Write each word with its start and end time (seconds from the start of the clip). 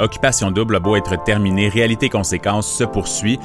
Occupation 0.00 0.50
double 0.50 0.76
a 0.76 0.80
beau 0.80 0.96
être 0.96 1.22
terminé, 1.24 1.68
réalité 1.68 2.08
conséquence 2.08 2.70
se 2.72 2.84
poursuit. 2.84 3.38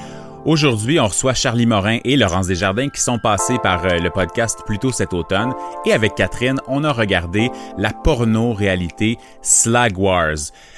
Aujourd'hui, 0.46 1.00
on 1.00 1.08
reçoit 1.08 1.34
Charlie 1.34 1.66
Morin 1.66 1.98
et 2.06 2.16
Laurence 2.16 2.46
Desjardins 2.46 2.90
qui 2.90 3.02
sont 3.02 3.18
passés 3.18 3.58
par 3.64 3.84
euh, 3.84 3.98
le 3.98 4.12
podcast 4.12 4.62
plus 4.64 4.78
tôt 4.78 4.92
cet 4.92 5.12
automne. 5.12 5.56
Et 5.88 5.92
avec 5.92 6.14
Catherine, 6.14 6.62
on 6.68 6.84
a 6.84 6.92
regardé 6.92 7.50
la 7.80 7.92
porno-réalité 7.92 9.18
Slag 9.42 9.98
Wars. 9.98 10.36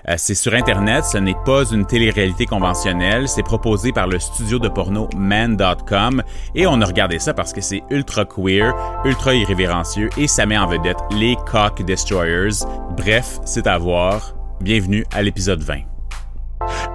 Euh, 0.08 0.16
c'est 0.16 0.36
sur 0.36 0.54
Internet, 0.54 1.04
ce 1.04 1.18
n'est 1.18 1.36
pas 1.46 1.66
une 1.66 1.86
télé-réalité 1.86 2.46
conventionnelle. 2.46 3.28
C'est 3.28 3.44
proposé 3.44 3.92
par 3.92 4.08
le 4.08 4.20
studio 4.20 4.58
de 4.58 4.70
porno 4.70 5.10
man.com. 5.18 6.24
Et 6.56 6.66
on 6.66 6.80
a 6.80 6.86
regardé 6.86 7.20
ça 7.20 7.34
parce 7.34 7.52
que 7.52 7.60
c'est 7.60 7.84
ultra 7.90 8.24
queer, 8.24 8.74
ultra 9.04 9.36
irrévérencieux 9.36 10.10
et 10.18 10.28
ça 10.28 10.46
met 10.46 10.58
en 10.58 10.68
vedette 10.68 11.00
les 11.12 11.36
Cock 11.46 11.82
Destroyers. 11.82 12.64
Bref, 12.96 13.40
c'est 13.44 13.68
à 13.68 13.78
voir. 13.78 14.37
Bienvenue 14.62 15.06
à 15.14 15.22
l'épisode 15.22 15.62
20. 15.62 15.82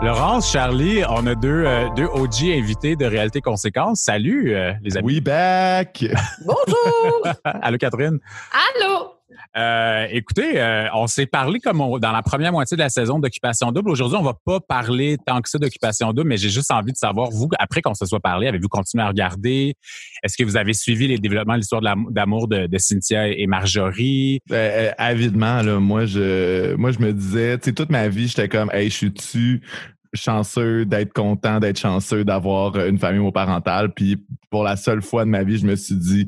Laurence, 0.03 0.51
Charlie, 0.51 1.03
on 1.09 1.27
a 1.29 1.35
deux, 1.37 1.65
euh, 1.65 1.89
deux 1.95 2.07
OG 2.07 2.43
invités 2.59 2.97
de 2.97 3.05
Réalité 3.05 3.41
Conséquence. 3.41 4.01
Salut, 4.01 4.53
euh, 4.53 4.73
les 4.83 4.97
amis. 4.97 5.07
We 5.07 5.21
back! 5.21 6.05
Bonjour! 6.45 7.23
Allô, 7.45 7.79
Catherine. 7.79 8.19
Allô! 8.53 9.13
Euh, 9.57 10.07
écoutez, 10.11 10.61
euh, 10.61 10.89
on 10.95 11.07
s'est 11.07 11.27
parlé 11.27 11.61
comme 11.61 11.79
dans 12.01 12.13
la 12.13 12.23
première 12.23 12.53
moitié 12.53 12.77
de 12.77 12.83
la 12.83 12.89
saison 12.89 13.19
d'Occupation 13.19 13.73
Double. 13.73 13.91
Aujourd'hui, 13.91 14.19
on 14.19 14.23
va 14.23 14.35
pas 14.45 14.61
parler 14.61 15.17
tant 15.27 15.41
que 15.41 15.49
ça 15.49 15.59
d'Occupation 15.59 16.13
Double, 16.13 16.29
mais 16.29 16.37
j'ai 16.37 16.49
juste 16.49 16.71
envie 16.71 16.93
de 16.93 16.97
savoir, 16.97 17.31
vous, 17.31 17.49
après 17.59 17.83
qu'on 17.83 17.95
se 17.95 18.07
soit 18.07 18.21
parlé, 18.21 18.49
avez-vous 18.49 18.69
continué 18.69 19.05
à 19.05 19.09
regarder? 19.09 19.75
Est-ce 20.23 20.37
que 20.37 20.45
vous 20.45 20.57
avez 20.57 20.73
suivi 20.73 21.09
les 21.09 21.19
développements 21.19 21.55
de 21.55 21.59
l'histoire 21.59 21.83
d'amour 21.83 22.49
de, 22.49 22.69
Cynthia 22.79 23.29
et 23.29 23.47
Marjorie? 23.47 24.41
Euh, 24.51 24.91
avidement, 24.99 25.63
là, 25.63 25.79
moi, 25.79 26.07
je, 26.07 26.75
moi, 26.75 26.91
je 26.91 26.99
me 26.99 27.13
disais, 27.13 27.59
tu 27.59 27.67
sais, 27.67 27.73
toute 27.73 27.91
ma 27.91 28.09
vie, 28.09 28.29
j'étais 28.29 28.49
comme, 28.49 28.71
hey, 28.73 28.91
je 28.91 28.97
suis-tu 28.97 29.63
chanceux 30.15 30.85
d'être 30.85 31.13
content, 31.13 31.59
d'être 31.59 31.79
chanceux 31.79 32.25
d'avoir 32.25 32.77
une 32.77 32.99
famille 32.99 33.21
homoparentale. 33.21 33.93
Puis 33.95 34.23
pour 34.51 34.63
la 34.63 34.77
seule 34.77 35.03
fois 35.03 35.25
de 35.25 35.31
ma 35.31 35.43
vie, 35.43 35.59
je 35.59 35.67
me 35.67 35.77
suis 35.77 35.97
dit, 35.97 36.27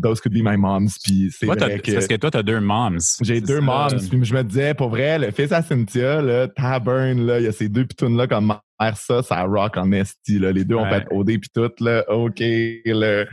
those 0.00 0.20
could 0.20 0.32
be 0.32 0.42
my 0.42 0.56
moms. 0.56 0.98
Puis 1.02 1.30
c'est 1.36 1.46
vrai 1.46 1.80
que. 1.80 1.92
Parce 1.92 2.06
que 2.06 2.16
toi, 2.16 2.30
t'as 2.30 2.42
deux 2.42 2.60
moms. 2.60 2.98
J'ai 3.22 3.40
deux 3.40 3.60
moms. 3.60 3.88
Puis 3.88 4.24
je 4.24 4.34
me 4.34 4.42
disais, 4.42 4.74
pour 4.74 4.88
vrai, 4.88 5.18
le 5.18 5.30
fils 5.30 5.52
à 5.52 5.62
Cynthia, 5.62 6.22
là, 6.22 6.48
Tabern, 6.48 7.26
là, 7.26 7.40
il 7.40 7.44
y 7.44 7.48
a 7.48 7.52
ces 7.52 7.68
deux 7.68 7.84
pitounes-là 7.84 8.26
comme 8.26 8.54
mère, 8.80 8.96
ça, 8.96 9.22
ça 9.22 9.42
rock 9.42 9.76
en 9.76 9.92
esti, 9.92 10.38
là. 10.38 10.52
Les 10.52 10.64
deux 10.64 10.76
ont 10.76 10.88
fait 10.88 11.06
OD 11.10 11.38
puis 11.40 11.50
tout, 11.52 11.70
là. 11.80 12.04
OK, 12.08 12.42
là. 12.84 13.24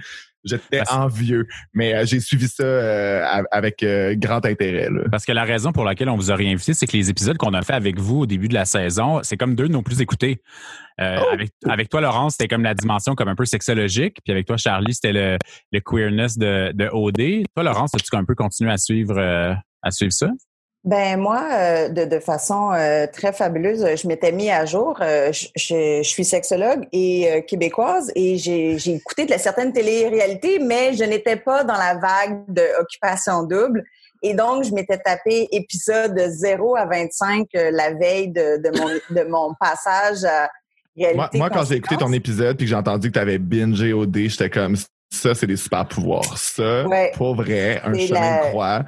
J'étais 0.46 0.82
envieux, 0.92 1.48
mais 1.74 1.96
euh, 1.96 2.06
j'ai 2.06 2.20
suivi 2.20 2.48
ça 2.48 2.64
euh, 2.64 3.44
avec 3.52 3.82
euh, 3.82 4.16
grand 4.16 4.46
intérêt. 4.46 4.90
Là. 4.90 5.02
Parce 5.10 5.26
que 5.26 5.32
la 5.32 5.44
raison 5.44 5.72
pour 5.72 5.84
laquelle 5.84 6.08
on 6.08 6.16
vous 6.16 6.32
a 6.32 6.36
réinvité, 6.36 6.74
c'est 6.74 6.86
que 6.86 6.96
les 6.96 7.10
épisodes 7.10 7.38
qu'on 7.38 7.54
a 7.54 7.64
fait 7.64 7.74
avec 7.74 8.00
vous 8.00 8.20
au 8.22 8.26
début 8.28 8.48
de 8.48 8.54
la 8.54 8.66
saison, 8.66 9.22
c'est 9.24 9.38
comme 9.38 9.56
deux 9.56 9.68
de 9.68 9.74
nos 9.74 9.82
plus 9.82 10.02
écoutés. 10.02 10.42
Oh! 10.98 11.04
avec, 11.04 11.50
avec 11.68 11.90
toi, 11.90 12.00
Laurence, 12.00 12.34
c'était 12.34 12.48
comme 12.48 12.64
la 12.64 12.74
dimension 12.74 13.16
comme 13.16 13.28
un 13.28 13.36
peu 13.36 13.44
sexologique, 13.44 14.20
puis 14.24 14.32
avec 14.32 14.46
toi, 14.46 14.56
Charlie, 14.56 14.94
c'était 14.94 15.12
le, 15.12 15.38
le 15.74 15.80
queerness 15.82 16.38
de, 16.38 16.72
de 16.74 16.88
OD. 16.90 17.46
Toi, 17.54 17.64
Laurence, 17.64 17.94
as-tu 17.94 18.16
un 18.16 18.24
peu 18.24 18.34
continué 18.34 18.72
à 18.72 18.78
suivre, 18.78 19.20
à 19.20 19.92
suivre 19.92 20.14
ça? 20.14 20.30
Ben 20.86 21.20
moi, 21.20 21.44
euh, 21.52 21.90
de, 21.90 22.06
de 22.06 22.20
façon 22.20 22.72
euh, 22.72 23.08
très 23.12 23.34
fabuleuse, 23.34 23.84
je 24.00 24.08
m'étais 24.08 24.32
mis 24.32 24.52
à 24.52 24.66
jour. 24.66 25.00
Euh, 25.02 25.32
je, 25.34 25.48
je, 25.56 26.04
suis 26.04 26.24
sexologue 26.24 26.88
et 26.92 27.44
québécoise 27.48 28.12
et 28.14 28.38
j'ai 28.38 28.76
écouté 28.94 29.26
de 29.26 29.32
la 29.32 29.40
certaine 29.40 29.74
télé-réalité, 29.74 30.60
mais 30.60 30.94
je 30.94 31.04
n'étais 31.04 31.38
pas 31.38 31.64
dans 31.64 31.74
la 31.74 31.96
vague 31.96 32.44
de 32.50 32.62
occupation 32.80 33.42
double. 33.42 33.84
Et 34.22 34.36
donc, 34.36 34.64
je 34.64 34.74
m'étais 34.74 35.00
tapé 35.00 35.48
épisode 35.52 36.20
0 36.20 36.76
à 36.76 36.86
25 36.86 37.48
la 37.54 37.94
veille 37.94 38.28
de, 38.28 38.62
de, 38.62 38.80
mon, 38.80 38.88
de 39.10 39.28
mon 39.28 39.56
passage 39.60 40.24
à 40.24 40.50
réalité. 40.96 41.18
Moi, 41.18 41.30
moi 41.34 41.50
quand 41.50 41.66
j'ai 41.66 41.76
écouté 41.78 41.98
ton 41.98 42.14
épisode 42.14 42.58
puis 42.58 42.68
que 42.68 42.70
j'ai 42.70 42.76
entendu 42.76 43.08
que 43.08 43.14
tu 43.14 43.20
avais 43.20 43.40
bingé 43.40 43.92
OD, 43.92 44.16
j'étais 44.16 44.52
comme 44.52 44.76
ça, 45.10 45.34
c'est 45.34 45.48
des 45.48 45.58
super 45.58 45.88
pouvoirs. 45.88 46.38
Ça, 46.38 46.86
pour 47.16 47.36
vrai, 47.36 47.82
un 47.84 47.98
chemin 47.98 48.38
de 48.38 48.50
croix. 48.50 48.86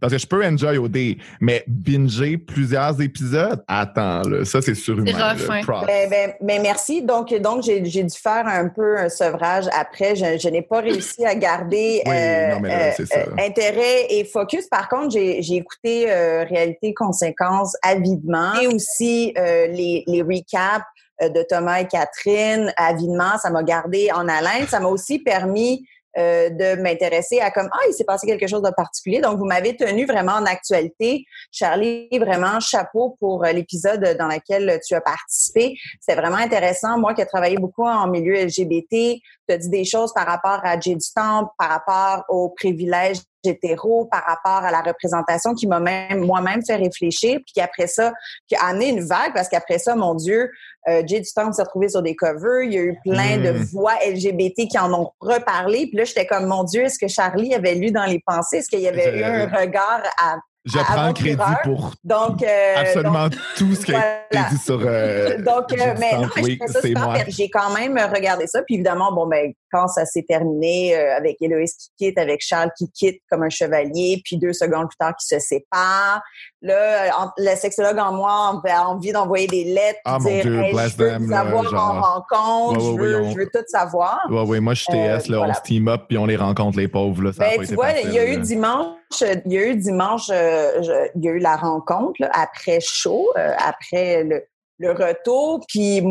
Parce 0.00 0.12
que 0.12 0.18
je 0.18 0.26
peux 0.26 0.44
enjoy 0.44 0.78
OD, 0.78 1.16
mais 1.40 1.64
binger 1.66 2.38
plusieurs 2.38 3.00
épisodes, 3.00 3.62
attends, 3.68 4.22
là, 4.22 4.44
ça 4.44 4.62
c'est 4.62 4.74
surhumain. 4.74 5.12
C'est 5.36 5.50
hein. 5.50 5.84
ben, 5.86 6.10
ben, 6.10 6.32
ben, 6.40 6.62
merci. 6.62 7.02
Donc, 7.02 7.32
donc 7.34 7.62
j'ai, 7.62 7.84
j'ai 7.84 8.02
dû 8.02 8.16
faire 8.16 8.46
un 8.46 8.68
peu 8.68 8.98
un 8.98 9.08
sevrage 9.08 9.66
après. 9.72 10.16
Je, 10.16 10.38
je 10.38 10.48
n'ai 10.48 10.62
pas 10.62 10.80
réussi 10.80 11.24
à 11.24 11.34
garder 11.34 12.02
euh, 12.06 12.10
euh, 12.10 12.92
euh, 13.00 13.24
intérêt 13.38 14.06
et 14.10 14.24
focus. 14.24 14.66
Par 14.68 14.88
contre, 14.88 15.12
j'ai, 15.12 15.42
j'ai 15.42 15.56
écouté 15.56 16.06
Réalité 16.06 16.94
Conséquences 16.94 17.76
avidement 17.82 18.54
et 18.60 18.66
aussi 18.66 19.32
les, 19.36 20.04
les 20.06 20.22
recaps 20.22 20.84
de 21.20 21.42
Thomas 21.48 21.80
et 21.80 21.86
Catherine 21.86 22.72
avidement. 22.76 23.38
Ça 23.40 23.50
m'a 23.50 23.62
gardé 23.62 24.10
en 24.12 24.28
haleine. 24.28 24.66
Ça 24.68 24.80
m'a 24.80 24.88
aussi 24.88 25.18
permis 25.18 25.86
euh, 26.18 26.50
de 26.50 26.80
m'intéresser 26.80 27.40
à 27.40 27.50
comme 27.50 27.68
ah 27.72 27.80
il 27.88 27.92
s'est 27.92 28.04
passé 28.04 28.26
quelque 28.26 28.46
chose 28.46 28.62
de 28.62 28.70
particulier. 28.70 29.20
Donc 29.20 29.38
vous 29.38 29.44
m'avez 29.44 29.76
tenu 29.76 30.06
vraiment 30.06 30.32
en 30.32 30.46
actualité, 30.46 31.24
Charlie. 31.52 32.08
Vraiment 32.18 32.60
chapeau 32.60 33.16
pour 33.20 33.44
euh, 33.44 33.52
l'épisode 33.52 34.16
dans 34.18 34.28
lequel 34.28 34.80
tu 34.86 34.94
as 34.94 35.00
participé. 35.00 35.76
C'est 36.00 36.14
vraiment 36.14 36.36
intéressant. 36.36 36.98
Moi 36.98 37.14
qui 37.14 37.20
ai 37.20 37.26
travaillé 37.26 37.56
beaucoup 37.56 37.84
en 37.84 38.06
milieu 38.08 38.34
LGBT, 38.34 39.20
tu 39.48 39.54
as 39.54 39.58
dit 39.58 39.68
des 39.68 39.84
choses 39.84 40.12
par 40.12 40.26
rapport 40.26 40.60
à 40.64 40.78
Jay 40.78 40.94
du 40.94 41.06
Temple, 41.14 41.50
par 41.58 41.68
rapport 41.68 42.24
aux 42.28 42.50
privilèges 42.50 43.18
hétéro 43.48 44.06
par 44.06 44.24
rapport 44.24 44.64
à 44.64 44.70
la 44.70 44.80
représentation 44.80 45.54
qui 45.54 45.66
m'a 45.66 45.80
même 45.80 46.20
moi-même 46.20 46.64
fait 46.64 46.76
réfléchir. 46.76 47.38
Puis 47.46 47.62
après 47.62 47.86
ça 47.86 48.12
qui 48.48 48.56
a 48.56 48.66
amené 48.66 48.88
une 48.88 49.04
vague 49.04 49.32
parce 49.34 49.48
qu'après 49.48 49.78
ça 49.78 49.94
mon 49.94 50.14
dieu 50.14 50.50
euh, 50.88 51.02
Jay 51.06 51.20
du 51.20 51.26
s'est 51.26 51.40
retrouvé 51.62 51.88
sur 51.88 52.02
des 52.02 52.14
covers. 52.14 52.62
Il 52.64 52.72
y 52.72 52.78
a 52.78 52.82
eu 52.82 52.98
plein 53.04 53.38
de 53.38 53.52
hmm. 53.52 53.62
voix 53.72 53.94
LGBT 54.06 54.68
qui 54.68 54.78
en 54.78 54.92
ont 54.92 55.10
reparlé. 55.20 55.86
Puis 55.86 55.96
là 55.96 56.04
j'étais 56.04 56.26
comme 56.26 56.46
mon 56.46 56.64
dieu 56.64 56.82
est-ce 56.82 56.98
que 56.98 57.08
Charlie 57.08 57.54
avait 57.54 57.74
lu 57.74 57.90
dans 57.90 58.04
les 58.04 58.20
pensées? 58.24 58.58
Est-ce 58.58 58.68
qu'il 58.68 58.80
y 58.80 58.88
avait 58.88 59.18
eu 59.18 59.22
un 59.22 59.46
regard 59.48 60.02
à 60.18 60.36
je 60.66 60.78
prends 60.78 61.12
crédit 61.12 61.42
pour 61.62 61.92
donc, 62.02 62.42
euh, 62.42 62.74
absolument 62.76 63.28
tout 63.56 63.74
ce 63.74 63.86
qui 63.86 63.94
a 63.94 64.24
été 64.26 64.38
dit 64.50 64.58
sur. 64.58 64.80
Euh, 64.84 65.38
donc, 65.42 65.72
euh, 65.72 65.94
mais 65.98 66.12
non, 66.14 66.28
oui, 66.42 66.58
c'est 66.68 66.92
moi. 66.94 67.18
J'ai 67.28 67.48
quand 67.48 67.72
même 67.72 67.96
regardé 68.12 68.46
ça. 68.48 68.62
Puis 68.62 68.74
évidemment, 68.74 69.12
bon, 69.12 69.28
ben, 69.28 69.52
quand 69.70 69.86
ça 69.86 70.04
s'est 70.04 70.24
terminé 70.28 70.96
avec 70.96 71.36
Héloïse 71.40 71.74
qui 71.76 71.90
quitte, 71.96 72.18
avec 72.18 72.40
Charles 72.40 72.70
qui 72.76 72.90
quitte 72.90 73.20
comme 73.30 73.44
un 73.44 73.48
chevalier, 73.48 74.20
puis 74.24 74.38
deux 74.38 74.52
secondes 74.52 74.88
plus 74.88 74.96
tard 74.98 75.14
qui 75.16 75.26
se 75.26 75.38
sépare. 75.38 76.20
Là, 76.62 77.30
le 77.36 77.54
sexologue 77.54 77.98
en 77.98 78.12
moi 78.12 78.60
a 78.64 78.86
envie 78.86 79.12
d'envoyer 79.12 79.46
des 79.46 79.64
lettres, 79.64 80.00
ah, 80.04 80.18
dire, 80.20 80.42
Dieu, 80.42 80.62
hey, 80.62 80.72
je 80.72 80.96
veux 80.96 81.10
them, 81.10 81.28
savoir 81.28 81.64
genre... 81.64 81.80
en 81.80 82.00
rencontre, 82.00 82.80
je, 82.80 83.00
veux, 83.00 83.30
je, 83.30 83.36
veux, 83.36 83.50
tout 83.52 83.64
savoir. 83.68 84.18
Oui, 84.30 84.42
oui, 84.46 84.60
moi 84.60 84.74
je 84.74 84.82
suis 84.82 84.92
TS, 84.92 85.28
là, 85.28 85.42
on 85.42 85.54
se 85.54 85.60
team 85.62 85.86
up 85.86 86.02
puis 86.08 86.18
on 86.18 86.26
les 86.26 86.36
rencontre 86.36 86.78
les 86.78 86.88
pauvres. 86.88 87.22
Là, 87.22 87.32
ça 87.32 87.44
ben, 87.44 87.64
tu 87.64 87.74
vois, 87.74 87.92
il 88.02 88.12
y 88.12 88.18
a 88.18 88.32
eu 88.32 88.38
dimanche 88.38 88.96
il 89.20 89.52
y 89.52 89.58
a 89.58 89.66
eu 89.68 89.76
dimanche, 89.76 90.30
euh, 90.56 91.08
il 91.14 91.24
y 91.24 91.28
a 91.28 91.32
eu 91.32 91.38
la 91.38 91.56
rencontre 91.56 92.22
après 92.32 92.78
chaud, 92.80 93.30
euh, 93.36 93.52
après 93.58 94.24
le, 94.24 94.42
retour. 94.80 95.64
Puis 95.68 96.02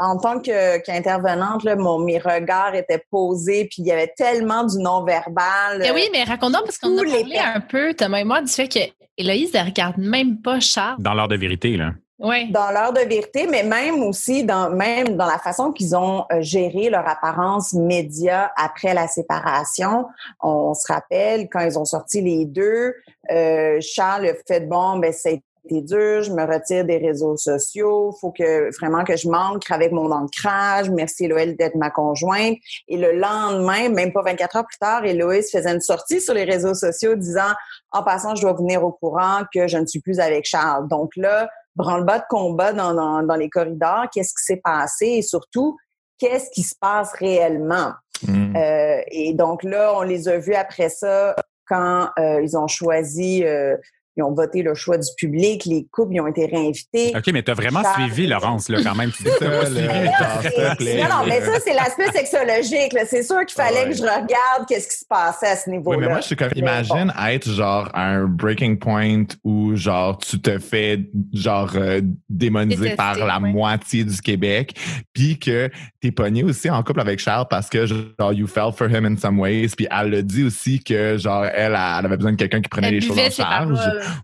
en 0.00 0.16
tant 0.18 0.40
qu'intervenante, 0.40 1.64
mon 1.64 1.98
mes 1.98 2.18
regards 2.18 2.74
étaient 2.74 3.04
posés, 3.10 3.64
puis 3.64 3.82
il 3.82 3.86
y 3.86 3.92
avait 3.92 4.12
tellement 4.16 4.64
du 4.64 4.78
non-verbal. 4.78 5.82
Eh 5.84 5.90
oui, 5.90 6.08
mais 6.12 6.24
raconte 6.24 6.52
parce 6.52 6.78
qu'on 6.78 6.96
a 6.98 7.02
parlé 7.02 7.38
un 7.38 7.60
peu, 7.60 7.94
Thomas 7.94 8.18
et 8.18 8.24
moi, 8.24 8.40
du 8.40 8.52
fait 8.52 8.68
que 8.68 8.78
Héloïse, 9.18 9.50
elle 9.54 9.66
regarde 9.66 9.98
même 9.98 10.40
pas 10.40 10.60
Charles. 10.60 10.96
Dans 11.00 11.14
l'heure 11.14 11.28
de 11.28 11.36
vérité, 11.36 11.76
là. 11.76 11.92
Dans 12.22 12.70
l'heure 12.70 12.92
de 12.92 13.00
vérité, 13.00 13.48
mais 13.50 13.64
même 13.64 14.00
aussi 14.04 14.44
dans 14.44 14.70
même 14.70 15.16
dans 15.16 15.26
la 15.26 15.38
façon 15.38 15.72
qu'ils 15.72 15.96
ont 15.96 16.24
euh, 16.30 16.40
géré 16.40 16.88
leur 16.88 17.06
apparence 17.08 17.72
média 17.72 18.52
après 18.56 18.94
la 18.94 19.08
séparation. 19.08 20.06
On 20.40 20.72
se 20.72 20.92
rappelle 20.92 21.48
quand 21.50 21.60
ils 21.60 21.76
ont 21.80 21.84
sorti 21.84 22.20
les 22.20 22.44
deux, 22.44 22.94
euh, 23.30 23.78
Charles 23.80 24.26
a 24.26 24.34
fait 24.46 24.68
bon, 24.68 24.98
ben 24.98 25.12
c'est 25.12 25.42
dur, 25.70 26.22
je 26.22 26.32
me 26.32 26.44
retire 26.44 26.84
des 26.84 26.98
réseaux 26.98 27.36
sociaux, 27.36 28.14
faut 28.20 28.32
que 28.32 28.74
vraiment 28.78 29.04
que 29.04 29.16
je 29.16 29.28
manque 29.28 29.70
avec 29.70 29.92
mon 29.92 30.10
ancrage. 30.10 30.90
Merci 30.90 31.28
Loël 31.28 31.56
d'être 31.56 31.76
ma 31.76 31.90
conjointe. 31.90 32.56
Et 32.88 32.96
le 32.96 33.12
lendemain, 33.12 33.88
même 33.88 34.12
pas 34.12 34.22
24 34.22 34.56
heures 34.56 34.66
plus 34.66 34.78
tard, 34.78 35.04
Héloïse 35.04 35.50
faisait 35.50 35.72
une 35.72 35.80
sortie 35.80 36.20
sur 36.20 36.34
les 36.34 36.44
réseaux 36.44 36.74
sociaux 36.74 37.14
disant 37.14 37.52
en 37.92 38.02
passant, 38.02 38.34
je 38.34 38.42
dois 38.42 38.54
venir 38.54 38.84
au 38.84 38.92
courant 38.92 39.42
que 39.54 39.68
je 39.68 39.78
ne 39.78 39.86
suis 39.86 40.00
plus 40.00 40.20
avec 40.20 40.44
Charles. 40.46 40.88
Donc 40.88 41.10
là, 41.16 41.48
branle-bas 41.76 42.18
de 42.18 42.24
combat 42.28 42.72
dans, 42.72 42.94
dans, 42.94 43.22
dans 43.22 43.36
les 43.36 43.48
corridors, 43.48 44.06
qu'est-ce 44.12 44.34
qui 44.34 44.44
s'est 44.44 44.60
passé 44.62 45.06
et 45.06 45.22
surtout, 45.22 45.76
qu'est-ce 46.18 46.50
qui 46.50 46.62
se 46.62 46.74
passe 46.78 47.12
réellement? 47.12 47.92
Mm. 48.26 48.56
Euh, 48.56 49.00
et 49.10 49.32
donc 49.34 49.62
là, 49.62 49.94
on 49.96 50.02
les 50.02 50.28
a 50.28 50.38
vus 50.38 50.54
après 50.54 50.88
ça 50.88 51.34
quand 51.72 52.10
euh, 52.18 52.42
ils 52.42 52.56
ont 52.56 52.68
choisi 52.68 53.44
euh, 53.44 53.76
ils 54.16 54.22
ont 54.22 54.34
voté 54.34 54.62
le 54.62 54.74
choix 54.74 54.98
du 54.98 55.08
public, 55.16 55.64
les 55.64 55.86
couples, 55.90 56.14
ils 56.14 56.20
ont 56.20 56.26
été 56.26 56.46
réinvités. 56.46 57.12
OK, 57.16 57.32
mais 57.32 57.42
tu 57.42 57.50
as 57.50 57.54
vraiment 57.54 57.82
suivi, 57.94 58.26
Laurence, 58.26 58.68
là, 58.68 58.78
quand 58.82 58.94
même. 58.94 59.10
Tu 59.10 59.22
ça, 59.38 59.46
non, 59.46 61.08
non, 61.08 61.26
mais 61.26 61.40
ça, 61.40 61.60
c'est 61.64 61.72
l'aspect 61.72 62.10
sexologique. 62.12 62.94
C'est 63.06 63.22
sûr 63.22 63.44
qu'il 63.46 63.54
fallait 63.54 63.88
que 63.88 63.96
je 63.96 64.02
regarde 64.02 64.66
qu'est-ce 64.68 64.88
qui 64.88 64.98
se 64.98 65.06
passait 65.06 65.48
à 65.48 65.56
ce 65.56 65.70
niveau-là. 65.70 65.96
Oui, 65.96 66.04
mais 66.04 66.10
moi, 66.10 66.20
je 66.20 66.26
suis 66.26 66.36
comme, 66.36 66.50
imagine 66.54 67.12
être 67.28 67.48
genre 67.48 67.88
un 67.94 68.24
breaking 68.24 68.76
point 68.76 69.24
où 69.44 69.74
genre 69.76 70.18
tu 70.18 70.40
te 70.40 70.58
fais 70.58 71.00
genre 71.32 71.72
euh, 71.76 72.00
démoniser 72.28 72.94
par 72.96 73.16
la 73.16 73.40
moitié 73.40 74.04
du 74.04 74.20
Québec, 74.20 74.78
puis 75.12 75.38
que 75.38 75.70
t'es 76.00 76.10
pogné 76.10 76.44
aussi 76.44 76.68
en 76.68 76.82
couple 76.82 77.00
avec 77.00 77.18
Charles 77.18 77.46
parce 77.48 77.68
que 77.68 77.86
genre 77.86 78.32
you 78.32 78.46
fell 78.46 78.72
for 78.76 78.88
him 78.88 79.06
in 79.06 79.16
some 79.16 79.38
ways, 79.38 79.68
puis 79.68 79.86
elle 79.90 80.10
le 80.10 80.22
dit 80.22 80.44
aussi 80.44 80.82
que 80.82 81.16
genre 81.16 81.44
elle, 81.46 81.72
elle 81.72 82.06
avait 82.06 82.16
besoin 82.16 82.32
de 82.32 82.36
quelqu'un 82.36 82.60
qui 82.60 82.68
prenait 82.68 82.90
les 82.90 83.00
choses 83.00 83.18
en 83.18 83.30
charge. 83.30 83.78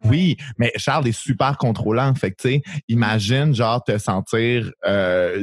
Oui, 0.05 0.37
mais 0.59 0.73
Charles 0.77 1.09
est 1.09 1.13
super 1.13 1.57
contrôlant. 1.59 2.15
Fait 2.15 2.31
que, 2.31 2.37
tu 2.43 2.49
sais, 2.49 2.63
imagine, 2.89 3.55
genre, 3.55 3.83
te 3.83 3.99
sentir 3.99 4.71
euh, 4.87 5.43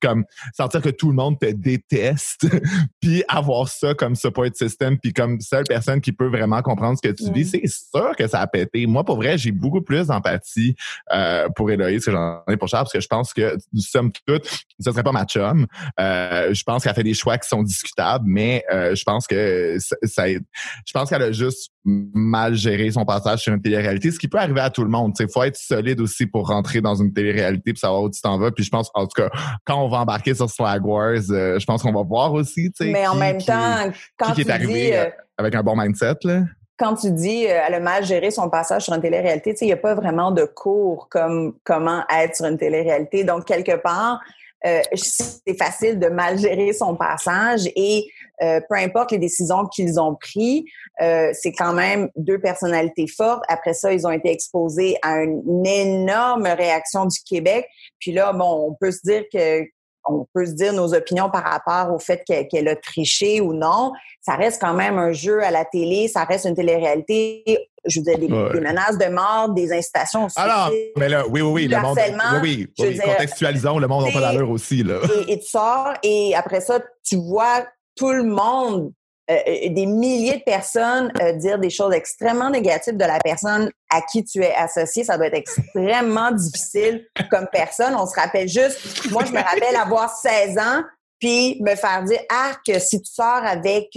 comme 0.00 0.24
sentir 0.52 0.80
que 0.80 0.90
tout 0.90 1.08
le 1.08 1.14
monde 1.14 1.38
te 1.38 1.50
déteste, 1.50 2.46
puis 3.00 3.22
avoir 3.28 3.68
ça 3.68 3.94
comme 3.94 4.14
support 4.14 4.46
system, 4.54 4.98
puis 4.98 5.12
comme 5.12 5.40
seule 5.40 5.64
personne 5.64 6.00
qui 6.00 6.12
peut 6.12 6.28
vraiment 6.28 6.62
comprendre 6.62 6.98
ce 7.02 7.08
que 7.08 7.14
tu 7.14 7.30
vis, 7.32 7.50
c'est 7.50 7.66
sûr 7.66 8.14
que 8.16 8.26
ça 8.26 8.40
a 8.40 8.46
pété. 8.46 8.86
Moi, 8.86 9.04
pour 9.04 9.16
vrai, 9.16 9.38
j'ai 9.38 9.52
beaucoup 9.52 9.82
plus 9.82 10.06
d'empathie 10.08 10.74
euh, 11.12 11.48
pour 11.56 11.70
Héloïse 11.70 12.04
que 12.04 12.12
j'en 12.12 12.42
ai 12.48 12.56
pour 12.56 12.68
Charles, 12.68 12.84
parce 12.84 12.92
que 12.92 13.00
je 13.00 13.08
pense 13.08 13.32
que, 13.32 13.56
somme 13.76 14.10
toute, 14.26 14.46
ce 14.80 14.90
serait 14.90 15.02
pas 15.02 15.12
ma 15.12 15.24
chum. 15.24 15.66
Euh, 16.00 16.52
je 16.52 16.62
pense 16.62 16.84
qu'elle 16.84 16.94
fait 16.94 17.02
des 17.02 17.14
choix 17.14 17.38
qui 17.38 17.48
sont 17.48 17.62
discutables, 17.62 18.24
mais 18.26 18.64
euh, 18.72 18.94
je 18.94 19.02
pense 19.04 19.26
que 19.26 19.76
ça, 19.78 19.96
ça 20.04 20.28
je 20.28 20.92
pense 20.92 21.08
qu'elle 21.08 21.22
a 21.22 21.32
juste 21.32 21.70
mal 21.84 22.54
géré 22.54 22.90
son 22.90 23.04
passage 23.04 23.40
sur 23.40 23.52
une 23.52 23.60
télé-réalité, 23.64 24.10
ce 24.10 24.18
qui 24.18 24.28
peut 24.28 24.38
arriver 24.38 24.60
à 24.60 24.70
tout 24.70 24.84
le 24.84 24.90
monde. 24.90 25.12
Il 25.18 25.28
faut 25.28 25.42
être 25.42 25.56
solide 25.56 26.00
aussi 26.00 26.26
pour 26.26 26.46
rentrer 26.48 26.80
dans 26.80 26.94
une 26.94 27.12
télé-réalité 27.12 27.72
puis 27.72 27.80
savoir 27.80 28.02
où 28.02 28.10
tu 28.10 28.20
t'en 28.20 28.38
vas. 28.38 28.52
Puis 28.52 28.64
je 28.64 28.70
pense, 28.70 28.90
en 28.94 29.06
tout 29.06 29.20
cas, 29.20 29.30
quand 29.64 29.82
on 29.82 29.88
va 29.88 29.98
embarquer 29.98 30.34
sur 30.34 30.48
Swag 30.48 30.84
Wars, 30.86 31.20
euh, 31.30 31.58
je 31.58 31.64
pense 31.66 31.82
qu'on 31.82 31.92
va 31.92 32.02
voir 32.02 32.32
aussi. 32.32 32.70
Mais 32.80 33.06
en 33.06 33.16
même 33.16 33.42
temps, 33.42 33.90
quand 34.16 34.32
qui, 34.32 34.44
tu 34.44 34.48
est 34.48 34.52
arrivé 34.52 34.96
euh, 34.96 35.06
avec 35.36 35.54
un 35.54 35.62
bon 35.62 35.76
mindset, 35.76 36.16
là 36.24 36.42
quand 36.76 36.96
tu 36.96 37.12
dis 37.12 37.46
euh, 37.46 37.60
elle 37.66 37.74
a 37.74 37.80
mal 37.80 38.04
géré 38.04 38.32
son 38.32 38.50
passage 38.50 38.82
sur 38.82 38.94
une 38.94 39.00
télé-réalité, 39.00 39.54
il 39.60 39.66
n'y 39.66 39.72
a 39.72 39.76
pas 39.76 39.94
vraiment 39.94 40.32
de 40.32 40.44
cours 40.44 41.08
comme 41.08 41.54
comment 41.62 42.02
être 42.12 42.34
sur 42.34 42.46
une 42.46 42.58
télé-réalité. 42.58 43.22
Donc, 43.22 43.44
quelque 43.44 43.76
part, 43.76 44.20
euh, 44.66 44.80
c'est 44.94 45.58
facile 45.58 45.98
de 45.98 46.08
mal 46.08 46.38
gérer 46.38 46.72
son 46.72 46.96
passage 46.96 47.68
et 47.76 48.06
euh, 48.42 48.60
peu 48.68 48.76
importe 48.76 49.12
les 49.12 49.18
décisions 49.18 49.66
qu'ils 49.66 50.00
ont 50.00 50.14
prises, 50.14 50.62
euh, 51.00 51.30
c'est 51.32 51.52
quand 51.52 51.72
même 51.72 52.08
deux 52.16 52.40
personnalités 52.40 53.06
fortes. 53.06 53.42
Après 53.48 53.74
ça, 53.74 53.92
ils 53.92 54.06
ont 54.06 54.10
été 54.10 54.30
exposés 54.30 54.96
à 55.02 55.22
une 55.22 55.66
énorme 55.66 56.46
réaction 56.46 57.06
du 57.06 57.18
Québec. 57.24 57.66
Puis 58.00 58.12
là, 58.12 58.32
bon, 58.32 58.68
on 58.70 58.74
peut 58.74 58.90
se 58.90 59.00
dire 59.04 59.22
que 59.32 59.64
on 60.06 60.26
peut 60.34 60.44
se 60.44 60.52
dire 60.52 60.72
nos 60.72 60.92
opinions 60.92 61.30
par 61.30 61.44
rapport 61.44 61.94
au 61.94 61.98
fait 61.98 62.22
qu'elle 62.26 62.68
a 62.68 62.76
triché 62.76 63.40
ou 63.40 63.54
non. 63.54 63.92
Ça 64.20 64.34
reste 64.34 64.60
quand 64.60 64.74
même 64.74 64.98
un 64.98 65.12
jeu 65.12 65.42
à 65.42 65.50
la 65.50 65.64
télé, 65.64 66.08
ça 66.08 66.24
reste 66.24 66.44
une 66.44 66.54
télé-réalité. 66.54 67.42
Je 67.86 68.00
veux 68.00 68.04
dire, 68.04 68.18
des, 68.18 68.28
menaces 68.28 68.98
de 68.98 69.06
mort, 69.06 69.50
des 69.50 69.72
incitations 69.72 70.26
aussi. 70.26 70.38
Alors, 70.38 70.70
ah 70.70 70.98
mais 70.98 71.08
là, 71.08 71.24
oui, 71.28 71.42
oui, 71.42 71.52
oui, 71.52 71.68
le 71.68 71.80
monde, 71.80 71.98
oui, 72.42 72.68
oui, 72.78 72.86
oui 72.86 72.98
contextualisons, 72.98 73.78
le 73.78 73.86
monde 73.86 74.06
n'a 74.06 74.12
pas 74.12 74.20
d'allure 74.20 74.50
aussi, 74.50 74.82
là. 74.82 75.00
Et, 75.28 75.32
et 75.32 75.38
tu 75.38 75.46
sors, 75.46 75.92
et 76.02 76.34
après 76.34 76.60
ça, 76.60 76.80
tu 77.02 77.16
vois 77.16 77.66
tout 77.96 78.12
le 78.12 78.24
monde 78.24 78.92
euh, 79.30 79.36
euh, 79.48 79.68
des 79.70 79.86
milliers 79.86 80.36
de 80.36 80.42
personnes 80.42 81.10
euh, 81.22 81.32
dire 81.32 81.58
des 81.58 81.70
choses 81.70 81.94
extrêmement 81.94 82.50
négatives 82.50 82.98
de 82.98 83.04
la 83.06 83.18
personne 83.20 83.70
à 83.88 84.02
qui 84.02 84.22
tu 84.22 84.42
es 84.42 84.54
associé. 84.54 85.02
Ça 85.02 85.16
doit 85.16 85.28
être 85.28 85.34
extrêmement 85.34 86.30
difficile 86.30 87.06
comme 87.30 87.46
personne. 87.50 87.94
On 87.94 88.06
se 88.06 88.14
rappelle 88.14 88.48
juste, 88.48 89.10
moi, 89.10 89.24
je 89.24 89.32
me 89.32 89.38
rappelle 89.38 89.76
avoir 89.76 90.14
16 90.14 90.58
ans, 90.58 90.82
puis 91.18 91.58
me 91.62 91.74
faire 91.74 92.02
dire, 92.02 92.20
ah, 92.30 92.52
que 92.66 92.78
si 92.78 93.00
tu 93.00 93.10
sors 93.10 93.42
avec 93.46 93.88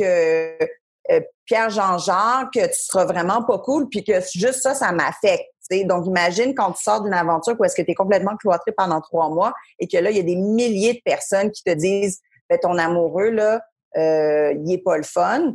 Pierre 1.45 1.69
Jean-Jacques, 1.71 2.53
que 2.53 2.65
tu 2.67 2.79
seras 2.79 3.03
vraiment 3.03 3.43
pas 3.43 3.59
cool, 3.59 3.89
puis 3.89 4.05
que 4.05 4.21
juste 4.33 4.61
ça, 4.61 4.75
ça 4.75 4.93
m'affecte. 4.93 5.51
Donc, 5.85 6.05
imagine 6.05 6.55
quand 6.55 6.71
tu 6.71 6.83
sors 6.83 7.01
d'une 7.01 7.13
aventure 7.13 7.53
où 7.59 7.65
est-ce 7.65 7.75
que 7.75 7.81
tu 7.81 7.91
es 7.91 7.95
complètement 7.95 8.37
cloîtré 8.37 8.71
pendant 8.71 9.01
trois 9.01 9.27
mois 9.29 9.53
et 9.79 9.87
que 9.89 9.97
là, 9.97 10.09
il 10.09 10.15
y 10.15 10.21
a 10.21 10.23
des 10.23 10.37
milliers 10.37 10.93
de 10.93 11.01
personnes 11.03 11.51
qui 11.51 11.63
te 11.63 11.71
disent, 11.71 12.21
ben, 12.49 12.57
ton 12.57 12.77
amoureux, 12.77 13.31
là, 13.31 13.61
euh, 13.97 14.53
il 14.53 14.63
n'est 14.63 14.77
pas 14.77 14.97
le 14.97 15.03
fun, 15.03 15.53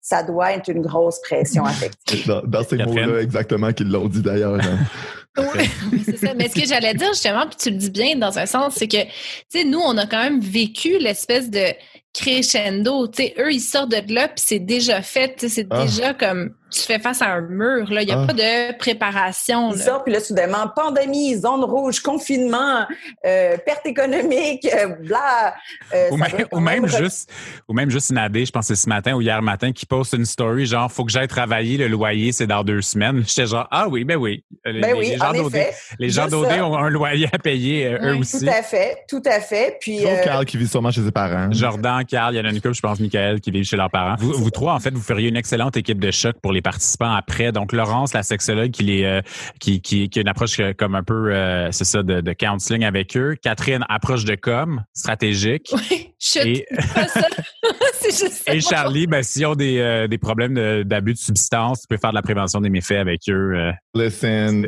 ça 0.00 0.22
doit 0.22 0.52
être 0.52 0.68
une 0.68 0.82
grosse 0.82 1.20
pression 1.22 1.64
affective. 1.64 2.42
Dans, 2.44 2.62
ces 2.62 2.76
mots-là, 2.76 3.20
exactement, 3.20 3.72
qu'ils 3.72 3.90
l'ont 3.90 4.08
dit 4.08 4.20
d'ailleurs. 4.20 4.60
Hein. 4.60 4.78
oui, 5.92 6.02
c'est 6.04 6.18
ça. 6.18 6.34
Mais 6.34 6.48
ce 6.48 6.54
que 6.54 6.66
j'allais 6.66 6.94
dire 6.94 7.08
justement, 7.08 7.46
puis 7.46 7.56
tu 7.56 7.70
le 7.70 7.76
dis 7.76 7.90
bien 7.90 8.16
dans 8.16 8.38
un 8.38 8.46
sens, 8.46 8.74
c'est 8.76 8.88
que, 8.88 9.02
tu 9.02 9.10
sais, 9.48 9.64
nous, 9.64 9.80
on 9.80 9.96
a 9.96 10.06
quand 10.06 10.22
même 10.22 10.40
vécu 10.40 10.98
l'espèce 10.98 11.50
de 11.50 11.72
crescendo. 12.12 13.08
Tu 13.08 13.24
sais, 13.24 13.34
eux, 13.38 13.52
ils 13.52 13.60
sortent 13.60 13.90
de 13.90 14.12
là, 14.12 14.28
puis 14.28 14.44
c'est 14.46 14.58
déjà 14.58 15.02
fait. 15.02 15.42
C'est 15.48 15.66
ah. 15.70 15.84
déjà 15.84 16.14
comme 16.14 16.54
tu 16.74 16.80
fais 16.80 16.98
face 16.98 17.22
à 17.22 17.32
un 17.34 17.40
mur. 17.42 17.90
Là. 17.90 18.02
Il 18.02 18.06
n'y 18.06 18.12
a 18.12 18.20
ah. 18.20 18.26
pas 18.26 18.32
de 18.32 18.76
préparation. 18.76 19.72
Ils 19.72 19.78
sortent, 19.78 20.04
puis 20.04 20.12
là, 20.12 20.20
soudainement, 20.20 20.68
pandémie, 20.74 21.36
zone 21.36 21.64
rouge, 21.64 22.00
confinement, 22.00 22.86
euh, 23.24 23.56
perte 23.64 23.86
économique, 23.86 24.66
euh, 24.66 24.88
bla. 25.00 25.54
Euh, 25.94 26.10
ou, 26.52 26.60
même, 26.60 26.86
juste, 26.86 27.30
ou 27.68 27.74
même 27.74 27.90
juste 27.90 28.10
Nadé, 28.10 28.44
je 28.44 28.50
pense 28.50 28.68
que 28.68 28.74
c'est 28.74 28.82
ce 28.82 28.88
matin 28.88 29.14
ou 29.14 29.20
hier 29.20 29.40
matin, 29.42 29.72
qui 29.72 29.86
poste 29.86 30.14
une 30.14 30.24
story 30.24 30.66
genre, 30.66 30.90
faut 30.90 31.04
que 31.04 31.12
j'aille 31.12 31.28
travailler, 31.28 31.76
le 31.76 31.86
loyer, 31.86 32.32
c'est 32.32 32.46
dans 32.46 32.64
deux 32.64 32.82
semaines. 32.82 33.24
J'étais 33.26 33.46
genre, 33.46 33.68
ah 33.70 33.88
oui, 33.88 34.04
ben 34.04 34.16
oui. 34.16 34.44
Ben 34.64 34.94
oui, 34.96 35.16
les 35.98 36.10
gens 36.10 36.26
d'OD 36.26 36.60
ont 36.60 36.76
un 36.76 36.90
loyer 36.90 37.28
à 37.32 37.38
payer, 37.38 37.96
eux 38.00 38.16
aussi. 38.16 38.40
Tout 38.40 38.48
à 38.48 38.62
fait, 38.62 39.04
tout 39.08 39.22
à 39.26 39.40
fait. 39.40 39.76
Puis, 39.80 40.00
Carl 40.24 40.44
qui 40.44 40.56
vit 40.56 40.66
sûrement 40.66 40.90
chez 40.90 41.02
ses 41.02 41.12
parents. 41.12 41.52
Jordan, 41.52 42.04
Carl, 42.04 42.34
il 42.34 42.38
y 42.38 42.40
en 42.40 42.44
a 42.44 42.50
une 42.50 42.60
couple, 42.60 42.74
je 42.74 42.80
pense, 42.80 42.98
Michael, 42.98 43.40
qui 43.40 43.50
vit 43.50 43.64
chez 43.64 43.76
leurs 43.76 43.90
parents. 43.90 44.16
Vous, 44.18 44.32
vous 44.32 44.50
trois, 44.50 44.74
en 44.74 44.80
fait, 44.80 44.92
vous 44.92 45.02
feriez 45.02 45.28
une 45.28 45.36
excellente 45.36 45.76
équipe 45.76 46.00
de 46.00 46.10
choc 46.10 46.36
pour 46.42 46.52
les 46.52 46.62
participants 46.64 47.12
après. 47.12 47.52
Donc, 47.52 47.72
Laurence, 47.72 48.12
la 48.12 48.24
sexologue, 48.24 48.72
qui, 48.72 48.82
les, 48.82 49.04
euh, 49.04 49.20
qui, 49.60 49.80
qui, 49.80 50.08
qui, 50.08 50.18
a 50.18 50.22
une 50.22 50.28
approche 50.28 50.58
euh, 50.58 50.72
comme 50.76 50.96
un 50.96 51.04
peu, 51.04 51.32
euh, 51.32 51.70
c'est 51.70 51.84
ça, 51.84 52.02
de, 52.02 52.20
de, 52.20 52.32
counseling 52.32 52.84
avec 52.84 53.16
eux. 53.16 53.36
Catherine, 53.40 53.84
approche 53.88 54.24
de 54.24 54.34
com, 54.34 54.82
stratégique. 54.92 55.72
Oui, 55.72 56.14
et, 56.44 56.66
juste 58.04 58.48
et 58.48 58.60
Charlie, 58.60 59.06
ben, 59.06 59.22
s'ils 59.22 59.46
ont 59.46 59.54
des, 59.54 60.06
des 60.10 60.18
problèmes 60.18 60.82
d'abus 60.82 61.14
de, 61.14 61.18
substances, 61.18 61.82
tu 61.82 61.86
peux 61.88 61.98
faire 61.98 62.10
de 62.10 62.16
la 62.16 62.22
prévention 62.22 62.60
des 62.60 62.70
méfaits 62.70 62.98
avec 62.98 63.20
eux. 63.28 63.70
Listen. 63.94 64.66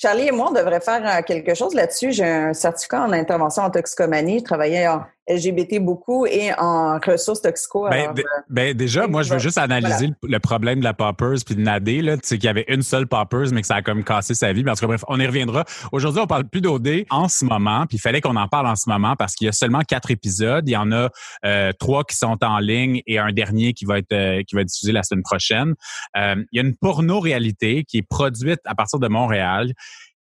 Charlie 0.00 0.28
et 0.28 0.30
moi, 0.30 0.48
on 0.48 0.54
devrait 0.54 0.80
faire 0.80 1.22
quelque 1.26 1.54
chose 1.54 1.74
là-dessus. 1.74 2.12
J'ai 2.12 2.24
un 2.24 2.54
certificat 2.54 3.02
en 3.02 3.12
intervention 3.12 3.64
en 3.64 3.70
toxicomanie. 3.70 4.38
Je 4.38 4.44
travaillais 4.44 4.88
en, 4.88 5.02
LGBT 5.30 5.78
beaucoup 5.80 6.26
et 6.26 6.50
en 6.58 6.98
ressources 6.98 7.42
toxico. 7.42 7.88
Ben, 7.88 8.10
euh, 8.10 8.22
ben 8.48 8.74
déjà, 8.74 9.06
moi, 9.06 9.22
je 9.22 9.32
veux 9.32 9.38
juste 9.38 9.58
analyser 9.58 10.10
le 10.22 10.38
problème 10.38 10.80
de 10.80 10.84
la 10.84 10.94
poppers 10.94 11.36
puis 11.44 11.54
de 11.54 11.60
Nadé, 11.60 12.02
là, 12.02 12.16
tu 12.16 12.26
sais, 12.26 12.38
qu'il 12.38 12.46
y 12.46 12.50
avait 12.50 12.64
une 12.68 12.82
seule 12.82 13.06
poppers, 13.06 13.52
mais 13.52 13.60
que 13.60 13.66
ça 13.66 13.76
a 13.76 13.82
comme 13.82 14.02
cassé 14.02 14.34
sa 14.34 14.52
vie. 14.52 14.64
Mais 14.64 14.72
en 14.72 14.74
tout 14.74 14.80
cas, 14.80 14.86
bref, 14.88 15.04
on 15.08 15.20
y 15.20 15.26
reviendra. 15.26 15.64
Aujourd'hui, 15.92 16.20
on 16.20 16.26
parle 16.26 16.44
plus 16.44 16.60
d'OD 16.60 17.04
en 17.10 17.28
ce 17.28 17.44
moment, 17.44 17.86
puis 17.86 17.96
il 17.98 18.00
fallait 18.00 18.20
qu'on 18.20 18.36
en 18.36 18.48
parle 18.48 18.66
en 18.66 18.76
ce 18.76 18.88
moment 18.88 19.14
parce 19.16 19.34
qu'il 19.34 19.46
y 19.46 19.48
a 19.48 19.52
seulement 19.52 19.80
quatre 19.80 20.10
épisodes. 20.10 20.68
Il 20.68 20.72
y 20.72 20.76
en 20.76 20.90
a 20.92 21.10
euh, 21.44 21.72
trois 21.78 22.04
qui 22.04 22.16
sont 22.16 22.38
en 22.42 22.58
ligne 22.58 23.02
et 23.06 23.18
un 23.18 23.32
dernier 23.32 23.72
qui 23.72 23.84
va 23.84 23.98
être 23.98 24.12
euh, 24.12 24.42
qui 24.46 24.54
va 24.54 24.62
être 24.62 24.68
diffusé 24.68 24.92
la 24.92 25.02
semaine 25.02 25.22
prochaine. 25.22 25.74
il 26.16 26.46
y 26.52 26.58
a 26.58 26.62
une 26.62 26.76
porno-réalité 26.76 27.84
qui 27.84 27.98
est 27.98 28.08
produite 28.08 28.60
à 28.64 28.74
partir 28.74 28.98
de 28.98 29.08
Montréal 29.08 29.72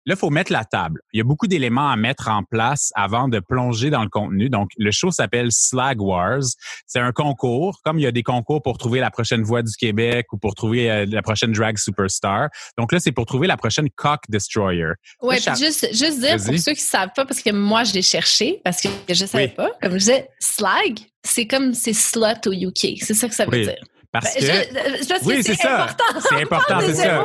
Là, 0.06 0.16
il 0.16 0.20
faut 0.20 0.30
mettre 0.30 0.52
la 0.52 0.66
table. 0.66 1.02
Il 1.14 1.18
y 1.18 1.22
a 1.22 1.24
beaucoup 1.24 1.48
d'éléments 1.48 1.90
à 1.90 1.96
mettre 1.96 2.28
en 2.28 2.44
place 2.44 2.92
avant 2.96 3.30
de 3.30 3.40
plonger 3.40 3.90
dans 3.90 4.04
le 4.04 4.10
contenu. 4.10 4.50
Donc, 4.50 4.70
le 4.78 4.92
show 4.92 5.12
s'appelle 5.12 5.48
Slag 5.52 6.02
Wars. 6.02 6.44
C'est 6.86 7.00
un 7.00 7.12
concours, 7.14 7.80
comme 7.86 8.00
il 8.00 8.04
y 8.04 8.08
a 8.08 8.12
des 8.12 8.24
concours 8.24 8.62
pour 8.62 8.78
trouver 8.78 9.00
la 9.00 9.12
prochaine 9.12 9.44
voix 9.44 9.62
du 9.62 9.74
Québec 9.76 10.28
ou 10.34 10.38
pour 10.38 10.56
trouver 10.56 10.92
euh, 10.92 11.06
la 11.08 11.22
prochaine 11.22 11.54
drag 11.54 11.78
superstar. 11.78 12.50
Donc 12.78 12.92
là, 12.92 13.00
c'est 13.00 13.12
pour 13.14 13.26
trouver 13.26 13.48
la 13.48 13.56
prochaine 13.56 13.90
cock 13.96 14.20
destroyer. 14.28 14.90
Ouais, 15.22 15.40
juste, 15.40 15.88
juste 15.94 16.20
dire 16.20 16.38
pour 16.44 16.60
ceux 16.60 16.74
qui 16.74 16.82
savent 16.82 17.12
pas, 17.16 17.26
parce 17.26 17.42
que 17.42 17.52
moi, 17.52 17.84
je 17.84 17.94
l'ai 17.94 18.02
cherché, 18.02 18.60
parce 18.64 18.82
que 18.82 18.90
je 19.10 19.26
savais 19.26 19.48
pas. 19.50 19.70
Comme 19.82 19.94
je 19.94 19.98
disais, 19.98 20.30
Slag, 20.40 21.00
c'est 21.24 21.48
comme 21.48 21.74
c'est 21.74 21.94
slut 21.94 22.48
au 22.48 22.52
UK. 22.52 22.98
C'est 23.02 23.14
ça 23.14 23.30
que 23.30 23.36
ça 23.36 23.46
veut 23.46 23.64
dire. 23.64 23.82
Parce 24.14 24.36
ben, 24.36 24.46
que. 24.46 25.26
oui, 25.26 25.42
c'est 25.44 25.56
ça. 25.56 25.88
C'est 26.30 26.44
important, 26.44 26.80
c'est 26.82 26.94
ça. 26.94 27.24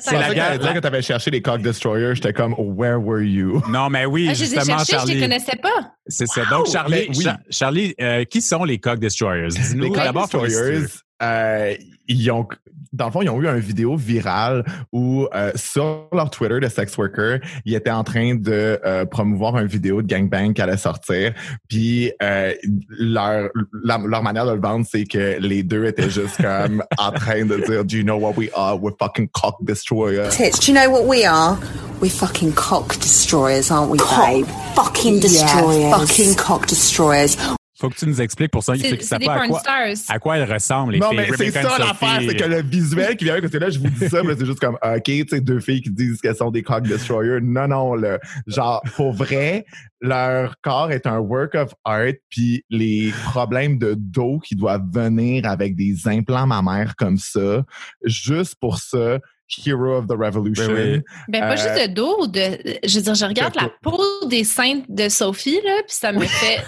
C'est 0.00 0.18
la 0.18 0.34
guerre. 0.34 0.58
Là, 0.58 0.72
quand 0.72 0.80
tu 0.80 0.86
avais 0.86 1.02
cherché 1.02 1.30
les 1.30 1.42
cock 1.42 1.60
destroyers, 1.60 2.14
j'étais 2.14 2.32
comme, 2.32 2.54
where 2.56 2.98
were 2.98 3.20
you? 3.20 3.62
Non, 3.68 3.90
mais 3.90 4.06
oui, 4.06 4.26
ah, 4.30 4.34
justement, 4.34 4.62
je 4.62 4.66
les 4.66 4.72
ai 4.72 4.76
cherchés, 4.76 4.92
Charlie. 4.92 5.12
Je 5.12 5.18
les 5.18 5.22
connaissais 5.22 5.56
pas. 5.56 5.94
C'est 6.06 6.26
ça. 6.26 6.46
Donc, 6.46 6.66
Charlie, 6.72 7.08
oui. 7.14 7.26
Charlie 7.50 7.94
euh, 8.00 8.24
qui 8.24 8.40
sont 8.40 8.64
les 8.64 8.78
cock 8.78 8.98
destroyers? 8.98 9.48
Dis-nous 9.48 9.94
d'abord 9.94 10.28
destroyers. 10.28 10.86
Euh, 11.22 11.74
ils 12.08 12.30
ont, 12.30 12.46
dans 12.92 13.06
le 13.06 13.12
fond, 13.12 13.22
ils 13.22 13.30
ont 13.30 13.40
eu 13.40 13.46
une 13.46 13.60
vidéo 13.60 13.96
virale 13.96 14.64
où 14.92 15.28
euh, 15.32 15.52
sur 15.54 16.08
leur 16.12 16.28
Twitter 16.30 16.58
de 16.58 16.68
sex 16.68 16.96
worker, 16.98 17.38
ils 17.64 17.74
étaient 17.74 17.90
en 17.90 18.02
train 18.02 18.34
de 18.34 18.80
euh, 18.84 19.04
promouvoir 19.04 19.56
une 19.58 19.68
vidéo 19.68 20.02
de 20.02 20.08
gangbang 20.08 20.52
qui 20.52 20.60
allait 20.60 20.76
sortir. 20.76 21.32
Puis 21.68 22.12
euh, 22.20 22.52
leur, 22.88 23.48
leur 23.84 24.22
manière 24.22 24.44
de 24.44 24.52
le 24.52 24.60
vendre, 24.60 24.84
c'est 24.90 25.04
que 25.04 25.38
les 25.38 25.62
deux 25.62 25.86
étaient 25.86 26.10
juste 26.10 26.36
comme 26.42 26.82
en 26.98 27.12
train 27.12 27.44
de 27.44 27.56
dire 27.64 27.84
Do 27.84 27.96
you 27.96 28.02
know 28.02 28.16
what 28.16 28.34
we 28.36 28.50
are? 28.54 28.76
We're 28.76 28.96
fucking 28.98 29.28
cock 29.28 29.56
destroyers. 29.62 30.30
Tits, 30.30 30.58
do 30.58 30.72
you 30.72 30.78
know 30.78 30.90
what 30.90 31.06
we 31.06 31.24
are? 31.24 31.56
We're 32.00 32.10
fucking 32.10 32.54
cock 32.54 32.98
destroyers, 32.98 33.70
aren't 33.70 33.90
we, 33.90 33.98
babe? 33.98 34.46
Fucking 34.74 35.20
destroyers. 35.20 35.78
Yeah, 35.78 35.96
fucking 35.96 36.34
cock 36.34 36.66
destroyers. 36.66 37.36
Faut 37.80 37.88
que 37.88 37.94
tu 37.94 38.06
nous 38.06 38.20
expliques 38.20 38.50
pour 38.50 38.62
ça 38.62 38.76
qui 38.76 38.92
ne 38.92 39.00
savent 39.00 39.20
pas 39.20 39.36
à 39.36 39.48
quoi, 39.48 39.62
à 40.08 40.18
quoi 40.18 40.36
elles 40.36 40.52
ressemblent, 40.52 40.92
les 40.92 40.98
non, 40.98 41.08
filles? 41.08 41.18
Non, 41.20 41.24
mais 41.30 41.36
c'est 41.36 41.50
ça 41.50 41.78
l'affaire, 41.78 42.20
c'est 42.20 42.36
que 42.36 42.44
le 42.44 42.60
visuel 42.60 43.16
qui 43.16 43.24
vient 43.24 43.32
avec, 43.32 43.44
parce 43.44 43.54
que 43.54 43.58
là, 43.58 43.70
je 43.70 43.78
vous 43.78 43.88
dis 43.88 44.06
ça, 44.06 44.22
mais 44.22 44.34
c'est 44.36 44.44
juste 44.44 44.60
comme, 44.60 44.76
OK, 44.82 45.02
tu 45.04 45.26
sais, 45.26 45.40
deux 45.40 45.60
filles 45.60 45.80
qui 45.80 45.90
disent 45.90 46.20
qu'elles 46.20 46.36
sont 46.36 46.50
des 46.50 46.62
cock 46.62 46.86
destroyers. 46.86 47.40
Non, 47.40 47.68
non, 47.68 47.94
le, 47.94 48.18
genre, 48.46 48.82
pour 48.96 49.14
vrai, 49.14 49.64
leur 50.02 50.60
corps 50.60 50.92
est 50.92 51.06
un 51.06 51.20
work 51.20 51.54
of 51.54 51.72
art, 51.84 52.12
puis 52.28 52.62
les 52.68 53.14
problèmes 53.24 53.78
de 53.78 53.94
dos 53.96 54.40
qui 54.40 54.56
doivent 54.56 54.86
venir 54.92 55.46
avec 55.46 55.74
des 55.74 56.06
implants 56.06 56.46
mammaires 56.46 56.96
comme 56.96 57.16
ça, 57.16 57.64
juste 58.04 58.56
pour 58.60 58.78
ça, 58.78 59.20
Hero 59.58 59.96
of 59.96 60.06
the 60.06 60.12
Revolution. 60.12 60.74
Ben, 60.74 61.02
ben 61.28 61.40
pas 61.40 61.56
juste 61.56 61.68
euh, 61.68 61.86
de 61.86 61.92
dos, 61.92 62.26
de, 62.26 62.40
je 62.86 62.96
veux 62.96 63.02
dire, 63.02 63.14
je 63.14 63.24
regarde 63.24 63.54
la 63.56 63.70
peau 63.82 64.00
des 64.26 64.44
seins 64.44 64.80
de 64.88 65.08
Sophie, 65.08 65.60
là, 65.64 65.82
puis 65.86 65.96
ça 65.96 66.12
me 66.12 66.20
fait. 66.20 66.62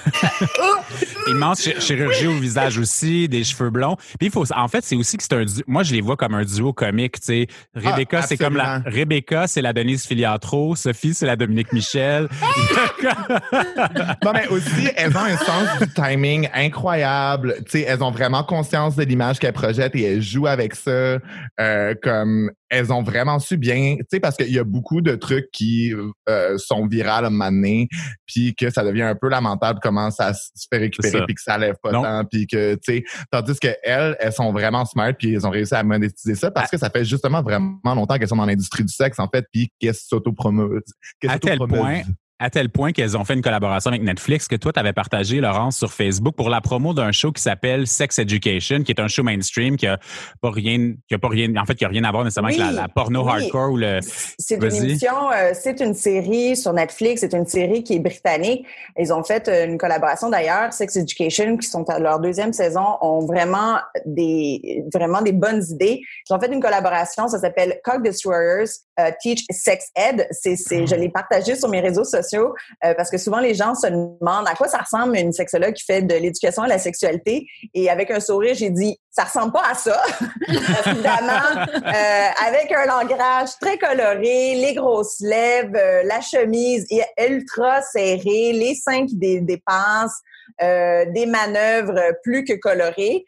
Immense 1.28 1.68
chirurgie 1.78 2.26
au 2.26 2.38
visage 2.38 2.78
aussi, 2.78 3.28
des 3.28 3.44
cheveux 3.44 3.70
blonds. 3.70 3.96
Puis 4.18 4.28
il 4.28 4.30
faut, 4.30 4.44
en 4.52 4.68
fait, 4.68 4.84
c'est 4.84 4.96
aussi 4.96 5.16
que 5.16 5.22
c'est 5.22 5.34
un 5.34 5.44
Moi, 5.66 5.82
je 5.82 5.94
les 5.94 6.00
vois 6.00 6.16
comme 6.16 6.34
un 6.34 6.44
duo 6.44 6.72
comique, 6.72 7.20
tu 7.20 7.26
sais. 7.26 7.46
Rebecca, 7.74 8.20
ah, 8.22 8.26
c'est 8.26 8.36
comme 8.36 8.56
la. 8.56 8.82
Rebecca, 8.84 9.46
c'est 9.46 9.62
la 9.62 9.72
Denise 9.72 10.04
Filiatro. 10.06 10.74
Sophie, 10.76 11.14
c'est 11.14 11.26
la 11.26 11.36
Dominique 11.36 11.72
Michel. 11.72 12.28
non, 14.24 14.32
mais 14.32 14.48
aussi, 14.48 14.88
elles 14.96 15.16
ont 15.16 15.20
un 15.20 15.36
sens 15.36 15.78
du 15.80 15.88
timing 15.88 16.48
incroyable. 16.54 17.56
Tu 17.64 17.78
sais, 17.78 17.80
elles 17.82 18.02
ont 18.02 18.10
vraiment 18.10 18.44
conscience 18.44 18.96
de 18.96 19.04
l'image 19.04 19.38
qu'elles 19.38 19.52
projettent 19.52 19.94
et 19.96 20.02
elles 20.02 20.22
jouent 20.22 20.46
avec 20.46 20.74
ça. 20.74 21.18
Euh, 21.60 21.94
comme 22.02 22.50
elles 22.72 22.90
ont 22.90 23.02
vraiment 23.02 23.38
su 23.38 23.58
bien, 23.58 23.96
tu 23.98 24.06
sais, 24.10 24.18
parce 24.18 24.34
qu'il 24.34 24.50
y 24.50 24.58
a 24.58 24.64
beaucoup 24.64 25.02
de 25.02 25.14
trucs 25.14 25.50
qui 25.52 25.94
euh, 26.28 26.56
sont 26.56 26.86
virales 26.86 27.24
à 27.24 27.26
un 27.26 27.30
moment 27.30 27.52
donné, 27.52 27.86
puis 28.26 28.54
que 28.54 28.70
ça 28.70 28.82
devient 28.82 29.02
un 29.02 29.14
peu 29.14 29.28
lamentable 29.28 29.78
comment 29.82 30.10
ça 30.10 30.32
se 30.32 30.66
fait 30.72 30.78
récupérer, 30.78 31.22
puis 31.26 31.34
que 31.34 31.42
ça 31.42 31.58
lève 31.58 31.76
pas 31.82 31.92
tant, 31.92 32.24
puis 32.24 32.46
que, 32.46 32.74
tu 32.76 32.94
sais, 32.94 33.04
tandis 33.30 33.58
que 33.60 33.68
elles, 33.82 34.16
elles 34.18 34.32
sont 34.32 34.52
vraiment 34.52 34.86
smart, 34.86 35.12
puis 35.12 35.34
elles 35.34 35.46
ont 35.46 35.50
réussi 35.50 35.74
à 35.74 35.82
monétiser 35.82 36.34
ça 36.34 36.50
parce 36.50 36.70
que 36.70 36.78
ça 36.78 36.88
fait 36.88 37.04
justement 37.04 37.42
vraiment 37.42 37.94
longtemps 37.94 38.16
qu'elles 38.16 38.28
sont 38.28 38.36
dans 38.36 38.46
l'industrie 38.46 38.84
du 38.84 38.92
sexe, 38.92 39.18
en 39.18 39.28
fait, 39.28 39.44
puis 39.52 39.70
qu'elles 39.78 39.94
s'autopromeuvent. 39.94 40.80
À 41.28 41.38
tel 41.38 41.58
point, 41.58 42.00
à 42.42 42.50
tel 42.50 42.70
point 42.70 42.90
qu'elles 42.90 43.16
ont 43.16 43.24
fait 43.24 43.34
une 43.34 43.40
collaboration 43.40 43.90
avec 43.90 44.02
Netflix 44.02 44.48
que 44.48 44.56
toi, 44.56 44.72
tu 44.72 44.80
avais 44.80 44.92
partagé, 44.92 45.40
Laurence, 45.40 45.76
sur 45.76 45.92
Facebook 45.92 46.34
pour 46.34 46.50
la 46.50 46.60
promo 46.60 46.92
d'un 46.92 47.12
show 47.12 47.30
qui 47.30 47.40
s'appelle 47.40 47.86
Sex 47.86 48.18
Education, 48.18 48.82
qui 48.82 48.90
est 48.90 49.00
un 49.00 49.06
show 49.06 49.22
mainstream 49.22 49.76
qui 49.76 49.86
a 49.86 49.98
pas 50.40 50.50
rien, 50.50 50.94
qui 51.06 51.14
a 51.14 51.18
pas 51.18 51.28
rien, 51.28 51.54
en 51.56 51.64
fait, 51.64 51.76
qui 51.76 51.84
a 51.84 51.88
rien 51.88 52.02
à 52.02 52.10
voir 52.10 52.24
nécessairement 52.24 52.48
avec 52.48 52.58
la, 52.58 52.88
porno 52.88 53.28
hardcore 53.28 53.70
ou 53.70 53.76
le. 53.76 54.00
C'est 54.02 54.56
une 54.56 54.74
émission, 54.74 55.30
euh, 55.32 55.52
c'est 55.54 55.80
une 55.80 55.94
série 55.94 56.56
sur 56.56 56.72
Netflix, 56.72 57.20
c'est 57.20 57.32
une 57.32 57.46
série 57.46 57.84
qui 57.84 57.94
est 57.94 58.00
britannique. 58.00 58.66
Ils 58.98 59.12
ont 59.12 59.22
fait 59.22 59.46
euh, 59.46 59.66
une 59.66 59.78
collaboration 59.78 60.28
d'ailleurs, 60.28 60.72
Sex 60.72 60.96
Education, 60.96 61.56
qui 61.56 61.68
sont 61.68 61.88
à 61.90 62.00
leur 62.00 62.18
deuxième 62.18 62.52
saison, 62.52 62.96
ont 63.02 63.24
vraiment 63.24 63.76
des, 64.04 64.82
vraiment 64.92 65.22
des 65.22 65.32
bonnes 65.32 65.62
idées. 65.70 66.00
Ils 66.28 66.34
ont 66.34 66.40
fait 66.40 66.52
une 66.52 66.60
collaboration, 66.60 67.28
ça 67.28 67.38
s'appelle 67.38 67.78
Cock 67.84 68.02
Destroyers 68.02 68.64
Teach 69.10 69.44
Sex 69.50 69.86
Ed. 69.96 70.26
C'est, 70.30 70.56
c'est, 70.56 70.86
je 70.86 70.94
l'ai 70.94 71.08
partagé 71.08 71.56
sur 71.56 71.68
mes 71.68 71.80
réseaux 71.80 72.04
sociaux 72.04 72.54
euh, 72.84 72.94
parce 72.94 73.10
que 73.10 73.18
souvent 73.18 73.40
les 73.40 73.54
gens 73.54 73.74
se 73.74 73.86
demandent 73.86 74.46
à 74.46 74.54
quoi 74.54 74.68
ça 74.68 74.78
ressemble 74.78 75.16
une 75.16 75.32
sexologue 75.32 75.74
qui 75.74 75.84
fait 75.84 76.02
de 76.02 76.14
l'éducation 76.14 76.62
à 76.62 76.68
la 76.68 76.78
sexualité. 76.78 77.46
Et 77.74 77.90
avec 77.90 78.10
un 78.10 78.20
sourire, 78.20 78.54
j'ai 78.54 78.70
dit 78.70 78.98
ça 79.10 79.24
ressemble 79.24 79.52
pas 79.52 79.64
à 79.70 79.74
ça. 79.74 80.02
Évidemment, 80.86 81.66
euh, 81.74 82.28
avec 82.46 82.72
un 82.72 82.86
langage 82.86 83.50
très 83.60 83.78
coloré, 83.78 84.54
les 84.54 84.74
grosses 84.74 85.20
lèvres, 85.20 85.76
euh, 85.76 86.02
la 86.04 86.20
chemise 86.20 86.86
ultra 87.18 87.82
serrée, 87.82 88.52
les 88.52 88.74
seins 88.74 89.06
qui 89.06 89.16
des 89.16 91.26
manœuvres 91.26 92.00
plus 92.22 92.44
que 92.44 92.54
colorées. 92.54 93.24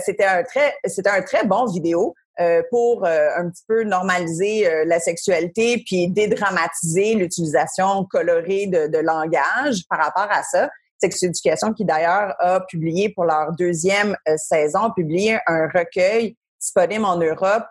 c'était 0.00 0.24
un 0.24 0.42
très, 0.42 0.74
c'était 0.84 1.10
un 1.10 1.22
très 1.22 1.44
bon 1.44 1.66
vidéo. 1.66 2.14
Euh, 2.40 2.62
pour 2.70 3.04
euh, 3.04 3.30
un 3.36 3.50
petit 3.50 3.64
peu 3.66 3.82
normaliser 3.82 4.64
euh, 4.64 4.84
la 4.86 5.00
sexualité 5.00 5.82
puis 5.84 6.06
dédramatiser 6.06 7.14
l'utilisation 7.14 8.04
colorée 8.04 8.68
de, 8.68 8.86
de, 8.86 8.98
langage 8.98 9.82
par 9.90 9.98
rapport 9.98 10.28
à 10.30 10.44
ça. 10.44 10.70
Sex 11.00 11.20
Education, 11.24 11.72
qui 11.72 11.84
d'ailleurs 11.84 12.36
a 12.38 12.60
publié 12.60 13.08
pour 13.08 13.24
leur 13.24 13.50
deuxième 13.56 14.16
saison, 14.36 14.92
publié 14.94 15.38
un 15.48 15.68
recueil 15.68 16.36
disponible 16.60 17.04
en 17.04 17.16
Europe 17.18 17.66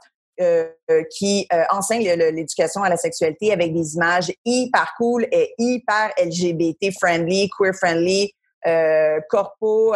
qui 1.11 1.45
enseigne 1.69 2.09
l'éducation 2.09 2.83
à 2.83 2.89
la 2.89 2.95
sexualité 2.95 3.51
avec 3.51 3.73
des 3.73 3.95
images 3.95 4.31
hyper 4.45 4.93
cool 4.97 5.27
et 5.33 5.53
hyper 5.57 6.13
LGBT 6.23 6.93
friendly, 6.97 7.49
queer 7.57 7.73
friendly, 7.73 8.33
corpo 9.29 9.93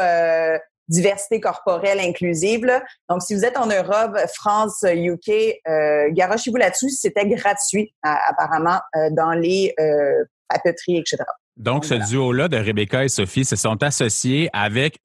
diversité 0.92 1.40
corporelle 1.40 2.00
inclusive. 2.00 2.70
Donc, 3.10 3.24
si 3.24 3.34
vous 3.34 3.46
êtes 3.46 3.58
en 3.58 3.68
Europe, 3.68 4.18
France, 4.36 4.84
UK, 4.84 5.30
euh, 5.68 6.10
garochez-vous 6.12 6.58
là-dessus. 6.58 6.90
C'était 6.90 7.26
gratuit, 7.26 7.94
apparemment, 8.04 8.80
euh, 8.96 9.10
dans 9.12 9.32
les 9.32 9.74
euh, 9.80 10.26
papeteries, 10.48 10.98
etc. 10.98 11.24
Donc, 11.58 11.86
ce 11.86 11.94
duo-là 11.94 12.48
de 12.48 12.58
Rebecca 12.58 13.04
et 13.04 13.10
Sophie 13.10 13.46
se 13.46 13.56
sont 13.56 13.84
associés 13.84 14.50
avec, 14.54 15.00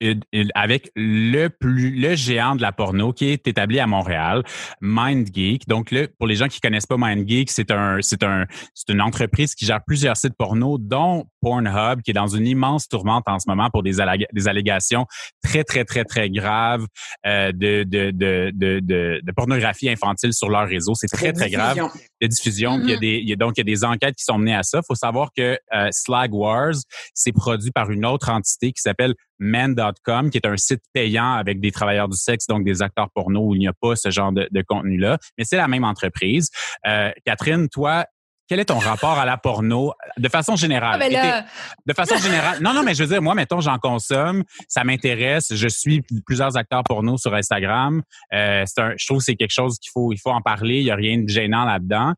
avec 0.55 0.91
le 0.95 1.49
plus, 1.49 1.91
le 1.91 2.15
géant 2.15 2.57
de 2.57 2.63
la 2.63 2.73
porno 2.73 3.13
qui 3.13 3.27
est 3.27 3.47
établi 3.47 3.81
à 3.81 3.87
Montréal, 3.87 4.43
MindGeek. 4.81 5.67
Donc, 5.67 5.91
le, 5.91 6.09
pour 6.19 6.27
les 6.27 6.37
gens 6.37 6.49
qui 6.49 6.61
connaissent 6.61 6.87
pas 6.87 6.97
MindGeek, 6.97 7.51
c'est 7.51 7.71
un, 7.71 7.99
c'est 8.01 8.23
un, 8.23 8.47
c'est 8.75 8.93
une 8.93 9.01
entreprise 9.01 9.55
qui 9.55 9.67
gère 9.67 9.81
plusieurs 9.85 10.17
sites 10.17 10.35
porno, 10.39 10.79
dont 10.79 11.27
Pornhub, 11.43 12.03
qui 12.03 12.11
est 12.11 12.15
dans 12.15 12.27
une 12.27 12.47
immense 12.47 12.89
tourmente 12.89 13.25
en 13.27 13.39
ce 13.39 13.49
moment 13.49 13.71
pour 13.71 13.83
des, 13.83 13.97
des 14.33 14.49
allégations 14.49 15.07
très, 15.43 15.63
très, 15.65 15.85
très, 15.85 16.05
très 16.05 16.31
graves 16.31 16.87
euh, 17.27 17.53
de, 17.53 17.85
de, 17.85 18.11
de, 18.11 18.51
de, 18.53 18.81
de, 19.23 19.33
pornographie 19.33 19.89
infantile 19.89 20.33
sur 20.33 20.49
leur 20.49 20.67
réseau. 20.67 20.95
C'est 20.95 21.07
très, 21.07 21.33
très 21.33 21.51
grave. 21.51 21.79
De 22.21 22.27
diffusion. 22.27 22.81
il 22.83 22.89
y 22.89 22.93
a 22.93 22.97
mm-hmm. 22.97 23.01
des, 23.01 23.19
il 23.19 23.29
y 23.29 23.33
a, 23.33 23.37
donc, 23.37 23.53
il 23.57 23.61
y 23.61 23.63
a 23.63 23.65
des 23.65 23.85
enquêtes 23.85 24.17
qui 24.17 24.25
sont 24.25 24.39
menées 24.39 24.55
à 24.55 24.63
ça. 24.63 24.79
Il 24.79 24.87
faut 24.87 24.95
savoir 24.95 25.31
que 25.37 25.59
euh, 25.75 25.89
Slag 25.91 26.33
Wars, 26.33 26.75
c'est 27.15 27.33
produit 27.33 27.71
par 27.71 27.91
une 27.91 28.07
autre 28.07 28.31
entité 28.31 28.73
qui 28.73 28.81
s'appelle 28.81 29.15
men.com, 29.39 30.31
qui 30.31 30.39
est 30.39 30.47
un 30.47 30.57
site 30.57 30.83
payant 30.93 31.35
avec 31.35 31.61
des 31.61 31.71
travailleurs 31.71 32.09
du 32.09 32.17
sexe, 32.17 32.47
donc 32.47 32.65
des 32.65 32.83
acteurs 32.83 33.11
porno 33.15 33.49
où 33.49 33.55
il 33.55 33.59
n'y 33.59 33.69
a 33.69 33.73
pas 33.73 33.97
ce 33.97 34.11
genre 34.11 34.33
de, 34.33 34.49
contenu-là. 34.67 35.19
Mais 35.37 35.45
c'est 35.45 35.57
la 35.57 35.69
même 35.69 35.85
entreprise. 35.85 36.51
Euh, 36.87 37.11
Catherine, 37.25 37.69
toi, 37.69 38.07
quel 38.49 38.61
est 38.61 38.67
ton 38.67 38.79
rapport 38.79 39.19
à 39.19 39.25
la 39.25 39.37
porno 39.37 39.93
de 40.17 40.29
façon 40.29 40.57
générale? 40.57 41.01
Ah, 41.03 41.09
ben 41.09 41.45
de 41.87 41.93
façon 41.93 42.17
générale. 42.17 42.59
Non, 42.61 42.73
non, 42.73 42.83
mais 42.83 42.95
je 42.95 43.03
veux 43.03 43.09
dire, 43.09 43.23
moi, 43.23 43.35
mettons, 43.35 43.61
j'en 43.61 43.79
consomme, 43.79 44.45
ça 44.69 44.85
m'intéresse. 44.85 45.55
Je 45.55 45.69
suis 45.69 46.03
plusieurs 46.25 46.57
acteurs 46.57 46.85
porno 46.85 47.17
sur 47.17 47.35
Instagram. 47.35 48.03
Euh, 48.33 48.65
un, 48.79 48.93
je 48.97 49.07
trouve 49.07 49.19
que 49.19 49.25
c'est 49.25 49.37
quelque 49.37 49.53
chose 49.53 49.79
qu'il 49.79 49.91
faut, 49.93 50.13
il 50.13 50.19
faut 50.19 50.31
en 50.31 50.43
parler. 50.43 50.79
Il 50.79 50.85
n'y 50.85 50.91
a 50.91 50.97
rien 50.97 51.19
de 51.19 51.29
gênant 51.29 51.65
là-dedans. 51.65 52.15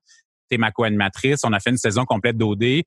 Tu 0.50 0.56
es 0.56 0.58
ma 0.58 0.70
co-animatrice. 0.70 1.40
On 1.44 1.52
a 1.52 1.60
fait 1.60 1.70
une 1.70 1.78
saison 1.78 2.04
complète 2.04 2.36
d'OD. 2.36 2.82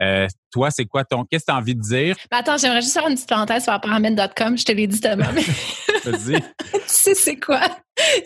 Euh, 0.00 0.26
toi, 0.50 0.70
c'est 0.70 0.86
quoi 0.86 1.04
ton. 1.04 1.24
Qu'est-ce 1.24 1.44
que 1.44 1.52
tu 1.52 1.54
as 1.54 1.58
envie 1.58 1.74
de 1.74 1.80
dire? 1.80 2.16
Ben, 2.30 2.38
attends, 2.38 2.56
j'aimerais 2.56 2.80
juste 2.80 2.94
faire 2.94 3.06
une 3.06 3.14
petite 3.14 3.28
parenthèse 3.28 3.64
sur 3.64 3.80
paramètre.com. 3.80 4.58
Je 4.58 4.64
te 4.64 4.72
l'ai 4.72 4.86
dit 4.86 5.00
tellement. 5.00 5.26
Vas-y. 6.04 6.40
tu 6.72 6.80
sais, 6.86 7.14
c'est 7.14 7.36
quoi? 7.36 7.60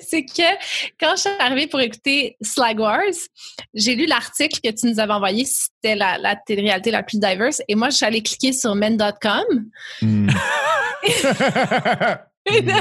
C'est 0.01 0.25
que 0.25 0.43
quand 0.99 1.17
je 1.17 1.23
suis 1.23 1.31
arrivée 1.39 1.67
pour 1.67 1.81
écouter 1.81 2.37
Slag 2.41 2.79
Wars, 2.79 3.03
j'ai 3.75 3.95
lu 3.95 4.07
l'article 4.07 4.61
que 4.63 4.71
tu 4.71 4.87
nous 4.87 5.01
avais 5.01 5.13
envoyé. 5.13 5.45
C'était 5.45 5.97
la, 5.97 6.19
la 6.19 6.37
télé-réalité 6.37 6.91
la 6.91 7.03
plus 7.03 7.19
diverse. 7.19 7.61
Et 7.69 7.75
moi, 7.75 7.91
je 7.91 7.97
suis 7.97 8.07
allée 8.07 8.23
cliquer 8.23 8.53
sur 8.53 8.75
men.com. 8.75 9.45
Mm. 10.01 10.31
et, 12.47 12.63
là, 12.63 12.81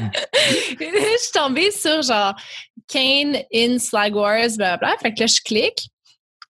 je 0.80 1.18
suis 1.20 1.32
tombée 1.34 1.72
sur 1.72 2.02
genre 2.02 2.36
Kane 2.88 3.38
in 3.54 3.80
Slag 3.80 4.16
Wars, 4.16 4.50
blablabla. 4.56 4.96
Fait 5.02 5.14
que 5.14 5.22
là, 5.22 5.26
je 5.26 5.42
clique. 5.42 5.90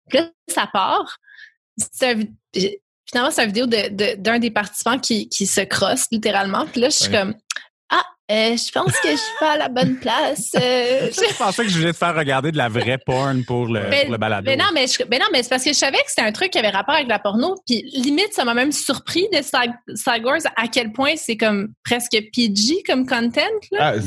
Puis 0.09 0.19
là, 0.19 0.29
ça 0.47 0.67
part 0.71 1.17
finalement, 3.07 3.31
c'est 3.31 3.43
une 3.43 3.47
vidéo 3.47 3.65
d'un 3.65 3.89
de, 3.89 4.37
des 4.37 4.51
participants 4.51 4.99
qui, 4.99 5.29
qui 5.29 5.45
se 5.45 5.61
crosse 5.61 6.07
littéralement. 6.11 6.65
Puis 6.65 6.81
là, 6.81 6.89
je 6.89 6.95
suis 6.95 7.11
comme 7.11 7.35
Euh, 8.31 8.57
je 8.57 8.71
pense 8.71 8.91
que 9.01 9.11
je 9.11 9.17
suis 9.17 9.33
pas 9.39 9.51
à 9.51 9.57
la 9.57 9.69
bonne 9.69 9.97
place. 9.97 10.49
Euh. 10.55 11.09
je 11.11 11.37
pensais 11.37 11.63
que 11.63 11.69
je 11.69 11.77
voulais 11.77 11.91
te 11.91 11.97
faire 11.97 12.15
regarder 12.15 12.51
de 12.51 12.57
la 12.57 12.69
vraie 12.69 12.97
porn 12.97 13.43
pour 13.45 13.67
le, 13.67 13.81
le 14.09 14.17
balado. 14.17 14.45
Mais 14.47 14.57
non, 14.57 14.65
mais, 14.73 14.87
non, 15.19 15.25
mais 15.31 15.43
c'est 15.43 15.49
parce 15.49 15.63
que 15.63 15.69
je 15.69 15.77
savais 15.77 15.97
que 15.97 16.09
c'était 16.09 16.23
un 16.23 16.31
truc 16.31 16.49
qui 16.49 16.57
avait 16.57 16.69
rapport 16.69 16.95
avec 16.95 17.07
la 17.07 17.19
porno. 17.19 17.53
Puis 17.67 17.83
limite, 17.93 18.33
ça 18.33 18.43
m'a 18.43 18.55
même 18.55 18.71
surpris 18.71 19.27
de 19.31 19.43
Star 19.43 20.17
Wars 20.23 20.39
à 20.55 20.67
quel 20.67 20.91
point 20.91 21.11
c'est 21.17 21.37
comme 21.37 21.67
presque 21.83 22.17
PG 22.33 22.81
comme 22.87 23.05
content. 23.05 23.41
Là. 23.71 23.93
Ah, 23.95 24.01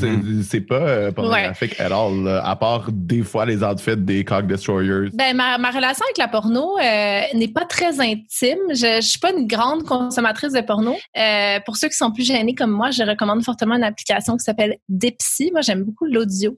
c'est 0.45 0.61
pas 0.61 0.75
euh, 0.75 1.11
pornographique 1.13 1.79
at 1.79 1.85
all, 1.85 2.41
à 2.43 2.55
part 2.57 2.89
des 2.91 3.23
fois 3.23 3.45
les 3.45 3.63
outfits 3.63 3.95
des 3.95 4.25
cock 4.25 4.47
destroyers. 4.47 5.11
Ben, 5.13 5.33
ma, 5.33 5.57
ma 5.57 5.69
relation 5.69 6.03
avec 6.03 6.17
la 6.17 6.27
porno 6.27 6.77
euh, 6.77 7.21
n'est 7.35 7.47
pas 7.53 7.63
très 7.63 8.01
intime. 8.01 8.59
Je, 8.71 8.99
je 8.99 9.07
suis 9.07 9.19
pas 9.19 9.31
une 9.31 9.47
grande 9.47 9.83
consommatrice 9.83 10.51
de 10.51 10.61
porno. 10.61 10.93
pour 11.65 11.77
ceux 11.77 11.87
qui 11.87 11.95
sont 11.95 12.11
plus 12.11 12.25
gênés 12.27 12.53
comme 12.53 12.71
moi, 12.71 12.91
je 12.91 13.03
recommande 13.03 13.45
fortement 13.45 13.75
une 13.75 13.83
application 13.85 14.08
qui 14.37 14.43
s'appelle 14.43 14.77
Dipsy. 14.87 15.51
Moi, 15.51 15.61
j'aime 15.61 15.83
beaucoup 15.83 16.05
l'audio. 16.05 16.55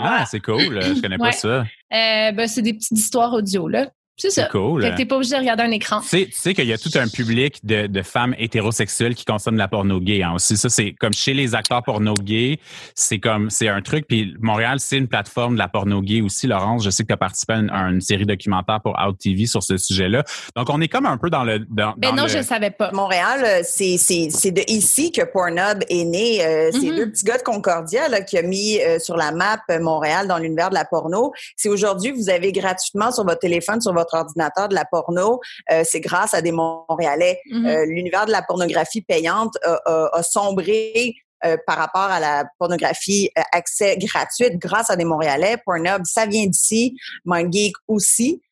Ah, 0.00 0.24
c'est 0.30 0.40
cool. 0.40 0.80
Je 0.82 1.00
connais 1.00 1.18
pas 1.18 1.32
ça. 1.32 1.64
Euh, 1.92 2.32
ben, 2.32 2.46
c'est 2.46 2.62
des 2.62 2.74
petites 2.74 2.98
histoires 2.98 3.32
audio, 3.32 3.68
là. 3.68 3.90
C'est 4.18 4.30
ça. 4.30 4.46
cool. 4.46 4.82
Fait 4.82 4.90
que 4.90 4.96
t'es 4.96 5.06
pas 5.06 5.16
obligé 5.16 5.34
de 5.36 5.40
regarder 5.40 5.62
un 5.62 5.70
écran. 5.70 6.00
Tu 6.00 6.08
sais, 6.08 6.26
tu 6.26 6.32
sais 6.32 6.54
qu'il 6.54 6.66
y 6.66 6.72
a 6.72 6.78
tout 6.78 6.90
un 6.96 7.08
public 7.08 7.64
de, 7.64 7.86
de 7.86 8.02
femmes 8.02 8.34
hétérosexuelles 8.38 9.14
qui 9.14 9.24
consomment 9.24 9.56
la 9.56 9.68
porno 9.68 10.00
gay 10.00 10.22
hein, 10.22 10.32
aussi. 10.34 10.56
Ça, 10.56 10.68
c'est 10.68 10.92
comme 10.92 11.12
chez 11.12 11.34
les 11.34 11.54
acteurs 11.54 11.82
porno 11.84 12.14
gays, 12.14 12.58
c'est 12.94 13.18
comme, 13.18 13.48
c'est 13.50 13.68
un 13.68 13.80
truc. 13.80 14.06
Puis 14.08 14.34
Montréal, 14.40 14.80
c'est 14.80 14.98
une 14.98 15.08
plateforme 15.08 15.54
de 15.54 15.58
la 15.58 15.68
porno 15.68 16.02
gay 16.02 16.20
aussi. 16.20 16.46
Laurence, 16.46 16.84
je 16.84 16.90
sais 16.90 17.04
que 17.04 17.08
tu 17.08 17.14
as 17.14 17.18
participé 17.18 17.54
à 17.54 17.82
une, 17.88 18.00
série 18.00 18.26
documentaire 18.26 18.80
pour 18.80 18.96
Out 18.98 19.18
TV 19.18 19.46
sur 19.46 19.62
ce 19.62 19.76
sujet-là. 19.76 20.24
Donc, 20.56 20.70
on 20.70 20.80
est 20.80 20.88
comme 20.88 21.06
un 21.06 21.16
peu 21.16 21.30
dans 21.30 21.44
le. 21.44 21.60
Dans, 21.60 21.94
ben 21.96 22.14
non, 22.14 22.26
je 22.26 22.42
savais 22.42 22.70
pas. 22.70 22.90
Montréal, 22.92 23.42
euh, 23.44 23.60
c'est, 23.64 23.98
c'est, 23.98 24.28
c'est 24.30 24.50
de 24.50 24.62
ici 24.68 25.12
que 25.12 25.22
Pornhub 25.22 25.82
est 25.88 26.04
né. 26.04 26.44
Euh, 26.44 26.70
c'est 26.72 26.78
mm-hmm. 26.78 26.96
deux 26.96 27.10
petits 27.10 27.24
gars 27.24 27.38
de 27.38 27.42
Concordia 27.42 28.08
là, 28.08 28.22
qui 28.22 28.38
a 28.38 28.42
mis 28.42 28.80
euh, 28.80 28.98
sur 28.98 29.16
la 29.16 29.32
map 29.32 29.58
Montréal 29.80 30.26
dans 30.26 30.38
l'univers 30.38 30.70
de 30.70 30.74
la 30.74 30.84
porno. 30.84 31.32
C'est 31.56 31.68
aujourd'hui, 31.68 32.12
vous 32.12 32.30
avez 32.30 32.52
gratuitement 32.52 33.12
sur 33.12 33.24
votre 33.24 33.40
téléphone, 33.40 33.80
sur 33.80 33.92
votre 33.92 34.07
ordinateur 34.12 34.68
de 34.68 34.74
la 34.74 34.84
porno, 34.84 35.40
euh, 35.70 35.82
c'est 35.84 36.00
grâce 36.00 36.34
à 36.34 36.42
des 36.42 36.52
Montréalais. 36.52 37.40
Mm-hmm. 37.50 37.66
Euh, 37.66 37.86
l'univers 37.86 38.26
de 38.26 38.32
la 38.32 38.42
pornographie 38.42 39.02
payante 39.02 39.54
a, 39.64 40.22
sombré 40.22 41.14
euh, 41.44 41.56
par 41.66 41.76
rapport 41.76 42.02
à 42.02 42.20
la 42.20 42.44
pornographie 42.58 43.30
accès 43.52 43.96
gratuite 43.96 44.58
grâce 44.58 44.90
à 44.90 44.96
des 44.96 45.04
Montréalais. 45.04 45.56
Pornhub, 45.64 46.02
ça 46.04 46.26
vient 46.26 46.46
d'ici. 46.46 46.96
MindGeek 47.24 47.74
aussi. 47.86 48.42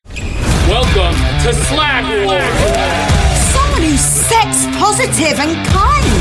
Welcome 0.67 1.15
to 1.43 1.53
Slack 1.53 2.05
sex 3.95 4.65
positive 4.77 5.39
and 5.39 5.55
kind. 5.67 6.17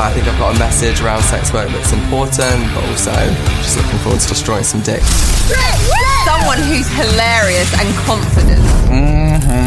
I 0.00 0.10
think 0.12 0.26
I've 0.26 0.38
got 0.38 0.56
a 0.56 0.58
message 0.58 1.00
around 1.00 1.22
sex 1.22 1.52
work 1.52 1.68
that's 1.68 1.92
important, 1.92 2.72
but 2.74 2.84
also 2.90 3.12
just 3.62 3.76
looking 3.76 3.98
forward 4.00 4.20
to 4.20 4.28
destroying 4.28 4.64
some 4.64 4.80
dick. 4.82 5.02
Someone 6.24 6.58
who's 6.58 6.88
hilarious 6.88 7.70
and 7.78 7.94
confident. 7.96 8.60
Mm-hmm. 8.88 9.63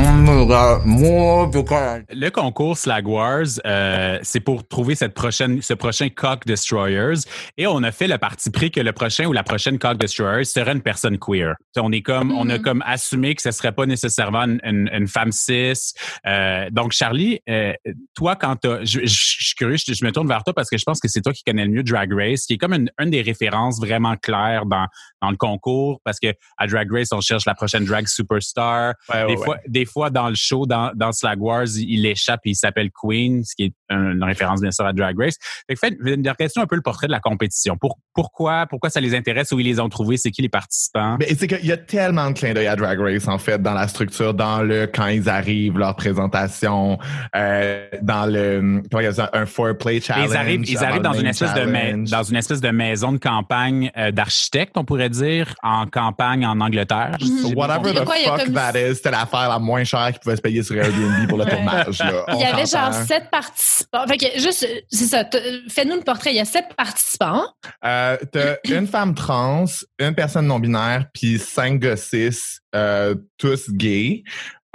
Le 2.09 2.29
concours 2.31 2.77
Slag 2.77 3.07
Wars, 3.07 3.45
euh, 3.65 4.19
c'est 4.23 4.41
pour 4.41 4.67
trouver 4.67 4.95
cette 4.95 5.13
prochaine, 5.13 5.61
ce 5.61 5.73
prochain 5.73 6.09
Cock 6.09 6.45
Destroyers. 6.45 7.21
Et 7.57 7.65
on 7.65 7.81
a 7.81 7.93
fait 7.93 8.07
le 8.07 8.17
parti 8.17 8.49
pris 8.49 8.69
que 8.69 8.81
le 8.81 8.91
prochain 8.91 9.25
ou 9.27 9.31
la 9.31 9.43
prochaine 9.43 9.79
Cock 9.79 9.97
Destroyers 9.97 10.43
serait 10.43 10.73
une 10.73 10.81
personne 10.81 11.17
queer. 11.17 11.55
On 11.77 11.93
est 11.93 12.01
comme, 12.01 12.31
on 12.33 12.49
a 12.49 12.57
mm-hmm. 12.57 12.61
comme 12.61 12.83
assumé 12.85 13.35
que 13.35 13.41
ce 13.41 13.51
serait 13.51 13.71
pas 13.71 13.85
nécessairement 13.85 14.43
une, 14.43 14.89
une, 14.91 15.07
femme 15.07 15.31
cis. 15.31 15.93
Euh, 16.25 16.69
donc, 16.71 16.91
Charlie, 16.91 17.39
euh, 17.49 17.71
toi, 18.13 18.35
quand 18.35 18.57
je, 18.81 18.99
je, 19.05 19.05
suis 19.05 19.55
curieux, 19.55 19.77
je, 19.77 20.03
me 20.03 20.11
tourne 20.11 20.27
vers 20.27 20.43
toi 20.43 20.53
parce 20.53 20.69
que 20.69 20.77
je 20.77 20.83
pense 20.83 20.99
que 20.99 21.07
c'est 21.07 21.21
toi 21.21 21.31
qui 21.31 21.43
connais 21.43 21.63
le 21.63 21.71
mieux 21.71 21.83
Drag 21.83 22.11
Race, 22.11 22.45
qui 22.45 22.55
est 22.55 22.57
comme 22.57 22.73
une, 22.73 22.91
une 22.99 23.11
des 23.11 23.21
références 23.21 23.79
vraiment 23.79 24.17
claires 24.17 24.65
dans, 24.65 24.87
dans 25.21 25.29
le 25.29 25.37
concours 25.37 26.01
parce 26.03 26.19
que 26.19 26.33
à 26.57 26.67
Drag 26.67 26.91
Race, 26.91 27.13
on 27.13 27.21
cherche 27.21 27.45
la 27.45 27.55
prochaine 27.55 27.85
drag 27.85 28.07
superstar. 28.07 28.93
des, 29.27 29.37
fois, 29.37 29.57
des 29.67 29.85
fois, 29.85 30.09
dans 30.17 30.29
le 30.29 30.35
show, 30.35 30.65
dans, 30.65 30.91
dans 30.95 31.11
Slag 31.11 31.39
Wars, 31.39 31.67
il, 31.75 32.05
échappe 32.07 32.39
et 32.45 32.49
il 32.49 32.55
s'appelle 32.55 32.89
Queen, 32.91 33.43
ce 33.43 33.53
qui 33.55 33.65
est 33.65 33.73
une 33.89 34.23
référence 34.23 34.61
bien 34.61 34.71
sûr 34.71 34.83
à 34.83 34.91
Drag 34.91 35.15
Race. 35.17 35.35
Fait 35.67 35.75
que 35.75 35.79
faites 35.79 35.93
une 36.03 36.23
question 36.37 36.63
un 36.63 36.65
peu 36.65 36.75
le 36.75 36.81
portrait 36.81 37.05
de 37.05 37.11
la 37.11 37.19
compétition. 37.19 37.77
Pour, 37.77 37.99
pourquoi, 38.15 38.65
pourquoi 38.65 38.89
ça 38.89 38.99
les 38.99 39.13
intéresse, 39.13 39.51
où 39.51 39.59
ils 39.59 39.65
les 39.67 39.79
ont 39.79 39.89
trouvés, 39.89 40.17
c'est 40.17 40.31
qui 40.31 40.41
les 40.41 40.49
participants? 40.49 41.17
Mais 41.19 41.27
c'est 41.37 41.47
qu'il 41.47 41.65
y 41.65 41.71
a 41.71 41.77
tellement 41.77 42.31
de 42.31 42.33
clins 42.33 42.53
d'œil 42.53 42.65
à 42.65 42.75
Drag 42.75 42.99
Race, 42.99 43.27
en 43.27 43.37
fait, 43.37 43.61
dans 43.61 43.75
la 43.75 43.87
structure, 43.87 44.33
dans 44.33 44.63
le 44.63 44.87
quand 44.87 45.07
ils 45.07 45.29
arrivent, 45.29 45.77
leur 45.77 45.95
présentation, 45.95 46.97
euh, 47.35 47.87
dans 48.01 48.25
le 48.25 48.81
comment 48.89 49.01
il 49.01 49.15
y 49.15 49.21
a 49.21 49.29
un 49.33 49.45
foreplay 49.45 50.01
challenge. 50.01 50.31
Ils 50.31 50.35
arrivent, 50.35 50.63
ils 50.67 50.83
arrivent 50.83 51.01
dans 51.03 51.13
une 51.13 51.27
espèce 51.27 51.53
de 51.53 52.09
dans 52.09 52.23
une 52.23 52.37
espèce 52.37 52.61
de 52.61 52.69
maison 52.69 53.11
de 53.11 53.17
campagne 53.17 53.91
euh, 53.97 54.11
d'architecte, 54.11 54.77
on 54.77 54.83
pourrait 54.83 55.09
dire, 55.09 55.53
en 55.61 55.85
campagne 55.85 56.43
en 56.45 56.59
Angleterre. 56.59 57.17
Mm-hmm. 57.19 57.55
Whatever 57.55 57.93
the 57.93 58.05
fuck 58.05 58.53
that 58.53 58.79
is, 58.79 58.95
c'était 58.95 59.11
l'affaire 59.11 59.49
la 59.49 59.59
moins 59.59 59.83
chère 59.83 60.06
qu'ils 60.11 60.19
pouvaient 60.19 60.35
se 60.35 60.41
payer 60.41 60.63
sur 60.63 60.75
Airbnb 60.75 61.27
pour 61.27 61.37
le 61.37 61.45
tournage. 61.45 62.01
Il 62.33 62.39
y 62.39 62.43
avait 62.43 62.65
genre 62.65 62.93
sept 62.93 63.29
participants. 63.29 64.05
Fait 64.07 64.17
que 64.17 64.39
juste, 64.39 64.67
c'est 64.89 65.05
ça. 65.05 65.25
Fais-nous 65.69 65.95
le 65.95 66.03
portrait. 66.03 66.31
Il 66.31 66.37
y 66.37 66.41
a 66.41 66.45
sept 66.45 66.65
participants. 66.75 67.45
Euh, 67.85 68.17
t'as 68.31 68.55
une 68.69 68.87
femme 68.87 69.15
trans, 69.15 69.65
une 69.99 70.15
personne 70.15 70.47
non 70.47 70.59
binaire, 70.59 71.05
puis 71.13 71.39
cinq 71.39 71.83
cis, 71.97 72.59
euh, 72.75 73.15
tous 73.37 73.69
gays. 73.69 74.23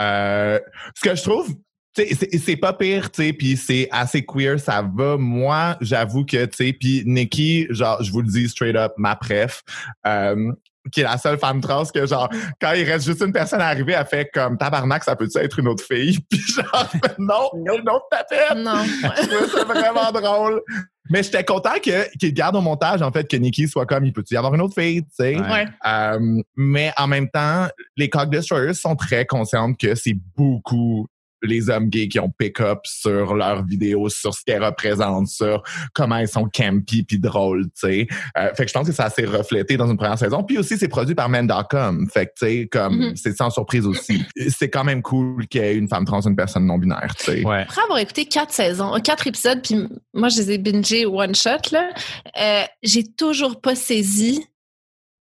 Euh, 0.00 0.58
ce 0.94 1.08
que 1.08 1.14
je 1.14 1.22
trouve 1.22 1.54
c'est 1.94 2.56
pas 2.56 2.73
pire, 2.73 3.10
tu 3.10 3.23
sais, 3.23 3.32
puis 3.32 3.56
c'est 3.56 3.88
assez 3.90 4.25
queer, 4.25 4.58
ça 4.58 4.82
va. 4.82 5.16
Moi, 5.18 5.76
j'avoue 5.80 6.25
que, 6.25 6.45
tu 6.47 6.56
sais, 6.56 6.73
puis 6.73 7.02
Nikki, 7.04 7.66
genre, 7.71 8.02
je 8.02 8.10
vous 8.10 8.23
le 8.23 8.28
dis 8.28 8.49
straight 8.49 8.76
up, 8.76 8.92
ma 8.97 9.14
préf, 9.14 9.62
euh, 10.06 10.52
qui 10.90 11.00
est 11.00 11.04
la 11.04 11.18
seule 11.18 11.38
femme 11.38 11.60
trans 11.60 11.84
que 11.84 12.06
genre 12.06 12.28
quand 12.60 12.73
il 12.73 12.84
reste 12.84 13.06
juste 13.06 13.23
une 13.23 13.32
personne 13.32 13.60
à 13.60 13.66
arriver 13.66 13.92
elle 13.92 14.06
fait 14.06 14.30
comme 14.32 14.58
tabarnak 14.58 15.04
ça 15.04 15.14
peut-tu 15.14 15.38
être 15.38 15.58
une 15.58 15.68
autre 15.68 15.84
fille? 15.84 16.18
Puis 16.30 16.40
genre 16.40 16.90
non 17.18 17.50
non 17.54 17.78
une 17.78 17.88
autre 17.88 18.06
tapette! 18.10 18.56
Non. 18.56 18.82
C'est 19.52 19.64
vraiment 19.64 20.10
drôle. 20.12 20.62
Mais 21.10 21.23
j'étais 21.23 21.45
content 21.45 21.75
que 21.84 22.16
qu'il 22.16 22.32
garde 22.32 22.56
au 22.56 22.60
montage 22.60 23.02
en 23.02 23.12
fait 23.12 23.28
que 23.28 23.36
Nikki 23.36 23.68
soit 23.68 23.86
comme 23.86 24.04
il 24.04 24.12
peut 24.12 24.25
y 24.30 24.36
avoir 24.36 24.54
une 24.54 24.60
autre 24.60 24.80
fille 24.80 25.02
tu 25.02 25.08
sais? 25.12 25.38
Ouais. 25.38 25.66
euh, 25.86 26.42
mais 26.56 26.92
en 26.97 27.06
même 27.06 27.28
temps 27.28 27.68
les 27.97 28.08
Cock 28.08 28.30
Destroyers 28.30 28.75
sont 28.75 28.97
très 28.97 29.26
conscientes 29.26 29.78
que 29.78 29.95
c'est 29.95 30.16
beaucoup 30.36 31.06
les 31.43 31.71
hommes 31.71 31.89
gays 31.89 32.09
qui 32.09 32.19
ont 32.19 32.31
pick-up 32.31 32.81
sur 32.85 33.35
leurs 33.35 33.65
vidéos, 33.65 34.09
sur 34.09 34.35
ce 34.35 34.41
qu'elles 34.45 34.65
représentent, 34.65 35.28
sur 35.28 35.63
comment 35.95 36.19
ils 36.19 36.28
sont 36.28 36.49
campy 36.52 37.02
puis 37.02 37.19
drôles, 37.19 37.65
tu 37.67 37.71
sais. 37.75 38.07
Euh, 38.39 38.55
fait 38.55 38.65
que 38.65 38.69
je 38.69 38.75
pense 38.75 38.87
que 38.87 38.93
ça 38.93 39.11
s'est 39.11 39.25
reflété 39.25 39.76
dans 39.76 39.91
une 39.91 39.97
première 39.97 40.19
saison. 40.19 40.43
Puis 40.43 40.59
aussi, 40.59 40.78
c'est 40.78 40.89
produit 40.89 41.15
par 41.15 41.28
Men.com. 41.28 42.09
Fait 42.13 42.26
que, 42.26 42.33
tu 42.39 42.47
sais, 42.47 42.69
comme, 42.71 42.99
mm-hmm. 42.99 43.17
c'est 43.17 43.37
sans 43.37 43.50
surprise 43.50 43.87
aussi. 43.87 44.25
c'est 44.49 44.71
quand 44.71 44.85
même 44.85 45.02
cool 45.02 45.47
qu'il 45.49 45.61
y 45.61 45.65
ait 45.65 45.75
une 45.76 45.89
femme 45.89 46.05
trans, 46.05 46.21
une 46.21 46.37
personne 46.37 46.67
non-binaire, 46.67 47.15
tu 47.19 47.25
sais. 47.25 47.45
Ouais. 47.45 47.63
Après 47.63 47.83
avoir 47.83 47.99
écouté 47.99 48.26
quatre 48.26 48.52
saisons, 48.52 48.93
quatre 49.02 49.26
épisodes, 49.26 49.61
puis 49.63 49.76
moi, 50.15 50.28
je 50.28 50.39
les 50.39 50.52
ai 50.52 50.59
bingés 50.59 51.07
one 51.07 51.35
shot, 51.35 51.71
là, 51.73 51.91
euh, 52.41 52.63
j'ai 52.83 53.05
toujours 53.05 53.61
pas 53.61 53.75
saisi 53.75 54.47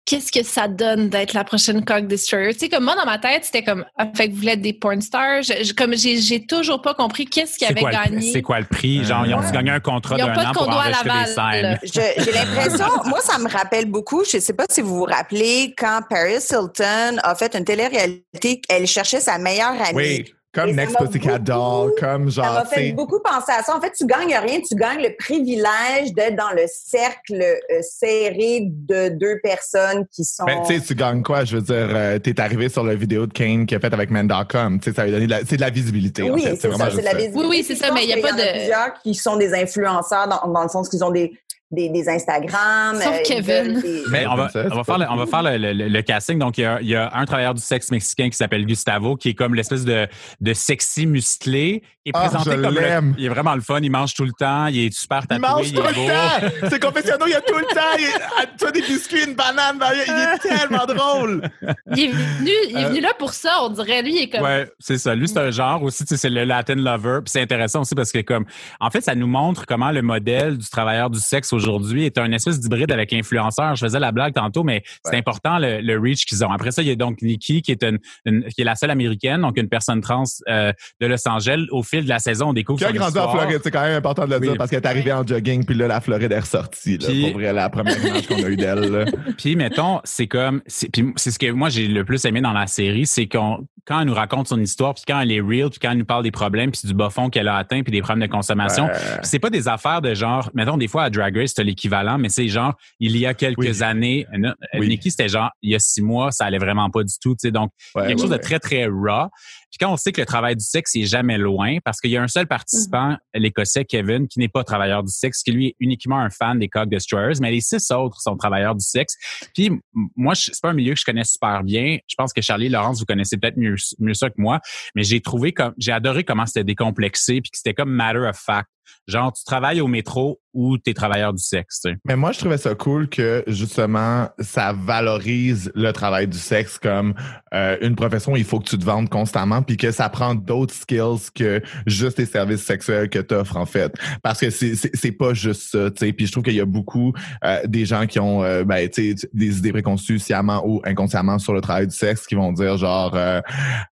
qu'est-ce 0.05 0.31
que 0.31 0.43
ça 0.43 0.67
donne 0.67 1.09
d'être 1.09 1.33
la 1.33 1.43
prochaine 1.43 1.83
Cock 1.85 2.07
Destroyer? 2.07 2.53
Tu 2.53 2.59
sais, 2.59 2.69
comme 2.69 2.83
moi, 2.83 2.95
dans 2.95 3.05
ma 3.05 3.17
tête, 3.17 3.45
c'était 3.45 3.63
comme, 3.63 3.85
ah, 3.97 4.07
fait 4.15 4.27
que 4.27 4.33
vous 4.33 4.39
voulez 4.39 4.53
être 4.53 4.61
des 4.61 4.73
porn 4.73 5.01
stars? 5.01 5.43
Je, 5.43 5.73
comme 5.73 5.95
j'ai 5.95 6.45
toujours 6.45 6.81
pas 6.81 6.93
compris 6.93 7.25
qu'est-ce 7.25 7.57
qu'ils 7.57 7.67
avaient 7.67 7.81
gagné. 7.81 8.31
C'est 8.31 8.41
quoi 8.41 8.59
le 8.59 8.65
prix? 8.65 9.03
Genre, 9.03 9.25
ils 9.25 9.33
ont 9.33 9.51
gagné 9.51 9.71
un 9.71 9.79
contrat 9.79 10.17
d'un 10.17 10.33
an 10.33 10.53
pour 10.53 10.69
enregistrer 10.69 11.09
des 11.25 11.31
scènes? 11.31 11.79
J'ai 12.25 12.31
l'impression, 12.31 12.85
moi, 13.05 13.19
ça 13.21 13.37
me 13.37 13.49
rappelle 13.49 13.85
beaucoup, 13.85 14.23
je 14.23 14.39
sais 14.39 14.53
pas 14.53 14.65
si 14.69 14.81
vous 14.81 14.95
vous 14.95 15.05
rappelez, 15.05 15.73
quand 15.77 16.01
Paris 16.09 16.43
Hilton 16.49 17.17
a 17.23 17.35
fait 17.35 17.55
une 17.55 17.65
télé-réalité, 17.65 18.61
elle 18.69 18.87
cherchait 18.87 19.19
sa 19.19 19.37
meilleure 19.37 19.75
amie. 19.81 19.95
Oui. 19.95 20.33
Comme 20.53 20.71
Next 20.71 20.97
Pussycat 20.97 21.39
Doll, 21.39 21.93
comme 21.97 22.29
genre. 22.29 22.45
Ça 22.45 22.51
m'a 22.51 22.65
fait 22.65 22.91
beaucoup 22.91 23.21
penser 23.21 23.53
à 23.57 23.63
ça. 23.63 23.73
En 23.75 23.79
fait, 23.79 23.91
tu 23.91 24.05
gagnes 24.05 24.35
rien, 24.35 24.59
tu 24.59 24.75
gagnes 24.75 25.01
le 25.01 25.15
privilège 25.17 26.11
d'être 26.13 26.35
dans 26.35 26.51
le 26.51 26.63
cercle 26.67 27.41
euh, 27.41 27.79
serré 27.81 28.67
de 28.67 29.09
deux 29.09 29.39
personnes 29.41 30.05
qui 30.13 30.25
sont. 30.25 30.43
Ben, 30.43 30.61
tu 30.67 30.73
sais, 30.73 30.85
tu 30.85 30.93
gagnes 30.93 31.23
quoi? 31.23 31.45
Je 31.45 31.55
veux 31.55 31.61
dire, 31.61 31.87
euh, 31.95 32.19
t'es 32.19 32.37
arrivé 32.41 32.67
sur 32.67 32.83
la 32.83 32.95
vidéo 32.95 33.27
de 33.27 33.31
Kane 33.31 33.65
qui 33.65 33.75
a 33.75 33.79
fait 33.79 33.93
avec 33.93 34.11
Men.com. 34.11 34.79
Tu 34.79 34.89
sais, 34.89 34.95
ça 34.95 35.05
lui 35.05 35.11
donné 35.11 35.25
de 35.25 35.31
la, 35.31 35.39
c'est 35.45 35.55
de 35.55 35.61
la 35.61 35.69
visibilité. 35.69 36.29
Oui, 36.29 36.41
c'est 36.43 36.55
ça, 36.59 36.69
c'est 36.91 37.01
la 37.01 37.13
visibilité. 37.13 37.31
Oui, 37.33 37.45
oui, 37.49 37.63
c'est 37.65 37.75
ça, 37.75 37.93
mais 37.93 38.03
il 38.03 38.07
n'y 38.07 38.13
a 38.13 38.21
pas 38.21 38.33
de. 38.33 38.41
Il 38.41 38.43
y 38.43 38.49
en 38.49 38.49
a 38.49 38.53
plusieurs 38.57 38.93
qui 39.01 39.15
sont 39.15 39.37
des 39.37 39.53
influenceurs 39.53 40.27
dans, 40.27 40.51
dans 40.51 40.63
le 40.63 40.69
sens 40.69 40.89
qu'ils 40.89 41.03
ont 41.05 41.11
des 41.11 41.31
des, 41.71 41.89
des 41.89 42.10
Instagram. 42.10 42.99
Sauf 43.01 43.21
Kevin. 43.23 43.81
Mais 44.12 44.25
on, 44.27 44.36
va, 44.36 44.49
on 44.53 44.75
va 44.75 44.84
faire, 44.84 44.97
le, 44.97 45.05
on 45.10 45.15
va 45.15 45.25
faire 45.25 45.43
le, 45.43 45.73
le, 45.73 46.01
casting. 46.01 46.38
Donc, 46.38 46.57
il 46.57 46.62
y, 46.62 46.65
a, 46.65 46.81
il 46.81 46.88
y, 46.88 46.95
a, 46.95 47.12
un 47.13 47.25
travailleur 47.25 47.53
du 47.53 47.62
sexe 47.62 47.91
mexicain 47.91 48.29
qui 48.29 48.38
s'appelle 48.38 48.65
Gustavo, 48.65 49.15
qui 49.15 49.29
est 49.29 49.34
comme 49.34 49.55
l'espèce 49.55 49.86
de, 49.86 50.07
de 50.41 50.53
sexy 50.53 51.05
musclé. 51.05 51.84
Il 52.03 52.09
est 52.09 52.11
ah, 52.15 52.29
présenté 52.29 52.59
comme 52.59 53.13
il 53.15 53.25
est 53.25 53.29
vraiment 53.29 53.53
le 53.53 53.61
fun. 53.61 53.79
Il 53.79 53.91
mange 53.91 54.15
tout 54.15 54.25
le 54.25 54.31
temps. 54.31 54.65
Il 54.65 54.85
est 54.85 54.91
super 54.91 55.27
tatoué. 55.27 55.37
Il 55.37 55.41
mange 55.41 55.71
tout 55.71 55.81
le 55.83 55.93
temps. 56.07 56.67
C'est 56.69 56.81
confessionnel. 56.81 57.27
Il 57.27 57.31
y 57.31 57.35
a 57.35 57.41
tout 57.41 57.57
le 57.57 57.65
temps. 57.65 57.95
Il 57.99 58.05
est, 58.05 58.57
tu 58.57 58.71
des 58.71 58.87
biscuits, 58.87 59.23
une 59.27 59.35
banane. 59.35 59.79
Il 60.07 60.11
est 60.11 60.37
tellement 60.57 60.85
drôle. 60.87 61.47
Il 61.95 62.05
est 62.05 62.07
venu, 62.07 62.51
il 62.69 62.77
est 62.77 62.85
venu 62.85 63.01
là 63.01 63.13
pour 63.19 63.33
ça. 63.33 63.59
On 63.61 63.69
dirait 63.69 64.01
lui, 64.01 64.15
il 64.15 64.23
est 64.23 64.29
comme. 64.29 64.41
Ouais, 64.41 64.67
c'est 64.79 64.97
ça. 64.97 65.13
Lui, 65.13 65.27
c'est 65.27 65.37
un 65.37 65.51
genre 65.51 65.83
aussi. 65.83 66.03
C'est 66.07 66.29
le 66.29 66.43
Latin 66.43 66.73
lover. 66.73 67.19
Puis 67.23 67.33
c'est 67.33 67.41
intéressant 67.41 67.81
aussi 67.81 67.93
parce 67.93 68.11
que 68.11 68.21
comme, 68.21 68.45
en 68.79 68.89
fait, 68.89 69.01
ça 69.01 69.13
nous 69.13 69.27
montre 69.27 69.67
comment 69.67 69.91
le 69.91 70.01
modèle 70.01 70.57
du 70.57 70.67
travailleur 70.69 71.11
du 71.11 71.19
sexe 71.19 71.53
aujourd'hui 71.53 72.05
est 72.05 72.17
un 72.17 72.31
espèce 72.31 72.59
d'hybride 72.59 72.91
avec 72.91 73.13
influenceur. 73.13 73.75
Je 73.75 73.85
faisais 73.85 73.99
la 73.99 74.11
blague 74.11 74.33
tantôt, 74.33 74.63
mais 74.63 74.81
c'est 75.05 75.17
important 75.17 75.59
le, 75.59 75.99
reach 75.99 76.25
qu'ils 76.25 76.43
ont. 76.43 76.51
Après 76.51 76.71
ça, 76.71 76.81
il 76.81 76.87
y 76.87 76.91
a 76.91 76.95
donc 76.95 77.21
Nikki 77.21 77.61
qui 77.61 77.71
est 77.71 77.83
une, 77.83 77.99
qui 78.45 78.61
est 78.61 78.65
la 78.65 78.75
seule 78.75 78.89
américaine, 78.89 79.41
donc 79.41 79.57
une 79.57 79.69
personne 79.69 80.01
trans 80.01 80.23
euh, 80.49 80.73
de 80.99 81.05
Los 81.05 81.27
Angeles. 81.27 81.67
Au 81.69 81.83
fil 81.91 82.04
de 82.04 82.10
la 82.10 82.19
saison, 82.19 82.49
on 82.49 82.54
découvre. 82.54 82.80
Qui 82.80 82.86
a 82.86 82.91
grandi 82.91 83.19
en 83.19 83.32
Floride, 83.32 83.60
c'est 83.63 83.71
quand 83.71 83.82
même 83.82 83.97
important 83.97 84.25
de 84.25 84.32
le 84.32 84.39
dire 84.39 84.56
parce 84.58 84.69
qu'elle 84.69 84.82
est 84.82 84.88
arrivée 84.88 85.13
en 85.13 85.25
jogging, 85.25 85.65
puis 85.65 85.75
là 85.75 85.88
la 85.88 86.01
Floride 86.01 86.32
est 86.32 86.39
ressortie. 86.39 86.97
Là, 86.97 87.08
pour 87.30 87.39
vrai, 87.39 87.54
la 87.54 87.69
première 87.69 88.04
image 88.04 88.27
qu'on 88.27 88.43
a 88.43 88.49
eue 88.49 88.56
d'elle. 88.56 89.06
Puis 89.38 89.56
mettons, 89.56 89.99
c'est 90.04 90.27
comme, 90.27 90.62
c'est 90.67 90.91
ce 91.32 91.39
que 91.39 91.51
moi 91.51 91.69
j'ai 91.69 91.88
le 91.88 92.04
plus 92.06 92.23
aimé 92.25 92.41
dans 92.41 92.54
la 92.54 92.67
série, 92.67 93.06
c'est 93.06 93.27
qu'on 93.27 93.67
quand 93.86 93.99
elle 93.99 94.08
nous 94.08 94.13
raconte 94.13 94.47
son 94.47 94.60
histoire, 94.60 94.93
puis 94.93 95.04
quand 95.08 95.19
elle 95.19 95.32
est 95.32 95.41
real, 95.41 95.69
puis 95.69 95.80
quand 95.80 95.91
elle 95.91 95.97
nous 95.97 96.06
parle 96.06 96.23
des 96.23 96.32
problèmes, 96.32 96.71
puis 96.71 96.82
du 96.86 96.93
bas 96.93 97.10
fond 97.10 97.30
qu'elle 97.30 97.47
a 97.47 97.58
atteint, 97.58 97.82
puis 97.82 97.91
des 97.91 98.01
problèmes 98.01 98.27
de 98.27 98.32
consommation, 98.32 98.88
c'est 99.23 99.39
pas 99.39 99.49
des 99.49 99.67
affaires 99.67 100.01
de 100.01 100.13
genre, 100.13 100.49
mettons 100.54 100.77
des 100.77 100.88
fois 100.88 101.04
à 101.04 101.10
Drag 101.10 101.36
Race, 101.36 101.54
c'est 101.56 101.63
l'équivalent, 101.63 102.17
mais 102.17 102.30
c'est 102.30 102.47
genre, 102.47 102.75
il 102.99 103.17
y 103.17 103.25
a 103.25 103.34
quelques 103.34 103.82
années, 103.82 104.27
Nikki, 104.75 105.12
c'était 105.12 105.30
genre, 105.30 105.49
il 105.62 105.71
y 105.71 105.75
a 105.75 105.80
six 105.80 106.01
mois, 106.01 106.32
ça 106.32 106.45
allait 106.45 106.60
vraiment 106.60 106.89
pas 106.89 107.04
du 107.04 107.13
tout, 107.21 107.32
tu 107.32 107.47
sais, 107.47 107.51
donc 107.51 107.71
quelque 107.95 108.21
chose 108.21 108.30
de 108.30 108.38
très, 108.38 108.60
très 108.60 108.86
raw. 108.86 109.30
Puis 109.71 109.77
quand 109.79 109.91
on 109.91 109.97
sait 109.97 110.12
que 110.12 110.21
le 110.21 110.27
travail 110.27 110.55
du 110.55 110.63
sexe 110.63 110.95
est 110.95 111.05
jamais 111.05 111.38
loin, 111.38 111.77
parce 111.84 111.99
qu'il 111.99 112.12
y 112.12 112.17
a 112.17 112.21
un 112.21 112.27
seul 112.27 112.45
participant, 112.45 113.12
mm-hmm. 113.12 113.39
l'Écossais 113.39 113.86
Kevin, 113.86 114.27
qui 114.27 114.39
n'est 114.39 114.49
pas 114.49 114.63
travailleur 114.63 115.03
du 115.03 115.12
sexe, 115.12 115.43
qui 115.43 115.51
lui 115.51 115.67
est 115.67 115.75
uniquement 115.79 116.19
un 116.19 116.29
fan 116.29 116.60
des 116.60 116.67
Cock 116.67 116.89
Destroyers, 116.89 117.39
mais 117.41 117.51
les 117.51 117.62
six 117.62 117.89
autres 117.91 118.19
sont 118.19 118.36
travailleurs 118.36 118.75
du 118.75 118.86
sexe. 118.86 119.15
Puis 119.55 119.71
moi, 120.15 120.36
c'est 120.36 120.60
pas 120.62 120.69
un 120.69 120.73
milieu 120.73 120.93
que 120.93 120.99
je 120.99 121.05
connais 121.05 121.23
super 121.23 121.63
bien. 121.63 121.97
Je 122.07 122.15
pense 122.15 122.34
que 122.34 122.41
Charlie 122.41 122.69
Laurence, 122.69 122.99
vous 122.99 123.05
connaissez 123.05 123.38
peut-être 123.38 123.57
mieux, 123.57 123.75
mieux 123.99 124.13
ça 124.13 124.29
que 124.29 124.36
moi, 124.38 124.60
mais 124.95 125.03
j'ai 125.03 125.21
trouvé 125.21 125.53
comme 125.53 125.73
j'ai 125.77 125.91
adoré 125.91 126.23
comment 126.23 126.45
c'était 126.45 126.63
décomplexé, 126.63 127.41
puis 127.41 127.51
que 127.51 127.57
c'était 127.57 127.73
comme 127.73 127.91
matter 127.91 128.19
of 128.19 128.38
fact. 128.38 128.69
Genre, 129.07 129.33
tu 129.33 129.43
travailles 129.43 129.81
au 129.81 129.87
métro 129.87 130.39
ou 130.53 130.77
tu 130.77 130.91
es 130.91 130.93
travailleur 130.93 131.33
du 131.33 131.43
sexe. 131.43 131.83
Mais 132.05 132.15
moi, 132.15 132.31
je 132.31 132.39
trouvais 132.39 132.57
ça 132.57 132.75
cool 132.75 133.07
que 133.07 133.43
justement, 133.47 134.29
ça 134.39 134.73
valorise 134.73 135.71
le 135.75 135.91
travail 135.91 136.27
du 136.27 136.37
sexe 136.37 136.77
comme 136.77 137.13
euh, 137.53 137.77
une 137.81 137.95
profession 137.95 138.33
où 138.33 138.37
il 138.37 138.43
faut 138.43 138.59
que 138.59 138.69
tu 138.69 138.77
te 138.77 138.83
vendes 138.83 139.09
constamment, 139.09 139.61
puis 139.61 139.77
que 139.77 139.91
ça 139.91 140.09
prend 140.09 140.35
d'autres 140.35 140.73
skills 140.73 141.29
que 141.33 141.61
juste 141.85 142.19
les 142.19 142.25
services 142.25 142.63
sexuels 142.63 143.09
que 143.09 143.19
tu 143.19 143.33
offres, 143.33 143.57
en 143.57 143.65
fait. 143.65 143.93
Parce 144.23 144.39
que 144.39 144.49
c'est 144.49 145.11
pas 145.11 145.33
juste 145.33 145.71
ça, 145.71 145.89
tu. 145.91 146.11
Puis 146.13 146.27
je 146.27 146.31
trouve 146.31 146.43
qu'il 146.43 146.55
y 146.55 146.61
a 146.61 146.65
beaucoup 146.65 147.13
euh, 147.43 147.61
des 147.65 147.85
gens 147.85 148.05
qui 148.05 148.19
ont 148.19 148.43
euh, 148.43 148.63
ben, 148.63 148.89
des 149.33 149.57
idées 149.57 149.71
préconçues 149.71 150.19
sciemment 150.19 150.61
ou 150.65 150.81
inconsciemment 150.83 151.39
sur 151.39 151.53
le 151.53 151.61
travail 151.61 151.87
du 151.87 151.95
sexe 151.95 152.27
qui 152.27 152.35
vont 152.35 152.51
dire 152.51 152.77
genre 152.77 153.15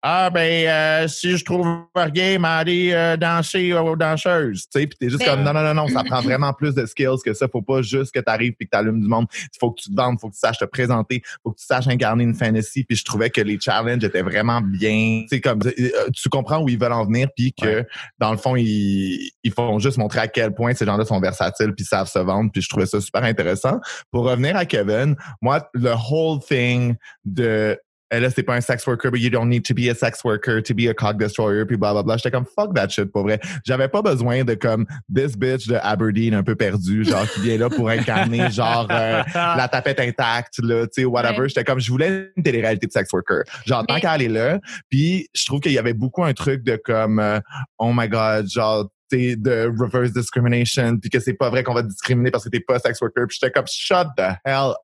Ah 0.02 0.30
ben 0.30 1.08
si 1.08 1.36
je 1.36 1.44
trouve 1.44 1.66
rien, 1.94 2.38
m'aller 2.38 3.16
danser 3.18 3.72
aux 3.72 3.96
danseuses, 3.96 4.66
tu 4.72 4.77
sais 4.78 4.86
puis 4.86 4.98
t'es 4.98 5.10
juste 5.10 5.24
comme 5.24 5.42
non, 5.42 5.52
non, 5.52 5.62
non, 5.62 5.74
non, 5.74 5.88
ça 5.88 6.04
prend 6.04 6.20
vraiment 6.20 6.52
plus 6.52 6.74
de 6.74 6.86
skills 6.86 7.18
que 7.24 7.34
ça. 7.34 7.48
Faut 7.48 7.62
pas 7.62 7.82
juste 7.82 8.12
que 8.12 8.20
tu 8.20 8.30
arrives 8.30 8.52
puis 8.52 8.66
que 8.66 8.70
tu 8.70 8.78
allumes 8.78 9.00
du 9.00 9.08
monde. 9.08 9.26
Il 9.32 9.58
faut 9.58 9.70
que 9.70 9.80
tu 9.80 9.90
te 9.90 9.96
vendes, 9.96 10.18
faut 10.20 10.28
que 10.28 10.34
tu 10.34 10.40
saches 10.40 10.58
te 10.58 10.64
présenter, 10.64 11.22
faut 11.42 11.52
que 11.52 11.58
tu 11.58 11.66
saches 11.66 11.88
incarner 11.88 12.24
une 12.24 12.34
fantasy. 12.34 12.84
Puis 12.84 12.96
je 12.96 13.04
trouvais 13.04 13.30
que 13.30 13.40
les 13.40 13.58
challenges 13.60 14.04
étaient 14.04 14.22
vraiment 14.22 14.60
bien. 14.60 15.24
Tu 15.30 15.40
comme 15.40 15.60
euh, 15.66 15.90
tu 16.14 16.28
comprends 16.28 16.62
où 16.62 16.68
ils 16.68 16.78
veulent 16.78 16.92
en 16.92 17.04
venir, 17.04 17.28
puis 17.36 17.52
que 17.52 17.84
dans 18.18 18.30
le 18.30 18.38
fond, 18.38 18.56
ils, 18.56 19.30
ils 19.42 19.52
font 19.52 19.78
juste 19.78 19.98
montrer 19.98 20.20
à 20.20 20.28
quel 20.28 20.54
point 20.54 20.74
ces 20.74 20.84
gens-là 20.84 21.04
sont 21.04 21.20
versatiles 21.20 21.74
puis 21.74 21.84
savent 21.84 22.08
se 22.08 22.18
vendre. 22.18 22.50
Puis 22.52 22.62
je 22.62 22.68
trouvais 22.68 22.86
ça 22.86 23.00
super 23.00 23.24
intéressant. 23.24 23.80
Pour 24.10 24.24
revenir 24.24 24.56
à 24.56 24.64
Kevin, 24.64 25.16
moi, 25.40 25.68
le 25.74 25.92
whole 26.10 26.40
thing 26.40 26.94
de 27.24 27.78
là, 28.10 28.30
c'est 28.30 28.42
pas 28.42 28.54
un 28.54 28.60
sex 28.60 28.86
worker, 28.86 29.10
but 29.10 29.20
you 29.20 29.30
don't 29.30 29.48
need 29.48 29.64
to 29.64 29.74
be 29.74 29.88
a 29.88 29.94
sex 29.94 30.24
worker 30.24 30.62
to 30.62 30.74
be 30.74 30.88
a 30.88 30.94
cog 30.94 31.18
destroyer, 31.18 31.64
puis 31.66 31.76
blablabla. 31.76 32.16
J'étais 32.16 32.30
comme, 32.30 32.46
fuck 32.46 32.74
that 32.74 32.88
shit, 32.88 33.12
pour 33.12 33.22
vrai. 33.22 33.40
J'avais 33.64 33.88
pas 33.88 34.02
besoin 34.02 34.44
de 34.44 34.54
comme, 34.54 34.86
this 35.14 35.36
bitch 35.36 35.66
de 35.66 35.76
Aberdeen 35.82 36.34
un 36.34 36.42
peu 36.42 36.56
perdu, 36.56 37.04
genre, 37.04 37.28
qui 37.30 37.40
vient 37.40 37.58
là 37.58 37.68
pour 37.68 37.88
incarner, 37.88 38.50
genre, 38.50 38.88
euh, 38.90 39.22
la 39.34 39.68
tapette 39.68 40.00
intacte, 40.00 40.58
là, 40.62 40.86
tu 40.86 41.02
sais, 41.02 41.04
whatever. 41.04 41.48
J'étais 41.48 41.64
comme, 41.64 41.80
je 41.80 41.90
voulais 41.90 42.30
une 42.36 42.42
télé-réalité 42.42 42.86
de 42.86 42.92
sex 42.92 43.12
worker. 43.12 43.42
Genre, 43.66 43.86
tant 43.86 44.00
qu'elle 44.00 44.22
est 44.22 44.28
là. 44.28 44.58
Puis, 44.88 45.28
je 45.34 45.44
trouve 45.46 45.60
qu'il 45.60 45.72
y 45.72 45.78
avait 45.78 45.94
beaucoup 45.94 46.24
un 46.24 46.32
truc 46.32 46.62
de 46.64 46.76
comme, 46.76 47.18
euh, 47.18 47.40
oh 47.78 47.92
my 47.94 48.08
god, 48.08 48.48
genre, 48.48 48.88
de 49.10 49.72
reverse 49.78 50.12
discrimination 50.12 50.98
puis 50.98 51.10
que 51.10 51.20
c'est 51.20 51.34
pas 51.34 51.48
vrai 51.48 51.62
qu'on 51.62 51.74
va 51.74 51.82
te 51.82 51.88
discriminer 51.88 52.30
parce 52.30 52.44
que 52.44 52.50
t'es 52.50 52.60
pas 52.60 52.78
sex 52.78 53.00
worker 53.00 53.26
puis 53.26 53.38
j'étais 53.40 53.50
comme 53.50 53.66
shut 53.66 54.08
the 54.16 54.36
hell 54.44 54.74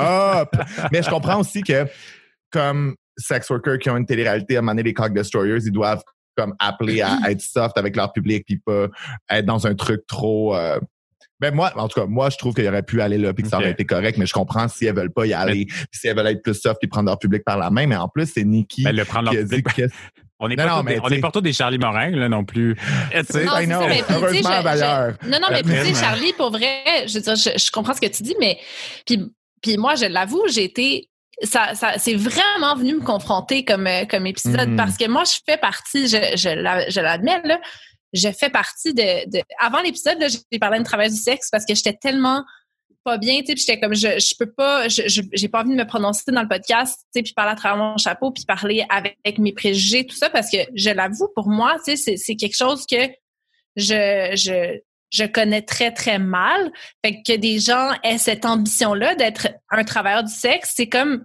up 0.00 0.48
mais 0.92 1.02
je 1.02 1.10
comprends 1.10 1.40
aussi 1.40 1.62
que 1.62 1.86
comme 2.50 2.94
sex 3.16 3.48
workers 3.50 3.78
qui 3.78 3.90
ont 3.90 3.96
une 3.96 4.06
télé-réalité 4.06 4.56
à 4.56 4.62
mener 4.62 4.82
les 4.82 4.94
Cock 4.94 5.12
Destroyers, 5.12 5.58
ils 5.64 5.72
doivent 5.72 6.02
comme 6.36 6.54
appeler 6.58 7.00
à 7.00 7.18
être 7.30 7.40
soft 7.40 7.78
avec 7.78 7.96
leur 7.96 8.12
public 8.12 8.44
puis 8.46 8.58
pas 8.58 8.88
être 9.30 9.46
dans 9.46 9.66
un 9.66 9.74
truc 9.74 10.06
trop 10.06 10.54
euh, 10.54 10.78
ben 11.38 11.54
moi, 11.54 11.70
en 11.76 11.86
tout 11.86 12.00
cas, 12.00 12.06
moi, 12.06 12.30
je 12.30 12.38
trouve 12.38 12.54
qu'il 12.54 12.66
aurait 12.66 12.82
pu 12.82 13.02
aller 13.02 13.18
là 13.18 13.34
puis 13.34 13.42
que 13.42 13.50
ça 13.50 13.58
aurait 13.58 13.70
été 13.70 13.84
correct, 13.84 14.16
mais 14.16 14.24
je 14.24 14.32
comprends 14.32 14.68
si 14.68 14.86
elles 14.86 14.96
veulent 14.96 15.12
pas 15.12 15.26
y 15.26 15.34
aller, 15.34 15.66
si 15.92 16.08
elles 16.08 16.16
veulent 16.16 16.28
être 16.28 16.42
plus 16.42 16.54
soft 16.54 16.78
puis 16.80 16.88
prendre 16.88 17.08
leur 17.08 17.18
public 17.18 17.44
par 17.44 17.58
la 17.58 17.68
main. 17.68 17.86
Mais 17.86 17.96
en 17.96 18.08
plus, 18.08 18.30
c'est 18.32 18.44
Nikki 18.44 18.84
ben, 18.84 18.96
le 18.96 19.04
prendre 19.04 19.30
qui 19.30 19.36
a 19.36 19.42
dit 19.42 19.62
que... 19.62 19.82
On 20.38 20.48
n'est 20.48 20.56
pas, 20.56 20.82
des, 20.82 21.00
on 21.02 21.08
est 21.08 21.20
pas 21.20 21.30
tous 21.30 21.40
des 21.40 21.54
Charlie 21.54 21.78
Morin, 21.78 22.10
là, 22.10 22.28
non 22.28 22.44
plus. 22.44 22.76
Non, 23.14 23.58
I 23.58 23.66
know. 23.66 23.80
Mais, 23.88 24.02
Heureusement, 24.10 24.62
d'ailleurs. 24.62 25.14
Non, 25.24 25.38
non, 25.40 25.48
mais 25.50 25.62
tu 25.62 25.70
sais, 25.70 25.94
Charlie, 25.94 26.34
pour 26.34 26.50
vrai, 26.50 27.06
je 27.06 27.14
veux 27.14 27.20
dire, 27.22 27.36
je, 27.36 27.70
comprends 27.70 27.94
ce 27.94 28.02
que 28.02 28.06
tu 28.06 28.22
dis, 28.22 28.36
mais 28.38 28.58
puis, 29.06 29.32
puis 29.62 29.78
moi, 29.78 29.94
je 29.94 30.04
l'avoue, 30.04 30.42
j'ai 30.50 30.64
été 30.64 31.08
ça, 31.42 31.74
ça 31.74 31.98
c'est 31.98 32.14
vraiment 32.14 32.74
venu 32.76 32.94
me 32.94 33.02
confronter 33.02 33.64
comme, 33.64 33.86
euh, 33.86 34.04
comme 34.06 34.26
épisode 34.26 34.70
mm. 34.70 34.76
parce 34.76 34.96
que 34.96 35.08
moi, 35.08 35.24
je 35.24 35.38
fais 35.46 35.58
partie, 35.58 36.08
je, 36.08 36.16
je 36.36 37.00
l'admets, 37.00 37.42
là, 37.44 37.60
je 38.12 38.30
fais 38.30 38.50
partie 38.50 38.94
de. 38.94 39.28
de 39.30 39.42
avant 39.60 39.80
l'épisode, 39.80 40.18
j'ai 40.50 40.58
parlé 40.58 40.78
de 40.78 40.84
travail 40.84 41.10
du 41.10 41.16
sexe 41.16 41.50
parce 41.50 41.64
que 41.64 41.74
j'étais 41.74 41.94
tellement 41.94 42.42
pas 43.04 43.18
bien, 43.18 43.40
tu 43.40 43.46
sais, 43.46 43.56
j'étais 43.56 43.78
comme 43.78 43.94
je, 43.94 44.18
je 44.18 44.34
peux 44.36 44.50
pas, 44.50 44.88
je, 44.88 45.02
j'ai 45.32 45.48
pas 45.48 45.62
envie 45.62 45.70
de 45.70 45.76
me 45.76 45.86
prononcer 45.86 46.32
dans 46.32 46.42
le 46.42 46.48
podcast, 46.48 46.98
tu 47.14 47.20
sais, 47.20 47.22
puis 47.22 47.32
parler 47.34 47.52
à 47.52 47.54
travers 47.54 47.78
mon 47.78 47.96
chapeau, 47.98 48.32
puis 48.32 48.44
parler 48.44 48.84
avec, 48.90 49.38
mes 49.38 49.52
préjugés, 49.52 50.04
tout 50.04 50.16
ça, 50.16 50.28
parce 50.28 50.50
que 50.50 50.58
je 50.74 50.90
l'avoue, 50.90 51.28
pour 51.36 51.48
moi, 51.48 51.76
tu 51.84 51.96
sais, 51.96 52.16
c'est 52.16 52.34
quelque 52.34 52.56
chose 52.56 52.84
que 52.84 52.96
je, 53.76 54.32
je, 54.34 54.80
je 55.16 55.24
connais 55.24 55.62
très, 55.62 55.92
très 55.92 56.18
mal. 56.18 56.70
Fait 57.04 57.22
que 57.22 57.36
des 57.36 57.58
gens 57.58 57.90
aient 58.02 58.18
cette 58.18 58.44
ambition-là 58.44 59.14
d'être 59.14 59.48
un 59.70 59.84
travailleur 59.84 60.24
du 60.24 60.32
sexe, 60.32 60.74
c'est 60.76 60.88
comme 60.88 61.24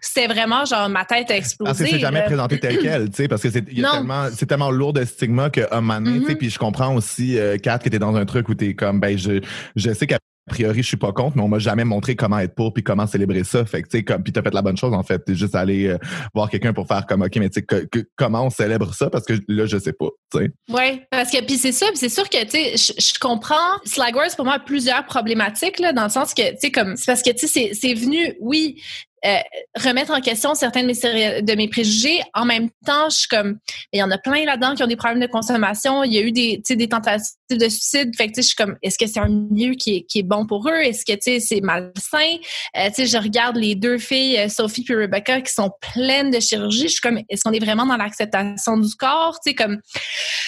c'est 0.00 0.26
vraiment 0.26 0.64
genre 0.64 0.88
ma 0.88 1.04
tête 1.04 1.30
a 1.30 1.36
explosé. 1.36 1.70
Parce 1.70 1.78
que 1.78 1.86
c'est 1.86 1.98
jamais 1.98 2.24
présenté 2.24 2.58
tel 2.58 2.78
quel, 2.82 3.10
tu 3.10 3.16
sais, 3.16 3.28
parce 3.28 3.42
que 3.42 3.50
c'est 3.50 3.62
tellement, 3.62 4.28
tellement 4.30 4.70
lourd 4.70 4.92
de 4.94 5.04
stigma 5.04 5.50
qu'à 5.50 5.68
un 5.72 5.80
moment 5.80 6.00
donné, 6.00 6.20
tu 6.20 6.26
sais, 6.26 6.32
mm-hmm. 6.32 6.36
puis 6.36 6.50
je 6.50 6.58
comprends 6.58 6.94
aussi, 6.94 7.38
euh, 7.38 7.58
Kat, 7.58 7.78
que 7.78 7.88
t'es 7.88 7.98
dans 7.98 8.16
un 8.16 8.24
truc 8.24 8.48
où 8.48 8.54
t'es 8.54 8.74
comme, 8.74 8.98
ben, 8.98 9.16
je, 9.18 9.40
je 9.76 9.92
sais 9.92 10.06
qu'à 10.06 10.18
a 10.48 10.54
priori, 10.54 10.82
je 10.82 10.88
suis 10.88 10.96
pas 10.96 11.12
contre, 11.12 11.36
mais 11.36 11.42
on 11.42 11.48
m'a 11.48 11.58
jamais 11.58 11.84
montré 11.84 12.16
comment 12.16 12.38
être 12.38 12.54
pour 12.54 12.72
puis 12.72 12.82
comment 12.82 13.06
célébrer 13.06 13.44
ça. 13.44 13.66
Fait 13.66 13.82
que, 13.82 13.88
tu 13.88 13.98
sais, 13.98 14.04
comme, 14.04 14.22
puis 14.22 14.32
t'as 14.32 14.42
fait 14.42 14.54
la 14.54 14.62
bonne 14.62 14.78
chose, 14.78 14.94
en 14.94 15.02
fait. 15.02 15.18
T'es 15.18 15.34
juste 15.34 15.54
allé 15.54 15.88
euh, 15.88 15.98
voir 16.34 16.48
quelqu'un 16.48 16.72
pour 16.72 16.86
faire 16.86 17.04
comme, 17.06 17.20
OK, 17.20 17.36
mais 17.36 17.50
tu 17.50 17.62
sais, 17.68 17.88
comment 18.16 18.46
on 18.46 18.50
célèbre 18.50 18.94
ça? 18.94 19.10
Parce 19.10 19.26
que 19.26 19.34
là, 19.46 19.66
je 19.66 19.76
sais 19.78 19.92
pas, 19.92 20.08
tu 20.32 20.38
sais. 20.38 20.50
Oui, 20.70 21.02
parce 21.10 21.30
que, 21.30 21.44
puis 21.44 21.58
c'est 21.58 21.72
ça, 21.72 21.86
c'est 21.94 22.08
sûr 22.08 22.28
que, 22.30 22.42
tu 22.44 22.76
sais, 22.76 22.94
je 22.98 23.18
comprends. 23.18 23.56
Slagworth, 23.84 24.36
pour 24.36 24.46
moi, 24.46 24.54
a 24.54 24.58
plusieurs 24.58 25.04
problématiques, 25.04 25.78
là, 25.78 25.92
dans 25.92 26.04
le 26.04 26.08
sens 26.08 26.32
que, 26.32 26.50
tu 26.52 26.56
sais, 26.60 26.70
comme, 26.70 26.96
c'est 26.96 27.06
parce 27.06 27.22
que, 27.22 27.30
tu 27.30 27.46
sais, 27.46 27.72
c'est 27.74 27.94
venu, 27.94 28.34
oui, 28.40 28.80
euh, 29.24 29.38
remettre 29.76 30.12
en 30.12 30.20
question 30.20 30.54
certains 30.54 30.82
de 30.82 30.86
mes, 30.86 31.42
de 31.42 31.54
mes 31.54 31.68
préjugés. 31.68 32.20
En 32.34 32.44
même 32.44 32.70
temps, 32.86 33.08
je 33.10 33.16
suis 33.16 33.28
comme, 33.28 33.58
il 33.92 33.98
y 33.98 34.02
en 34.02 34.10
a 34.10 34.18
plein 34.18 34.44
là-dedans 34.44 34.74
qui 34.74 34.82
ont 34.82 34.86
des 34.86 34.96
problèmes 34.96 35.20
de 35.20 35.26
consommation. 35.26 36.04
Il 36.04 36.12
y 36.12 36.18
a 36.18 36.22
eu 36.22 36.32
des, 36.32 36.62
des 36.68 36.88
tentatives 36.88 37.34
de 37.50 37.68
suicide. 37.68 38.14
Fait 38.16 38.28
que, 38.28 38.34
je 38.36 38.46
suis 38.46 38.56
comme, 38.56 38.76
est-ce 38.82 38.98
que 38.98 39.06
c'est 39.06 39.20
un 39.20 39.28
milieu 39.28 39.74
qui 39.74 39.96
est, 39.96 40.02
qui 40.02 40.20
est 40.20 40.22
bon 40.22 40.46
pour 40.46 40.68
eux? 40.68 40.80
Est-ce 40.80 41.04
que, 41.04 41.12
tu 41.12 41.18
sais, 41.22 41.40
c'est 41.40 41.60
malsain? 41.60 42.36
Euh, 42.76 42.90
je 42.96 43.18
regarde 43.18 43.56
les 43.56 43.74
deux 43.74 43.98
filles, 43.98 44.38
euh, 44.38 44.48
Sophie 44.48 44.84
et 44.88 44.94
Rebecca, 44.94 45.40
qui 45.40 45.52
sont 45.52 45.70
pleines 45.92 46.30
de 46.30 46.40
chirurgie. 46.40 46.82
Je 46.82 46.92
suis 46.92 47.00
comme, 47.00 47.20
est-ce 47.28 47.42
qu'on 47.42 47.52
est 47.52 47.64
vraiment 47.64 47.86
dans 47.86 47.96
l'acceptation 47.96 48.76
du 48.76 48.94
corps? 48.94 49.38
Tu 49.44 49.54
comme, 49.54 49.80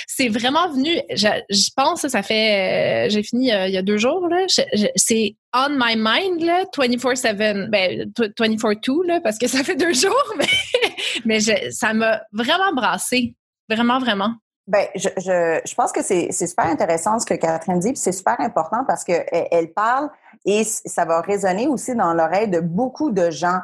c'est 0.07 0.29
vraiment 0.29 0.71
venu, 0.71 1.01
je, 1.11 1.71
pense, 1.77 2.07
ça 2.07 2.23
fait, 2.23 3.09
j'ai 3.11 3.23
fini 3.23 3.49
il 3.49 3.71
y 3.71 3.77
a 3.77 3.83
deux 3.83 3.99
jours, 3.99 4.29
là. 4.29 4.45
C'est 4.97 5.37
on 5.55 5.71
my 5.71 5.97
mind, 5.97 6.43
là, 6.43 6.65
24-7, 6.65 7.69
ben, 7.71 8.11
24-2, 8.17 9.07
là, 9.07 9.21
parce 9.21 9.39
que 9.39 9.49
ça 9.49 9.65
fait 9.65 9.77
deux 9.77 9.93
jours, 9.93 10.35
mais, 10.39 10.47
mais 11.25 11.41
ça 11.71 11.93
m'a 11.93 12.23
vraiment 12.33 12.73
brassé. 12.75 13.35
Vraiment, 13.69 13.99
vraiment. 13.99 14.35
Ben, 14.67 14.87
je, 14.95 15.09
je, 15.17 15.61
je 15.65 15.75
pense 15.75 15.91
que 15.91 16.03
c'est 16.03 16.31
super 16.33 16.67
intéressant 16.67 17.19
ce 17.19 17.27
que 17.27 17.35
Catherine 17.35 17.81
dit, 17.81 17.93
puis 17.93 18.01
c'est 18.01 18.13
super 18.13 18.39
important 18.41 18.85
parce 18.87 19.05
que 19.05 19.13
elle, 19.33 19.73
parle 19.73 20.11
et 20.45 20.63
ça 20.65 21.05
va 21.05 21.21
résonner 21.21 21.67
aussi 21.67 21.95
dans 21.95 22.15
l'oreille 22.15 22.49
de 22.49 22.61
beaucoup 22.61 23.11
de 23.11 23.31
gens. 23.31 23.49
Mm-hmm. 23.49 23.61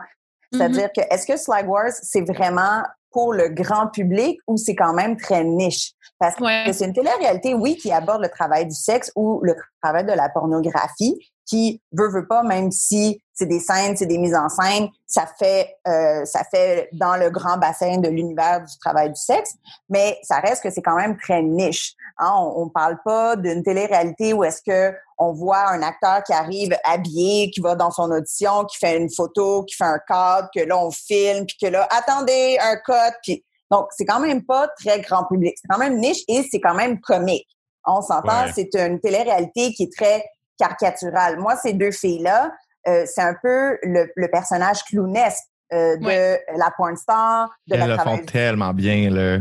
C'est-à-dire 0.53 0.89
que 0.93 1.01
est-ce 1.11 1.27
que 1.27 1.37
Slag 1.37 1.69
Wars, 1.69 1.93
c'est 1.93 2.23
vraiment 2.23 2.83
pour 3.13 3.33
le 3.33 3.49
grand 3.49 3.87
public 3.89 4.41
ou 4.49 4.57
c'est 4.57 4.75
quand 4.75 4.95
même 4.95 5.17
très 5.17 5.45
niche? 5.45 5.93
Parce 6.19 6.35
que 6.35 6.73
c'est 6.73 6.87
une 6.87 6.93
télé-réalité, 6.93 7.55
oui, 7.55 7.77
qui 7.77 7.93
aborde 7.93 8.23
le 8.23 8.29
travail 8.29 8.67
du 8.67 8.75
sexe 8.75 9.13
ou 9.15 9.41
le 9.43 9.55
travail 9.83 10.07
de 10.07 10.13
la 10.13 10.29
pornographie, 10.29 11.19
qui 11.47 11.81
veut 11.93 12.09
veut 12.09 12.27
pas, 12.27 12.43
même 12.43 12.71
si 12.71 13.23
c'est 13.33 13.47
des 13.47 13.61
scènes, 13.61 13.97
c'est 13.97 14.07
des 14.07 14.19
mises 14.19 14.35
en 14.35 14.49
scène, 14.49 14.89
ça 15.07 15.27
fait 15.39 15.77
euh, 15.87 16.25
ça 16.25 16.43
fait 16.51 16.89
dans 16.93 17.17
le 17.17 17.31
grand 17.31 17.59
bassin 17.59 17.99
de 17.99 18.09
l'univers 18.09 18.63
du 18.63 18.79
travail 18.79 19.11
du 19.11 19.21
sexe, 19.21 19.55
mais 19.89 20.19
ça 20.23 20.41
reste 20.41 20.63
que 20.63 20.71
c'est 20.71 20.83
quand 20.83 20.97
même 20.97 21.17
très 21.19 21.43
niche. 21.43 21.95
Hein? 22.19 22.33
On, 22.35 22.63
on 22.63 22.69
parle 22.69 22.99
pas 23.05 23.37
d'une 23.37 23.63
télé-réalité 23.63 24.33
où 24.33 24.43
est-ce 24.43 24.63
que 24.67 24.97
on 25.19 25.33
voit 25.33 25.69
un 25.69 25.83
acteur 25.83 26.23
qui 26.25 26.33
arrive 26.33 26.77
habillé, 26.85 27.51
qui 27.51 27.61
va 27.61 27.75
dans 27.75 27.91
son 27.91 28.11
audition, 28.11 28.65
qui 28.65 28.79
fait 28.79 28.97
une 28.97 29.11
photo, 29.11 29.65
qui 29.65 29.77
fait 29.77 29.85
un 29.85 30.01
cadre, 30.07 30.49
que 30.55 30.61
là 30.61 30.79
on 30.79 30.91
filme, 30.91 31.47
puis 31.47 31.57
que 31.61 31.67
là 31.67 31.87
attendez 31.91 32.59
un 32.61 32.77
cut, 32.77 33.17
puis 33.23 33.45
donc 33.71 33.89
c'est 33.91 34.05
quand 34.05 34.21
même 34.21 34.45
pas 34.45 34.69
très 34.81 35.01
grand 35.01 35.25
public, 35.25 35.55
c'est 35.61 35.69
quand 35.69 35.79
même 35.79 35.99
niche 35.99 36.23
et 36.29 36.47
c'est 36.51 36.61
quand 36.61 36.75
même 36.75 37.01
comique. 37.01 37.47
On 37.87 38.03
s'entend, 38.03 38.47
c'est 38.53 38.75
une 38.75 38.99
télé-réalité 38.99 39.73
qui 39.73 39.85
est 39.85 39.93
très 39.97 40.25
caricaturale. 40.59 41.39
Moi, 41.39 41.57
ces 41.57 41.73
deux 41.73 41.91
filles-là, 41.91 42.53
euh, 42.89 43.05
c'est 43.07 43.23
un 43.23 43.35
peu 43.43 43.79
le, 43.83 44.27
personnage 44.31 44.85
clownesque 44.85 45.45
euh, 45.73 45.97
de 45.97 46.39
la 46.57 46.71
porn 46.77 46.97
star. 46.97 47.51
De 47.67 47.75
elles 47.75 47.89
le 47.89 47.99
font 47.99 48.19
tellement 48.19 48.73
bien. 48.73 49.11
Là. 49.11 49.39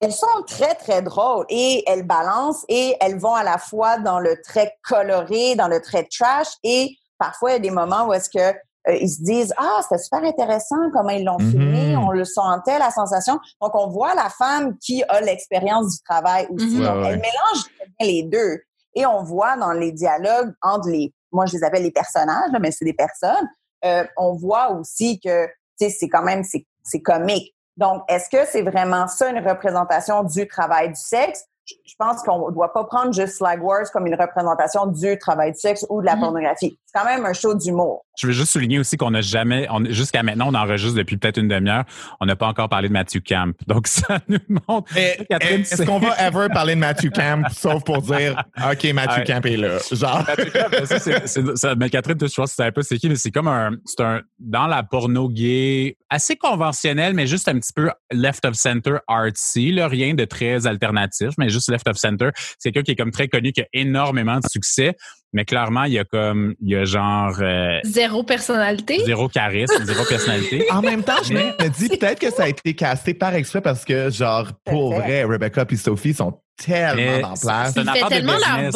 elles, 0.00 0.12
sont 0.12 0.26
très, 0.46 0.74
très 0.74 1.00
drôles 1.00 1.46
et 1.48 1.82
elles 1.86 2.02
balancent 2.02 2.64
et 2.68 2.94
elles 3.00 3.18
vont 3.18 3.34
à 3.34 3.42
la 3.42 3.56
fois 3.56 3.98
dans 3.98 4.18
le 4.18 4.40
trait 4.42 4.74
coloré, 4.82 5.54
dans 5.56 5.68
le 5.68 5.80
trait 5.80 6.06
trash 6.10 6.48
et 6.62 6.90
parfois 7.18 7.50
il 7.50 7.52
y 7.54 7.56
a 7.56 7.60
des 7.60 7.70
moments 7.70 8.06
où 8.06 8.12
est-ce 8.12 8.28
que 8.28 8.54
euh, 8.86 8.96
ils 9.00 9.08
se 9.08 9.22
disent 9.22 9.54
ah 9.56 9.80
c'était 9.82 10.02
super 10.02 10.22
intéressant 10.24 10.76
comment 10.92 11.08
ils 11.08 11.24
l'ont 11.24 11.38
filmé 11.38 11.94
mm-hmm. 11.94 12.06
on 12.06 12.10
le 12.10 12.24
sentait 12.24 12.78
la 12.78 12.90
sensation 12.90 13.38
donc 13.62 13.74
on 13.74 13.88
voit 13.88 14.14
la 14.14 14.28
femme 14.28 14.76
qui 14.78 15.02
a 15.04 15.22
l'expérience 15.22 15.96
du 15.96 16.02
travail 16.02 16.46
aussi 16.50 16.80
mm-hmm. 16.80 17.06
elle 17.06 17.16
mélange 17.16 17.64
les 18.00 18.24
deux 18.24 18.60
et 18.94 19.06
on 19.06 19.22
voit 19.22 19.56
dans 19.56 19.72
les 19.72 19.92
dialogues 19.92 20.52
entre 20.62 20.88
les 20.88 21.12
moi 21.32 21.46
je 21.46 21.56
les 21.56 21.64
appelle 21.64 21.82
les 21.82 21.90
personnages, 21.90 22.50
mais 22.60 22.70
c'est 22.70 22.84
des 22.84 22.94
personnes, 22.94 23.48
euh, 23.84 24.04
on 24.16 24.34
voit 24.34 24.70
aussi 24.70 25.20
que 25.20 25.48
c'est 25.76 26.08
quand 26.08 26.22
même 26.22 26.44
c'est 26.44 27.00
comique. 27.00 27.54
Donc, 27.76 28.04
est-ce 28.08 28.30
que 28.30 28.46
c'est 28.46 28.62
vraiment 28.62 29.08
ça 29.08 29.30
une 29.30 29.44
représentation 29.44 30.22
du 30.22 30.46
travail 30.46 30.90
du 30.90 31.00
sexe? 31.00 31.44
je 31.66 31.94
pense 31.98 32.22
qu'on 32.22 32.48
ne 32.48 32.54
doit 32.54 32.72
pas 32.72 32.84
prendre 32.84 33.12
juste 33.12 33.36
Slag 33.36 33.62
Wars 33.62 33.90
comme 33.92 34.06
une 34.06 34.14
représentation 34.14 34.86
du 34.86 35.18
travail 35.18 35.52
du 35.52 35.58
sexe 35.58 35.86
ou 35.88 36.00
de 36.00 36.06
la 36.06 36.14
mhm. 36.14 36.20
pornographie. 36.20 36.78
C'est 36.94 37.00
quand 37.00 37.06
même 37.06 37.26
un 37.26 37.32
show 37.32 37.54
d'humour. 37.54 38.04
Je 38.16 38.28
veux 38.28 38.32
juste 38.32 38.52
souligner 38.52 38.78
aussi 38.78 38.96
qu'on 38.96 39.10
n'a 39.10 39.20
jamais, 39.20 39.66
jusqu'à 39.88 40.22
maintenant, 40.22 40.46
on 40.50 40.54
enregistre 40.54 40.96
depuis 40.96 41.16
peut-être 41.16 41.38
une 41.38 41.48
demi-heure, 41.48 41.84
on 42.20 42.26
n'a 42.26 42.36
pas 42.36 42.46
encore 42.46 42.68
parlé 42.68 42.86
de 42.86 42.92
Matthew 42.92 43.20
Camp. 43.26 43.52
Donc, 43.66 43.88
ça 43.88 44.20
nous 44.28 44.38
montre. 44.68 44.96
Est-ce 44.96 45.82
qu'on 45.84 45.98
va 45.98 46.14
ever 46.24 46.46
parler 46.52 46.76
de 46.76 46.80
Matthew 46.80 47.10
Camp, 47.10 47.48
sauf 47.52 47.82
pour 47.82 48.00
dire, 48.02 48.40
OK, 48.58 48.84
Matthew 48.92 49.24
Camp 49.26 49.44
est 49.44 49.56
là? 49.56 49.78
Genre? 49.90 50.24
Matthew 50.24 50.52
Camp, 50.52 50.86
ça, 51.26 51.56
ça, 51.56 51.74
mais 51.74 51.90
Catherine, 51.90 52.16
tu 52.16 52.26
vois, 52.36 52.46
c'est 52.46 52.62
un 52.62 52.70
peu 52.70 52.82
c'est 52.82 52.98
qui, 52.98 53.08
mais 53.08 53.16
c'est 53.16 53.32
comme 53.32 53.48
un, 53.48 53.72
c'est 53.84 54.00
un, 54.00 54.20
dans 54.38 54.68
la 54.68 54.84
porno 54.84 55.28
gay, 55.28 55.96
assez 56.08 56.36
conventionnel, 56.36 57.14
mais 57.14 57.26
juste 57.26 57.48
un 57.48 57.58
petit 57.58 57.72
peu 57.74 57.90
left 58.12 58.44
of 58.44 58.54
center 58.54 58.98
artsy, 59.08 59.72
là, 59.72 59.88
rien 59.88 60.14
de 60.14 60.24
très 60.24 60.66
alternatif, 60.68 61.30
mais 61.38 61.48
juste 61.48 61.68
left 61.68 61.88
of 61.88 61.96
center. 61.96 62.30
C'est 62.58 62.70
quelqu'un 62.70 62.82
qui 62.82 62.92
est 62.92 62.96
comme 62.96 63.10
très 63.10 63.26
connu, 63.26 63.50
qui 63.50 63.62
a 63.62 63.66
énormément 63.72 64.36
de 64.36 64.46
succès, 64.48 64.94
mais 65.34 65.44
clairement, 65.44 65.82
il 65.82 65.94
y 65.94 65.98
a 65.98 66.04
comme, 66.04 66.54
il 66.60 66.70
y 66.70 66.76
a 66.76 66.84
genre... 66.84 67.34
Euh, 67.40 67.80
zéro 67.82 68.22
personnalité? 68.22 69.02
Zéro 69.04 69.28
charisme, 69.28 69.84
zéro 69.84 70.04
personnalité. 70.04 70.64
En 70.70 70.80
même 70.80 71.02
temps, 71.02 71.22
je 71.24 71.34
me 71.34 71.68
dis 71.68 71.88
peut-être 71.88 72.20
que 72.20 72.30
ça 72.30 72.44
a 72.44 72.48
été 72.48 72.74
casté 72.74 73.14
par 73.14 73.34
exprès 73.34 73.60
parce 73.60 73.84
que, 73.84 74.10
genre, 74.10 74.52
pour 74.64 74.94
vrai, 74.94 75.24
Rebecca 75.24 75.66
et 75.68 75.76
Sophie 75.76 76.14
sont 76.14 76.38
tellement 76.56 77.30
en 77.30 77.34
place. 77.34 77.72
C'est 77.74 77.80
une 77.80 77.88
affaire 77.88 78.08
tellement 78.08 78.34
de 78.34 78.38
business. 78.38 78.74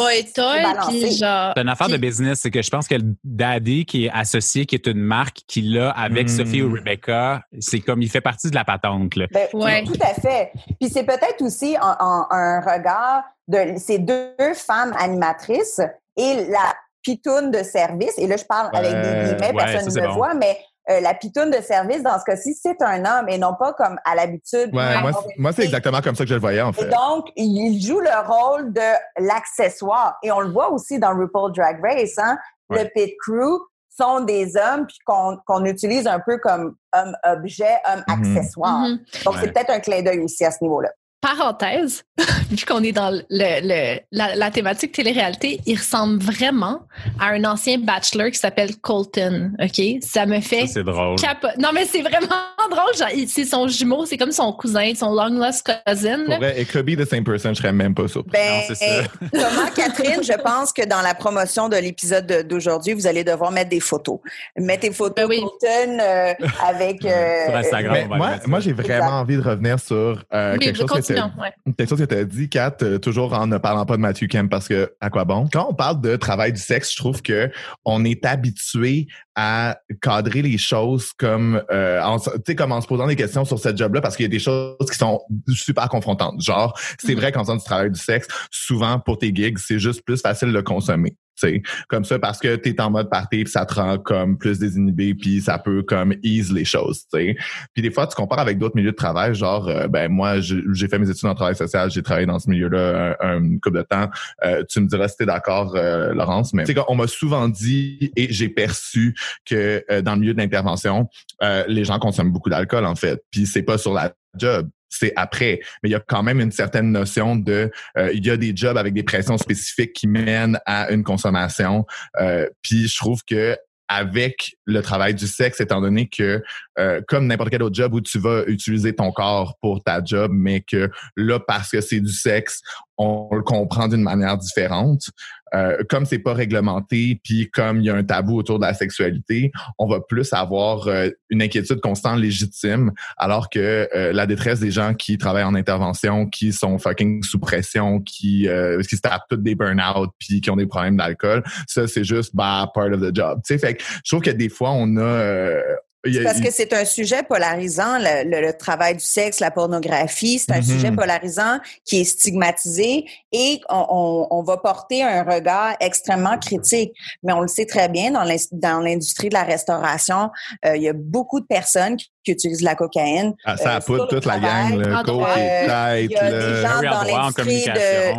C'est 1.54 1.60
une 1.60 1.68
affaire 1.68 1.88
de 1.88 1.96
business. 1.96 2.40
C'est 2.40 2.50
que 2.50 2.60
je 2.60 2.70
pense 2.70 2.88
que 2.88 2.96
le 2.96 3.14
Daddy 3.22 3.84
qui 3.84 4.06
est 4.06 4.10
associé, 4.12 4.66
qui 4.66 4.74
est 4.74 4.88
une 4.88 4.98
marque 4.98 5.42
qu'il 5.46 5.78
a 5.78 5.90
avec 5.90 6.26
hmm. 6.26 6.38
Sophie 6.38 6.62
ou 6.62 6.72
Rebecca, 6.72 7.42
c'est 7.60 7.78
comme 7.78 8.02
il 8.02 8.10
fait 8.10 8.20
partie 8.20 8.50
de 8.50 8.56
la 8.56 8.64
patente. 8.64 9.14
Là. 9.14 9.26
Ben, 9.30 9.46
ouais. 9.52 9.84
Tout 9.84 9.92
à 10.00 10.20
fait. 10.20 10.50
Puis 10.80 10.90
c'est 10.90 11.04
peut-être 11.04 11.40
aussi 11.40 11.76
un 11.80 12.60
regard 12.60 13.22
de 13.46 13.78
ces 13.78 13.98
deux 13.98 14.54
femmes 14.54 14.92
animatrices 14.98 15.80
et 16.18 16.46
la 16.46 16.74
pitoune 17.02 17.50
de 17.50 17.62
service. 17.62 18.18
Et 18.18 18.26
là, 18.26 18.36
je 18.36 18.44
parle 18.44 18.68
avec 18.74 18.92
des 18.92 19.36
guillemets, 19.36 19.54
personne 19.54 19.86
ne 19.86 20.08
me 20.08 20.12
voit, 20.12 20.34
mais 20.34 20.58
euh, 20.90 21.00
la 21.00 21.14
pitoune 21.14 21.50
de 21.50 21.60
service, 21.62 22.02
dans 22.02 22.18
ce 22.18 22.24
cas-ci, 22.24 22.54
c'est 22.54 22.80
un 22.82 23.04
homme 23.04 23.28
et 23.28 23.38
non 23.38 23.54
pas 23.58 23.72
comme 23.74 23.98
à 24.04 24.14
l'habitude. 24.14 24.74
Ouais, 24.74 25.00
moi, 25.00 25.12
moi 25.36 25.52
c'est 25.52 25.64
exactement 25.64 26.00
comme 26.00 26.14
ça 26.14 26.24
que 26.24 26.30
je 26.30 26.34
le 26.34 26.40
voyais, 26.40 26.62
en 26.62 26.72
fait. 26.72 26.86
Et 26.86 26.90
donc, 26.90 27.28
il 27.36 27.80
joue 27.80 28.00
le 28.00 28.26
rôle 28.26 28.72
de 28.72 29.24
l'accessoire. 29.24 30.18
Et 30.22 30.32
on 30.32 30.40
le 30.40 30.50
voit 30.50 30.70
aussi 30.72 30.98
dans 30.98 31.14
RuPaul 31.14 31.52
Drag 31.52 31.78
Race, 31.82 32.18
hein? 32.18 32.38
Le 32.70 32.84
pit 32.94 33.14
crew 33.24 33.60
sont 33.88 34.20
des 34.20 34.56
hommes 34.56 34.86
puis 34.86 34.98
qu'on 35.04 35.64
utilise 35.64 36.06
un 36.06 36.20
peu 36.20 36.38
comme 36.38 36.76
homme-objet, 36.94 37.78
homme-accessoire. 37.86 38.82
Mm-hmm. 38.82 38.98
Mm-hmm. 38.98 39.24
Donc, 39.24 39.34
c'est 39.40 39.52
peut-être 39.52 39.70
un 39.70 39.80
clin 39.80 40.02
d'œil 40.02 40.20
aussi 40.20 40.44
à 40.44 40.50
ce 40.50 40.58
niveau-là 40.62 40.90
parenthèse, 41.20 42.04
vu 42.50 42.64
qu'on 42.64 42.82
est 42.82 42.92
dans 42.92 43.10
le, 43.10 43.22
le 43.30 43.98
la, 44.12 44.36
la, 44.36 44.50
thématique 44.50 44.92
télé-réalité, 44.92 45.60
il 45.66 45.76
ressemble 45.76 46.22
vraiment 46.22 46.82
à 47.18 47.30
un 47.30 47.44
ancien 47.44 47.78
bachelor 47.78 48.30
qui 48.30 48.38
s'appelle 48.38 48.76
Colton. 48.76 49.52
OK? 49.60 49.82
Ça 50.02 50.26
me 50.26 50.40
fait. 50.40 50.66
C'est 50.66 50.84
drôle. 50.84 51.16
Non, 51.58 51.70
mais 51.74 51.84
c'est 51.86 52.02
vraiment 52.02 52.26
drôle. 52.70 53.26
C'est 53.26 53.44
son 53.44 53.68
jumeau, 53.68 54.06
c'est 54.06 54.16
comme 54.16 54.32
son 54.32 54.52
cousin, 54.52 54.92
son 54.94 55.12
long 55.12 55.38
lost 55.38 55.68
cousin. 55.86 56.24
Pour 56.26 56.36
vrai, 56.36 56.60
it 56.60 56.70
could 56.70 56.84
be 56.84 56.96
the 56.96 57.08
same 57.08 57.24
person, 57.24 57.52
je 57.54 57.58
serais 57.58 57.72
même 57.72 57.94
pas 57.94 58.08
surpris. 58.08 58.32
Ben, 58.32 58.62
c'est 58.68 58.74
ça. 58.74 59.02
Thomas, 59.32 59.70
Catherine, 59.74 60.22
je 60.22 60.40
pense 60.42 60.72
que 60.72 60.86
dans 60.86 61.02
la 61.02 61.14
promotion 61.14 61.68
de 61.68 61.76
l'épisode 61.76 62.46
d'aujourd'hui, 62.48 62.94
vous 62.94 63.06
allez 63.06 63.24
devoir 63.24 63.50
mettre 63.50 63.70
des 63.70 63.80
photos. 63.80 64.18
Mettez 64.56 64.92
photos 64.92 65.28
ben 65.28 65.40
Colton 65.40 65.98
euh, 66.00 66.34
avec. 66.64 67.04
Euh, 67.04 67.46
sur 67.46 67.56
Instagram. 67.56 68.08
moi, 68.08 68.30
moi 68.46 68.60
j'ai 68.60 68.72
vraiment 68.72 69.20
envie 69.20 69.36
de 69.36 69.42
revenir 69.42 69.80
sur 69.80 70.22
euh, 70.32 70.56
quelque 70.58 70.78
chose 70.78 71.07
quelque 71.14 71.88
chose 71.88 71.98
que 71.98 72.04
tu 72.04 72.14
as 72.14 72.24
dit, 72.24 72.48
Kat, 72.48 72.76
euh, 72.82 72.98
toujours 72.98 73.32
en 73.32 73.46
ne 73.46 73.58
parlant 73.58 73.86
pas 73.86 73.96
de 73.96 74.02
Matthew 74.02 74.28
Kemp, 74.28 74.50
parce 74.50 74.68
que 74.68 74.92
à 75.00 75.10
quoi 75.10 75.24
bon? 75.24 75.48
Quand 75.52 75.68
on 75.70 75.74
parle 75.74 76.00
de 76.00 76.16
travail 76.16 76.52
du 76.52 76.60
sexe, 76.60 76.92
je 76.92 76.96
trouve 76.96 77.22
que 77.22 77.50
on 77.84 78.04
est 78.04 78.24
habitué 78.24 79.08
à 79.34 79.78
cadrer 80.02 80.42
les 80.42 80.58
choses 80.58 81.12
comme 81.12 81.62
euh, 81.70 82.02
en, 82.02 82.18
comme 82.56 82.72
en 82.72 82.80
se 82.80 82.86
posant 82.86 83.06
des 83.06 83.16
questions 83.16 83.44
sur 83.44 83.58
cette 83.58 83.78
job-là 83.78 84.00
parce 84.00 84.16
qu'il 84.16 84.24
y 84.24 84.26
a 84.26 84.30
des 84.30 84.38
choses 84.38 84.76
qui 84.90 84.98
sont 84.98 85.20
super 85.48 85.88
confrontantes. 85.88 86.42
Genre, 86.42 86.78
c'est 86.98 87.12
mm-hmm. 87.12 87.16
vrai 87.16 87.32
qu'en 87.32 87.40
faisant 87.40 87.56
du 87.56 87.64
travail 87.64 87.90
du 87.90 88.00
sexe, 88.00 88.26
souvent 88.50 88.98
pour 88.98 89.18
tes 89.18 89.34
gigs, 89.34 89.58
c'est 89.58 89.78
juste 89.78 90.02
plus 90.04 90.20
facile 90.20 90.52
de 90.52 90.60
consommer 90.60 91.14
sais. 91.38 91.62
Comme 91.88 92.04
ça 92.04 92.18
parce 92.18 92.38
que 92.38 92.56
tu 92.56 92.70
es 92.70 92.80
en 92.80 92.90
mode 92.90 93.10
party 93.10 93.44
puis 93.44 93.52
ça 93.52 93.64
te 93.66 93.74
rend 93.74 93.98
comme 93.98 94.38
plus 94.38 94.58
désinhibé 94.58 95.14
puis 95.14 95.40
ça 95.40 95.58
peut 95.58 95.82
comme 95.82 96.14
ease 96.22 96.52
les 96.52 96.64
choses 96.64 97.04
sais. 97.12 97.36
Puis 97.74 97.82
des 97.82 97.90
fois 97.90 98.06
tu 98.06 98.14
compares 98.14 98.40
avec 98.40 98.58
d'autres 98.58 98.76
milieux 98.76 98.90
de 98.90 98.96
travail 98.96 99.34
genre 99.34 99.68
euh, 99.68 99.88
ben 99.88 100.10
moi 100.10 100.40
j'ai 100.40 100.88
fait 100.88 100.98
mes 100.98 101.10
études 101.10 101.28
en 101.28 101.34
travail 101.34 101.56
social 101.56 101.90
j'ai 101.90 102.02
travaillé 102.02 102.26
dans 102.26 102.38
ce 102.38 102.50
milieu-là 102.50 103.16
un, 103.20 103.58
couple 103.58 103.78
de 103.78 103.82
temps. 103.82 104.08
Euh, 104.44 104.64
tu 104.68 104.80
me 104.80 104.86
diras 104.86 105.08
si 105.08 105.16
t'es 105.16 105.26
d'accord 105.26 105.74
euh, 105.76 106.12
Laurence 106.12 106.54
mais 106.54 106.64
on 106.88 106.94
m'a 106.94 107.06
souvent 107.06 107.48
dit 107.48 108.12
et 108.16 108.32
j'ai 108.32 108.48
perçu 108.48 109.14
que 109.44 109.84
dans 110.00 110.14
le 110.14 110.20
milieu 110.20 110.34
de 110.34 110.38
l'intervention 110.38 111.08
les 111.40 111.84
gens 111.84 111.98
consomment 111.98 112.32
beaucoup 112.32 112.50
d'alcool 112.50 112.84
en 112.84 112.94
fait. 112.94 113.22
Puis 113.30 113.46
c'est 113.46 113.62
pas 113.62 113.78
sur 113.78 113.92
la 113.92 114.12
job 114.36 114.68
c'est 114.88 115.12
après. 115.16 115.60
Mais 115.82 115.90
il 115.90 115.92
y 115.92 115.96
a 115.96 116.00
quand 116.00 116.22
même 116.22 116.40
une 116.40 116.52
certaine 116.52 116.90
notion 116.90 117.36
de, 117.36 117.70
euh, 117.96 118.12
il 118.12 118.24
y 118.24 118.30
a 118.30 118.36
des 118.36 118.52
jobs 118.54 118.76
avec 118.76 118.94
des 118.94 119.02
pressions 119.02 119.38
spécifiques 119.38 119.92
qui 119.92 120.06
mènent 120.06 120.58
à 120.66 120.90
une 120.90 121.04
consommation. 121.04 121.86
Euh, 122.20 122.46
puis 122.62 122.88
je 122.88 122.96
trouve 122.96 123.22
que 123.24 123.56
avec 123.88 124.56
le 124.66 124.82
travail 124.82 125.14
du 125.14 125.26
sexe, 125.26 125.60
étant 125.60 125.80
donné 125.80 126.08
que, 126.08 126.42
euh, 126.78 127.00
comme 127.08 127.26
n'importe 127.26 127.50
quel 127.50 127.62
autre 127.62 127.74
job 127.74 127.94
où 127.94 128.02
tu 128.02 128.18
vas 128.18 128.44
utiliser 128.46 128.94
ton 128.94 129.10
corps 129.12 129.56
pour 129.62 129.82
ta 129.82 130.04
job, 130.04 130.30
mais 130.34 130.60
que 130.60 130.90
là, 131.16 131.40
parce 131.40 131.70
que 131.70 131.80
c'est 131.80 132.00
du 132.00 132.12
sexe, 132.12 132.60
on 132.98 133.28
le 133.32 133.42
comprend 133.42 133.88
d'une 133.88 134.02
manière 134.02 134.36
différente. 134.36 135.08
Euh, 135.54 135.78
comme 135.88 136.06
c'est 136.06 136.18
pas 136.18 136.34
réglementé, 136.34 137.20
puis 137.22 137.50
comme 137.50 137.80
il 137.80 137.86
y 137.86 137.90
a 137.90 137.94
un 137.94 138.04
tabou 138.04 138.36
autour 138.38 138.58
de 138.58 138.64
la 138.64 138.74
sexualité, 138.74 139.50
on 139.78 139.86
va 139.86 140.00
plus 140.00 140.32
avoir 140.32 140.88
euh, 140.88 141.08
une 141.30 141.42
inquiétude 141.42 141.80
constante 141.80 142.18
légitime, 142.18 142.92
alors 143.16 143.48
que 143.48 143.88
euh, 143.94 144.12
la 144.12 144.26
détresse 144.26 144.60
des 144.60 144.70
gens 144.70 144.94
qui 144.94 145.18
travaillent 145.18 145.44
en 145.44 145.54
intervention, 145.54 146.26
qui 146.26 146.52
sont 146.52 146.78
fucking 146.78 147.22
sous 147.22 147.38
pression, 147.38 148.00
qui 148.00 148.48
qui 148.88 148.96
se 148.96 149.00
tapent 149.00 149.24
toutes 149.28 149.42
des 149.42 149.54
burn-out, 149.54 150.10
puis 150.18 150.40
qui 150.40 150.50
ont 150.50 150.56
des 150.56 150.66
problèmes 150.66 150.96
d'alcool, 150.96 151.42
ça 151.66 151.86
c'est 151.86 152.04
juste 152.04 152.34
bah 152.34 152.70
part 152.74 152.92
of 152.92 153.00
the 153.00 153.14
job. 153.14 153.40
Tu 153.46 153.54
sais, 153.54 153.58
fait 153.58 153.74
que 153.74 153.82
je 154.04 154.10
trouve 154.10 154.22
que 154.22 154.30
des 154.30 154.48
fois 154.48 154.70
on 154.72 154.96
a 154.96 155.60
parce 156.02 156.40
que 156.40 156.50
c'est 156.50 156.72
un 156.72 156.84
sujet 156.84 157.22
polarisant, 157.22 157.98
le, 157.98 158.52
travail 158.52 158.94
du 158.94 159.04
sexe, 159.04 159.40
la 159.40 159.50
pornographie. 159.50 160.38
C'est 160.38 160.52
un 160.52 160.60
mm-hmm. 160.60 160.62
sujet 160.62 160.92
polarisant 160.92 161.58
qui 161.84 162.00
est 162.00 162.04
stigmatisé 162.04 163.04
et 163.32 163.60
on, 163.68 164.42
va 164.46 164.56
porter 164.56 165.02
un 165.02 165.24
regard 165.24 165.76
extrêmement 165.80 166.38
critique. 166.38 166.92
Mais 167.22 167.32
on 167.32 167.40
le 167.40 167.48
sait 167.48 167.66
très 167.66 167.88
bien, 167.88 168.12
dans 168.12 168.80
l'industrie 168.80 169.28
de 169.28 169.34
la 169.34 169.42
restauration, 169.42 170.30
euh, 170.64 170.76
il 170.76 170.82
y 170.82 170.88
a 170.88 170.92
beaucoup 170.94 171.40
de 171.40 171.46
personnes 171.46 171.96
qui, 171.96 172.10
utilisent 172.28 172.62
la 172.62 172.74
cocaïne. 172.74 173.34
Ah, 173.46 173.56
ça 173.56 173.78
euh, 173.78 174.06
toute 174.06 174.26
la 174.26 174.38
gang, 174.38 174.76
le 174.76 175.02
coke 175.02 175.26
euh, 175.26 176.00
Il 176.02 176.10
y 176.10 176.16
a 176.16 176.30
des 176.30 176.60
gens 176.60 176.82
dans 176.82 177.02
l'industrie 177.02 177.64
de, 177.64 178.14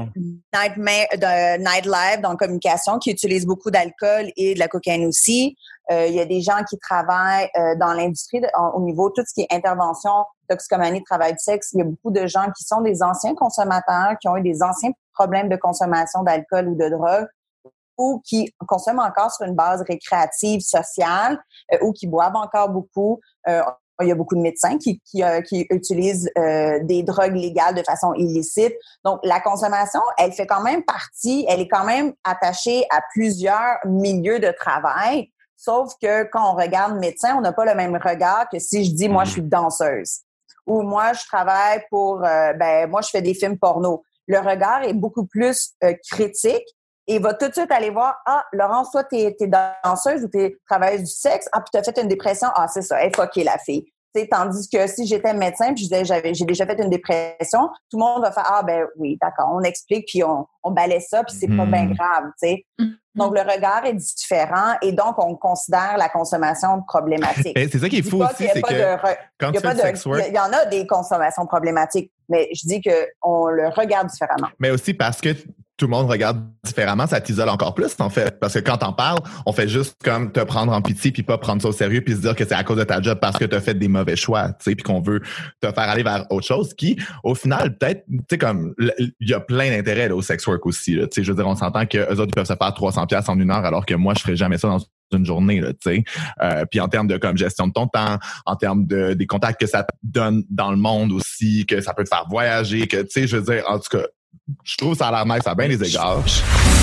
de 1.15 1.57
nightlife, 1.59 2.19
dans 2.23 2.31
la 2.31 2.35
communication, 2.35 2.97
qui 2.97 3.11
utilisent 3.11 3.45
beaucoup 3.45 3.69
d'alcool 3.69 4.31
et 4.35 4.55
de 4.55 4.59
la 4.59 4.67
cocaïne 4.67 5.05
aussi. 5.05 5.55
Euh, 5.91 6.06
il 6.06 6.13
y 6.13 6.19
a 6.19 6.25
des 6.25 6.41
gens 6.41 6.63
qui 6.69 6.78
travaillent 6.78 7.49
euh, 7.58 7.75
dans 7.75 7.93
l'industrie 7.93 8.41
au 8.73 8.82
niveau 8.82 9.10
tout 9.10 9.23
ce 9.28 9.34
qui 9.34 9.41
est 9.41 9.54
intervention, 9.54 10.12
toxicomanie, 10.47 11.04
travail 11.04 11.34
du 11.34 11.39
sexe. 11.39 11.71
Il 11.73 11.80
y 11.80 11.82
a 11.82 11.86
beaucoup 11.86 12.12
de 12.12 12.28
gens 12.28 12.45
qui 12.56 12.63
sont 12.63 12.82
des 12.82 13.02
anciens 13.02 13.34
consommateurs, 13.34 14.17
qui 14.21 14.28
ont 14.28 14.38
eu 14.38 14.41
des 14.41 14.62
anciens 14.62 14.91
problèmes 15.13 15.49
de 15.49 15.56
consommation 15.56 16.23
d'alcool 16.23 16.69
ou 16.69 16.75
de 16.75 16.89
drogue 16.89 17.28
ou 17.97 18.21
qui 18.23 18.54
consomment 18.65 18.99
encore 18.99 19.30
sur 19.30 19.45
une 19.45 19.56
base 19.56 19.84
récréative, 19.86 20.62
sociale, 20.62 21.38
euh, 21.73 21.78
ou 21.82 21.91
qui 21.91 22.08
boivent 22.08 22.36
encore 22.36 22.69
beaucoup. 22.69 23.19
il 23.45 24.08
y 24.08 24.12
a 24.12 24.15
beaucoup 24.15 24.36
de 24.36 24.41
médecins 24.41 24.78
qui, 24.78 25.02
qui, 25.02 25.21
qui 25.45 25.67
utilisent 25.71 26.32
des 26.36 27.04
drogues 27.04 27.36
légales 27.36 27.75
de 27.75 27.84
façon 27.84 28.13
illicite. 28.13 28.73
Donc, 29.04 29.19
la 29.23 29.41
consommation, 29.41 29.99
elle 30.17 30.32
fait 30.32 30.47
quand 30.47 30.62
même 30.62 30.84
partie, 30.84 31.45
elle 31.49 31.60
est 31.60 31.67
quand 31.67 31.84
même 31.84 32.13
attachée 32.23 32.86
à 32.91 33.02
plusieurs 33.13 33.80
milieux 33.86 34.39
de 34.39 34.54
travail. 34.58 35.30
Sauf 35.62 35.91
que 36.02 36.24
quand 36.24 36.54
on 36.54 36.56
regarde 36.56 36.98
médecin, 37.00 37.36
on 37.38 37.41
n'a 37.41 37.52
pas 37.52 37.65
le 37.65 37.76
même 37.76 38.00
regard 38.02 38.48
que 38.48 38.60
si 38.60 38.86
je 38.86 38.93
dis 38.93 39.10
moi 39.10 39.26
je 39.26 39.32
suis 39.32 39.41
danseuse. 39.41 40.22
Ou 40.65 40.84
moi 40.84 41.12
je 41.12 41.26
travaille 41.26 41.84
pour 41.89 42.24
euh, 42.24 42.54
ben 42.54 42.89
moi 42.89 43.02
je 43.02 43.10
fais 43.10 43.22
des 43.22 43.34
films 43.34 43.60
porno. 43.60 44.02
Le 44.26 44.39
regard 44.39 44.84
est 44.84 44.93
beaucoup 44.93 45.26
plus 45.26 45.72
euh, 45.84 45.93
critique 46.10 46.63
et 47.08 47.19
va 47.19 47.34
tout 47.34 47.50
de 47.50 47.54
suite 47.54 47.72
aller 47.74 47.89
voir 47.89 48.15
ah 48.26 48.45
Laurence 48.54 48.91
toi 48.91 49.04
t'es 49.04 49.36
es 49.38 49.52
danseuse 49.84 50.24
ou 50.24 50.30
t'es 50.30 50.56
travailleuse 50.65 51.02
du 51.02 51.12
sexe? 51.12 51.50
Ah 51.52 51.60
puis 51.60 51.72
t'as 51.74 51.84
fait 51.84 52.02
une 52.02 52.08
dépression? 52.08 52.48
Ah 52.56 52.69
c'est 52.69 52.82
ça 52.82 53.04
elle 53.04 53.13
fucké 53.13 53.43
la 53.43 53.58
fille 53.58 53.91
tandis 54.30 54.69
que 54.69 54.88
si 54.88 55.06
j'étais 55.06 55.34
médecin 55.34 55.74
puis 55.74 55.84
je 55.84 55.89
disais 55.89 56.06
j'avais 56.06 56.34
j'ai 56.34 56.45
déjà 56.45 56.65
fait 56.65 56.80
une 56.82 56.89
dépression, 56.89 57.69
tout 57.89 57.98
le 57.98 58.00
monde 58.00 58.22
va 58.22 58.32
faire 58.32 58.45
ah 58.48 58.63
ben 58.63 58.86
oui, 58.98 59.17
d'accord, 59.22 59.52
on 59.54 59.62
explique 59.62 60.08
puis 60.08 60.24
on, 60.24 60.45
on 60.63 60.72
balaie 60.72 61.00
ça 61.00 61.24
puis 61.24 61.36
c'est 61.39 61.48
pas 61.48 61.65
bien 61.65 61.86
hmm. 61.86 61.93
grave, 61.93 62.24
tu 62.41 62.50
sais. 62.50 62.65
Hmm. 62.78 62.89
Donc 63.15 63.36
le 63.36 63.41
regard 63.41 63.86
est 63.86 63.93
différent 63.93 64.76
et 64.82 64.91
donc 64.91 65.15
on 65.17 65.36
considère 65.36 65.98
la 65.98 66.10
consommation 66.10 66.82
problématique. 66.84 67.56
Ben, 67.56 67.67
c'est 67.69 67.80
ça 67.80 67.89
qui 67.89 67.98
est 67.98 68.10
fou 68.10 68.24
aussi, 68.24 68.48
c'est 68.54 68.62
que 68.62 68.98
quand 69.38 69.52
tu 69.52 69.60
fais 69.60 70.30
il 70.30 70.36
y 70.36 70.39
en 70.39 70.54
a 70.54 70.65
des 70.65 70.88
consommations 70.88 71.45
problématiques, 71.45 72.12
mais 72.30 72.50
je 72.54 72.67
dis 72.67 72.82
que 72.82 73.08
on 73.22 73.48
le 73.48 73.67
regarde 73.69 74.08
différemment. 74.08 74.48
Mais 74.60 74.69
aussi 74.69 74.93
parce 74.93 75.19
que 75.19 75.30
tout 75.79 75.85
le 75.85 75.91
monde 75.91 76.07
regarde 76.07 76.45
différemment, 76.63 77.07
ça 77.07 77.21
t'isole 77.21 77.47
encore 77.47 77.73
plus, 77.73 77.95
en 77.99 78.09
fait. 78.09 78.37
Parce 78.39 78.53
que 78.53 78.59
quand 78.59 78.77
t'en 78.77 78.91
parles, 78.91 79.19
on 79.45 79.53
fait 79.53 79.69
juste 79.69 79.95
comme 80.03 80.31
te 80.31 80.41
prendre 80.41 80.73
en 80.73 80.81
pitié 80.81 81.11
puis 81.11 81.23
pas 81.23 81.37
prendre 81.37 81.61
ça 81.61 81.69
au 81.69 81.71
sérieux 81.71 82.01
puis 82.01 82.15
se 82.15 82.19
dire 82.19 82.35
que 82.35 82.43
c'est 82.43 82.53
à 82.53 82.63
cause 82.65 82.77
de 82.77 82.83
ta 82.83 83.01
job 83.01 83.17
parce 83.19 83.37
que 83.37 83.45
t'as 83.45 83.61
fait 83.61 83.73
des 83.73 83.87
mauvais 83.87 84.17
choix, 84.17 84.49
tu 84.49 84.55
sais, 84.59 84.75
puis 84.75 84.83
qu'on 84.83 84.99
veut 84.99 85.21
te 85.61 85.71
faire 85.71 85.89
aller 85.89 86.03
vers 86.03 86.25
autre 86.31 86.45
chose 86.45 86.73
qui, 86.73 86.97
au 87.23 87.33
final, 87.33 87.77
peut-être, 87.77 88.03
tu 88.09 88.19
sais, 88.29 88.37
comme, 88.37 88.75
il 88.77 89.13
y 89.21 89.33
a 89.33 89.39
plein 89.39 89.69
d'intérêts 89.69 90.11
au 90.11 90.21
sex 90.21 90.45
work 90.45 90.65
aussi, 90.65 90.95
tu 90.95 91.07
sais, 91.11 91.23
je 91.23 91.31
veux 91.31 91.37
dire, 91.37 91.47
on 91.47 91.55
s'entend 91.55 91.85
que 91.85 91.97
eux 91.97 92.19
autres, 92.19 92.31
ils 92.31 92.35
peuvent 92.35 92.45
se 92.45 92.55
faire 92.55 92.73
300 92.73 93.07
pièces 93.07 93.29
en 93.29 93.39
une 93.39 93.49
heure 93.49 93.65
alors 93.65 93.85
que 93.85 93.95
moi, 93.95 94.13
je 94.17 94.21
ferais 94.21 94.35
jamais 94.35 94.57
ça 94.57 94.67
dans 94.67 94.79
une 95.11 95.25
journée 95.25 95.61
tu 95.61 95.73
sais. 95.81 96.03
Euh, 96.41 96.65
puis 96.69 96.79
en 96.79 96.87
termes 96.87 97.07
de 97.07 97.17
comme 97.17 97.37
gestion 97.37 97.67
de 97.67 97.73
ton 97.73 97.87
temps, 97.87 98.19
en 98.45 98.55
termes 98.55 98.85
de 98.85 99.13
des 99.13 99.25
contacts 99.25 99.59
que 99.59 99.65
ça 99.65 99.83
te 99.83 99.91
donne 100.03 100.43
dans 100.49 100.71
le 100.71 100.77
monde 100.77 101.11
aussi, 101.11 101.65
que 101.65 101.81
ça 101.81 101.93
peut 101.93 102.03
te 102.03 102.09
faire 102.09 102.25
voyager, 102.29 102.85
que 102.87 102.97
tu 102.97 103.07
sais, 103.09 103.27
je 103.27 103.37
veux 103.37 103.43
dire, 103.43 103.63
en 103.67 103.79
tout 103.79 103.97
cas, 103.97 104.03
je 104.63 104.77
trouve 104.77 104.95
ça 104.95 105.07
a 105.07 105.11
l'air 105.11 105.25
nice 105.25 105.45
à 105.45 105.55
bien 105.55 105.67
des 105.67 105.83
égards. 105.83 106.23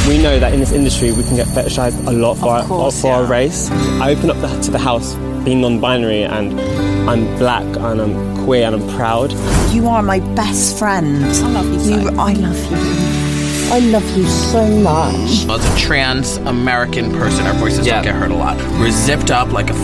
We 0.09 0.19
know 0.19 0.39
that 0.39 0.53
in 0.53 0.61
this 0.61 0.73
industry 0.73 1.13
we 1.13 1.25
can 1.25 1.37
get 1.37 1.47
fetishized 1.49 2.07
a 2.07 2.13
lot 2.13 2.37
for, 2.37 2.49
our, 2.49 2.63
for 2.63 3.09
yeah. 3.09 3.17
our 3.17 3.25
race. 3.25 3.71
I 4.01 4.13
open 4.13 4.31
up 4.31 4.41
the, 4.41 4.49
to 4.63 4.71
the 4.71 4.79
house 4.79 5.15
being 5.45 5.61
non-binary 5.61 6.23
and 6.25 6.59
I'm 7.09 7.27
black 7.39 7.65
and 7.65 8.01
I'm 8.01 8.45
queer 8.45 8.67
and 8.67 8.77
I'm 8.77 8.97
proud. 8.97 9.33
You 9.73 9.89
are 9.89 10.03
my 10.03 10.21
best 10.35 10.79
friend. 10.79 11.25
I 11.25 11.51
love 11.51 11.73
you. 11.73 11.81
So. 11.81 12.01
you 12.01 12.09
I 12.19 12.33
love 12.35 12.71
you. 12.71 13.17
I 13.69 13.79
love 13.81 14.17
you 14.17 14.27
so 14.27 14.65
much. 14.79 15.49
As 15.49 15.75
a 15.75 15.79
trans 15.79 16.37
American 16.39 17.11
person, 17.13 17.47
our 17.47 17.55
voices 17.55 17.85
yeah. 17.85 17.95
don't 17.95 18.05
get 18.05 18.15
heard 18.15 18.31
a 18.31 18.37
lot. 18.37 18.57
We're 18.79 18.93
zipped 18.93 19.33
up 19.33 19.53
like 19.53 19.71
a 19.71 19.75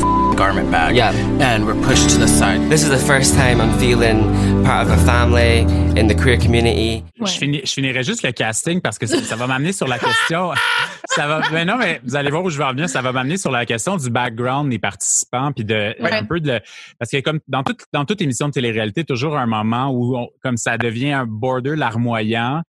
garment 0.43 0.71
bag. 0.73 0.97
Yeah. 0.97 1.13
And 1.41 1.65
we're 1.65 1.81
pushed 1.87 2.11
to 2.11 2.19
the 2.19 2.27
side. 2.27 2.69
This 2.69 2.83
is 2.83 2.91
the 2.91 3.05
first 3.13 3.35
time 3.35 3.61
I'm 3.61 3.79
feeling 3.79 4.19
part 4.65 4.87
of 4.87 4.91
a 4.93 5.01
family 5.05 5.61
in 5.99 6.09
the 6.09 6.17
queer 6.17 6.37
community. 6.37 7.05
Je, 7.25 7.39
finis, 7.39 7.61
je, 7.65 7.73
finirai 7.73 8.03
juste 8.03 8.25
le 8.25 8.33
casting 8.33 8.81
parce 8.81 8.99
que 8.99 9.07
ça, 9.07 9.37
va 9.37 9.47
m'amener 9.47 9.73
sur 9.73 9.87
la 9.87 10.01
question. 10.01 10.51
ça 11.07 11.29
va, 11.29 11.43
mais 11.53 11.65
non, 11.65 11.77
mais 11.77 12.01
vous 12.05 12.17
allez 12.17 12.31
voir 12.31 12.43
où 12.43 12.51
je 12.51 12.59
vais 12.59 12.65
revenir. 12.65 12.89
Ça 12.89 13.03
va 13.03 13.13
m'amener 13.13 13.37
sur 13.37 13.53
la 13.53 13.65
question 13.67 13.97
du 13.97 14.11
background 14.11 14.69
des 14.69 14.81
participants 14.81 15.53
puis 15.53 15.65
de 15.65 15.95
un 16.01 16.25
peu 16.25 16.41
de 16.41 16.61
parce 16.99 17.13
que 17.13 17.21
comme 17.21 17.39
dans 17.47 17.63
toute 17.63 17.85
dans 17.93 18.05
toute 18.05 18.21
émission 18.21 18.49
de 18.49 18.53
télé-réalité, 18.53 19.05
toujours 19.05 19.37
un 19.37 19.47
moment 19.47 19.93
où 19.93 20.29
comme 20.43 20.57
ça 20.57 20.77
devient 20.77 21.13
un 21.13 21.25
border 21.25 21.77
larmoyant 21.77 22.63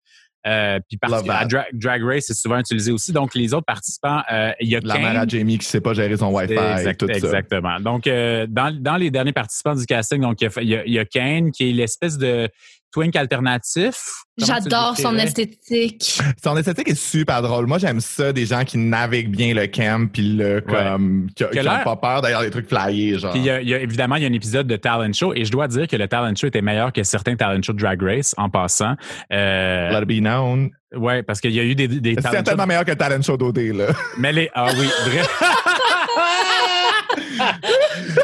euh, 0.45 0.79
puis 0.87 0.97
parce 0.97 1.23
que 1.23 1.77
Drag 1.77 2.03
Race 2.03 2.29
est 2.29 2.33
souvent 2.33 2.59
utilisé 2.59 2.91
aussi. 2.91 3.13
Donc, 3.13 3.33
les 3.33 3.53
autres 3.53 3.65
participants, 3.65 4.21
euh, 4.31 4.51
il 4.59 4.69
y 4.69 4.75
a 4.75 4.79
La 4.83 4.97
mère 4.97 5.21
à 5.21 5.27
Jamie 5.27 5.57
qui 5.57 5.65
sait 5.65 5.81
pas 5.81 5.93
gérer 5.93 6.17
son 6.17 6.33
Wi-Fi 6.33 6.53
et 6.53 6.95
tout 6.95 7.07
ça. 7.07 7.13
Exactement. 7.13 7.79
Donc, 7.79 8.07
euh, 8.07 8.45
dans, 8.49 8.75
dans 8.77 8.97
les 8.97 9.09
derniers 9.09 9.33
participants 9.33 9.75
du 9.75 9.85
casting, 9.85 10.21
donc 10.21 10.41
il 10.41 10.63
y 10.63 10.91
y 10.91 10.99
a 10.99 11.05
Kane 11.05 11.51
qui 11.51 11.69
est 11.69 11.73
l'espèce 11.73 12.17
de 12.17 12.49
twink 12.93 13.15
alternatif? 13.15 13.95
J'adore 14.37 14.95
son 14.97 15.17
esthétique. 15.17 16.19
Son 16.43 16.57
esthétique 16.57 16.89
est 16.89 16.99
super 16.99 17.41
drôle. 17.41 17.65
Moi, 17.65 17.77
j'aime 17.77 17.99
ça, 17.99 18.31
des 18.31 18.45
gens 18.45 18.63
qui 18.63 18.77
naviguent 18.77 19.29
bien 19.29 19.53
le 19.53 19.67
camp, 19.67 20.09
puis 20.11 20.35
le, 20.35 20.61
comme, 20.61 21.27
qui, 21.35 21.43
n'ont 21.43 21.83
pas 21.83 21.95
peur 21.95 22.21
d'ailleurs 22.21 22.41
des 22.41 22.49
trucs 22.49 22.67
flyés, 22.67 23.19
genre. 23.19 23.31
Puis 23.31 23.41
il 23.41 23.45
y, 23.45 23.73
a, 23.73 23.79
évidemment, 23.79 24.15
il 24.15 24.23
y 24.23 24.25
a 24.25 24.29
un 24.29 24.33
épisode 24.33 24.67
de 24.67 24.75
Talent 24.75 25.13
Show, 25.13 25.33
et 25.35 25.45
je 25.45 25.51
dois 25.51 25.67
dire 25.67 25.87
que 25.87 25.95
le 25.95 26.07
Talent 26.07 26.33
Show 26.35 26.47
était 26.47 26.61
meilleur 26.61 26.93
que 26.93 27.03
certains 27.03 27.35
Talent 27.35 27.61
Show 27.61 27.73
Drag 27.73 28.01
Race, 28.01 28.33
en 28.37 28.49
passant. 28.49 28.95
Euh, 29.31 29.91
Let 29.91 30.03
it 30.03 30.07
be 30.07 30.21
known. 30.21 30.69
Ouais, 30.95 31.23
parce 31.23 31.41
qu'il 31.41 31.51
y 31.51 31.59
a 31.59 31.63
eu 31.63 31.75
des, 31.75 31.87
des 31.87 32.15
C'est 32.15 32.29
certainement 32.29 32.67
meilleur 32.67 32.85
que 32.85 32.93
Talent 32.93 33.21
Show 33.21 33.37
d'OD, 33.37 33.57
là. 33.57 33.87
Mais 34.17 34.31
les, 34.31 34.49
ah 34.53 34.67
oui, 34.77 34.87
vrai. 35.07 35.23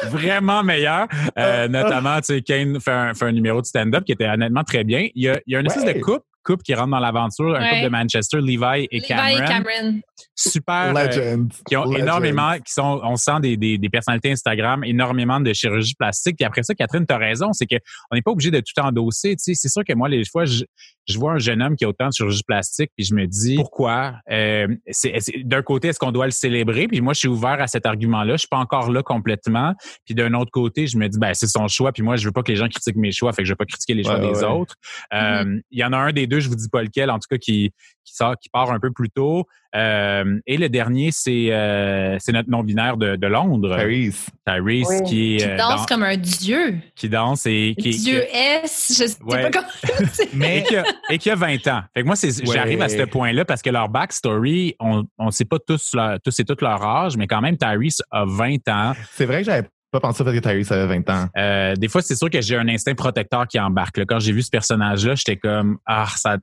vraiment 0.09 0.63
meilleur. 0.63 1.07
Euh, 1.37 1.67
notamment, 1.67 2.17
tu 2.17 2.33
sais, 2.33 2.41
Kane 2.41 2.79
fait 2.79 2.91
un, 2.91 3.13
fait 3.13 3.25
un 3.25 3.31
numéro 3.31 3.61
de 3.61 3.65
stand-up 3.65 4.03
qui 4.03 4.11
était 4.11 4.27
honnêtement 4.27 4.63
très 4.63 4.83
bien. 4.83 5.07
Il 5.15 5.23
y 5.23 5.29
a, 5.29 5.39
il 5.45 5.53
y 5.53 5.55
a 5.55 5.59
une 5.59 5.67
espèce 5.67 5.85
de 5.85 5.99
coupe 5.99 6.23
couple 6.49 6.63
qui 6.63 6.73
rentre 6.73 6.89
dans 6.89 6.99
l'aventure, 6.99 7.55
un 7.55 7.69
couple 7.69 7.83
de 7.83 7.89
Manchester, 7.89 8.37
Levi 8.41 8.87
et 8.89 9.01
Cameron. 9.01 9.45
Cameron. 9.45 9.99
Super. 10.35 10.95
Euh, 10.95 11.07
Legend. 11.07 11.51
qui 11.67 11.77
ont 11.77 11.93
énormément, 11.95 12.53
qui 12.55 12.73
sont, 12.73 13.01
on 13.03 13.15
sent 13.15 13.39
des, 13.41 13.57
des, 13.57 13.77
des, 13.77 13.89
personnalités 13.89 14.31
Instagram, 14.31 14.83
énormément 14.83 15.39
de 15.39 15.53
chirurgie 15.53 15.93
plastique. 15.93 16.37
Puis 16.37 16.45
après 16.45 16.63
ça, 16.63 16.73
Catherine, 16.73 17.05
tu 17.05 17.13
as 17.13 17.17
raison, 17.17 17.53
c'est 17.53 17.67
qu'on 17.67 18.15
n'est 18.15 18.21
pas 18.21 18.31
obligé 18.31 18.49
de 18.49 18.59
tout 18.59 18.79
endosser. 18.81 19.35
Tu 19.35 19.43
sais, 19.43 19.53
c'est 19.53 19.69
sûr 19.69 19.83
que 19.83 19.93
moi, 19.93 20.09
les 20.09 20.23
fois, 20.25 20.45
je, 20.45 20.63
je 21.09 21.17
vois 21.17 21.33
un 21.33 21.39
jeune 21.39 21.61
homme 21.61 21.75
qui 21.75 21.85
a 21.85 21.89
autant 21.89 22.07
de 22.07 22.13
chirurgie 22.13 22.43
plastique, 22.43 22.91
puis 22.95 23.05
je 23.05 23.13
me 23.15 23.25
dis 23.25 23.55
pourquoi? 23.55 24.15
Euh, 24.31 24.67
c'est, 24.89 25.19
d'un 25.43 25.61
côté, 25.61 25.89
est-ce 25.89 25.99
qu'on 25.99 26.11
doit 26.11 26.25
le 26.25 26.31
célébrer? 26.31 26.87
Puis 26.87 27.01
moi, 27.01 27.13
je 27.13 27.19
suis 27.19 27.27
ouvert 27.27 27.59
à 27.61 27.67
cet 27.67 27.85
argument-là. 27.85 28.33
Je 28.33 28.39
suis 28.39 28.47
pas 28.47 28.57
encore 28.57 28.91
là 28.91 29.01
complètement. 29.03 29.73
Puis 30.05 30.15
d'un 30.15 30.33
autre 30.33 30.51
côté, 30.51 30.87
je 30.87 30.97
me 30.97 31.07
dis 31.07 31.17
ben 31.17 31.33
c'est 31.33 31.47
son 31.47 31.67
choix. 31.67 31.91
Puis 31.91 32.03
moi, 32.03 32.15
je 32.15 32.25
veux 32.25 32.31
pas 32.31 32.43
que 32.43 32.51
les 32.51 32.57
gens 32.57 32.67
critiquent 32.67 32.95
mes 32.95 33.11
choix, 33.11 33.33
fait 33.33 33.41
que 33.41 33.47
je 33.47 33.53
veux 33.53 33.57
pas 33.57 33.65
critiquer 33.65 33.95
les 33.95 34.03
choix 34.03 34.19
des 34.19 34.43
autres. 34.43 34.75
Euh, 35.13 35.43
mm-hmm. 35.43 35.61
Il 35.71 35.79
y 35.79 35.83
en 35.83 35.93
a 35.93 35.97
un 35.97 36.11
des 36.11 36.27
deux, 36.27 36.38
je 36.39 36.49
vous 36.49 36.55
dis 36.55 36.69
pas 36.69 36.81
lequel, 36.81 37.09
en 37.09 37.19
tout 37.19 37.27
cas 37.29 37.37
qui 37.37 37.71
qui 38.09 38.15
sort, 38.15 38.35
qui 38.41 38.49
part 38.49 38.71
un 38.71 38.79
peu 38.79 38.91
plus 38.91 39.09
tôt. 39.09 39.45
Euh, 39.75 40.39
et 40.47 40.57
le 40.57 40.67
dernier, 40.67 41.11
c'est 41.11 41.51
euh, 41.51 42.17
c'est 42.19 42.31
notre 42.31 42.49
non-binaire 42.49 42.97
de, 42.97 43.15
de, 43.15 43.27
Londres. 43.27 43.77
Tyrese. 43.77 44.25
Tyrese 44.45 45.03
qui 45.05 45.35
est... 45.35 45.37
Qui 45.37 45.57
danse 45.57 45.85
comme 45.85 46.03
un 46.03 46.17
dieu. 46.17 46.79
Qui 46.95 47.07
danse 47.07 47.45
et... 47.45 47.75
Qui, 47.77 47.91
dieu 47.91 48.23
S, 48.33 48.95
je 48.99 49.07
sais 49.07 49.17
pas 49.19 49.51
comment... 49.51 49.67
Mais 50.33 50.63
et 51.09 51.19
qui, 51.19 51.29
a, 51.29 51.35
20 51.35 51.67
ans. 51.67 51.81
Fait 51.93 52.01
que 52.01 52.07
moi, 52.07 52.15
j'arrive 52.51 52.81
à 52.81 52.89
ce 52.89 53.03
point-là 53.03 53.45
parce 53.45 53.61
que 53.61 53.69
leur 53.69 53.89
backstory, 53.89 54.75
on 54.79 55.05
ne 55.19 55.31
sait 55.31 55.45
pas 55.45 55.59
tous, 55.59 55.93
leur, 55.93 56.19
tous 56.21 56.39
et 56.39 56.45
toutes 56.45 56.61
leur 56.61 56.81
âge, 56.83 57.15
mais 57.15 57.27
quand 57.27 57.41
même, 57.41 57.57
Tyrese 57.57 58.01
a 58.09 58.25
20 58.25 58.67
ans. 58.69 58.93
C'est 59.13 59.25
vrai 59.25 59.39
que 59.39 59.45
j'avais 59.45 59.67
pas 59.91 59.99
pensé 59.99 60.23
parce 60.23 60.35
que 60.35 60.41
Tyrese 60.41 60.71
avait 60.71 60.99
20 60.99 61.09
ans. 61.09 61.27
Euh, 61.37 61.75
des 61.75 61.87
fois, 61.87 62.01
c'est 62.01 62.15
sûr 62.15 62.29
que 62.29 62.41
j'ai 62.41 62.55
un 62.55 62.67
instinct 62.67 62.93
protecteur 62.95 63.47
qui 63.47 63.59
embarque. 63.59 64.05
Quand 64.05 64.19
j'ai 64.19 64.31
vu 64.31 64.41
ce 64.41 64.49
personnage-là, 64.49 65.15
j'étais 65.15 65.37
comme 65.37 65.79
ah 65.85 66.07
ça, 66.15 66.37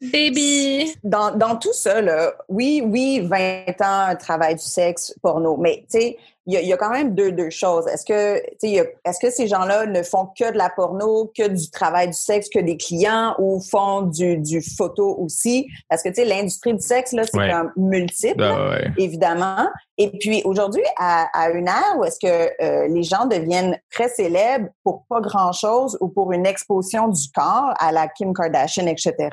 baby. 0.00 0.94
Dans, 1.02 1.36
dans 1.36 1.56
tout 1.56 1.72
ça, 1.72 2.00
là, 2.00 2.32
oui, 2.48 2.82
oui, 2.84 3.20
20 3.20 3.80
ans, 3.80 4.06
un 4.08 4.16
travail 4.16 4.54
du 4.54 4.62
sexe, 4.62 5.14
porno, 5.20 5.56
mais 5.56 5.84
tu 5.90 5.98
sais, 5.98 6.16
il 6.46 6.54
y, 6.54 6.72
a, 6.72 6.76
quand 6.76 6.90
même 6.90 7.14
deux, 7.14 7.30
deux 7.30 7.50
choses. 7.50 7.86
Est-ce 7.86 8.04
que, 8.04 8.42
est-ce 8.62 9.20
que 9.20 9.30
ces 9.30 9.46
gens-là 9.46 9.86
ne 9.86 10.02
font 10.02 10.26
que 10.36 10.50
de 10.50 10.58
la 10.58 10.70
porno, 10.70 11.30
que 11.36 11.46
du 11.46 11.70
travail 11.70 12.08
du 12.08 12.14
sexe, 12.14 12.48
que 12.48 12.58
des 12.58 12.76
clients 12.76 13.36
ou 13.38 13.60
font 13.60 14.02
du, 14.02 14.38
du 14.38 14.60
photo 14.60 15.16
aussi? 15.20 15.68
Parce 15.88 16.02
que, 16.02 16.08
tu 16.08 16.16
sais, 16.16 16.24
l'industrie 16.24 16.74
du 16.74 16.82
sexe, 16.82 17.12
là, 17.12 17.22
c'est 17.24 17.48
comme 17.48 17.72
multiple, 17.76 18.42
ah 18.42 18.76
évidemment. 18.98 19.68
Et 19.98 20.10
puis 20.18 20.42
aujourd'hui, 20.44 20.82
à, 20.98 21.28
à, 21.32 21.50
une 21.50 21.68
ère 21.68 21.96
où 21.98 22.04
est-ce 22.04 22.18
que 22.18 22.50
euh, 22.60 22.88
les 22.88 23.04
gens 23.04 23.26
deviennent 23.26 23.78
très 23.92 24.08
célèbres 24.08 24.68
pour 24.82 25.04
pas 25.08 25.20
grand-chose 25.20 25.96
ou 26.00 26.08
pour 26.08 26.32
une 26.32 26.46
exposition 26.46 27.06
du 27.06 27.22
corps 27.32 27.72
à 27.78 27.92
la 27.92 28.08
Kim 28.08 28.34
Kardashian, 28.34 28.86
etc., 28.86 29.30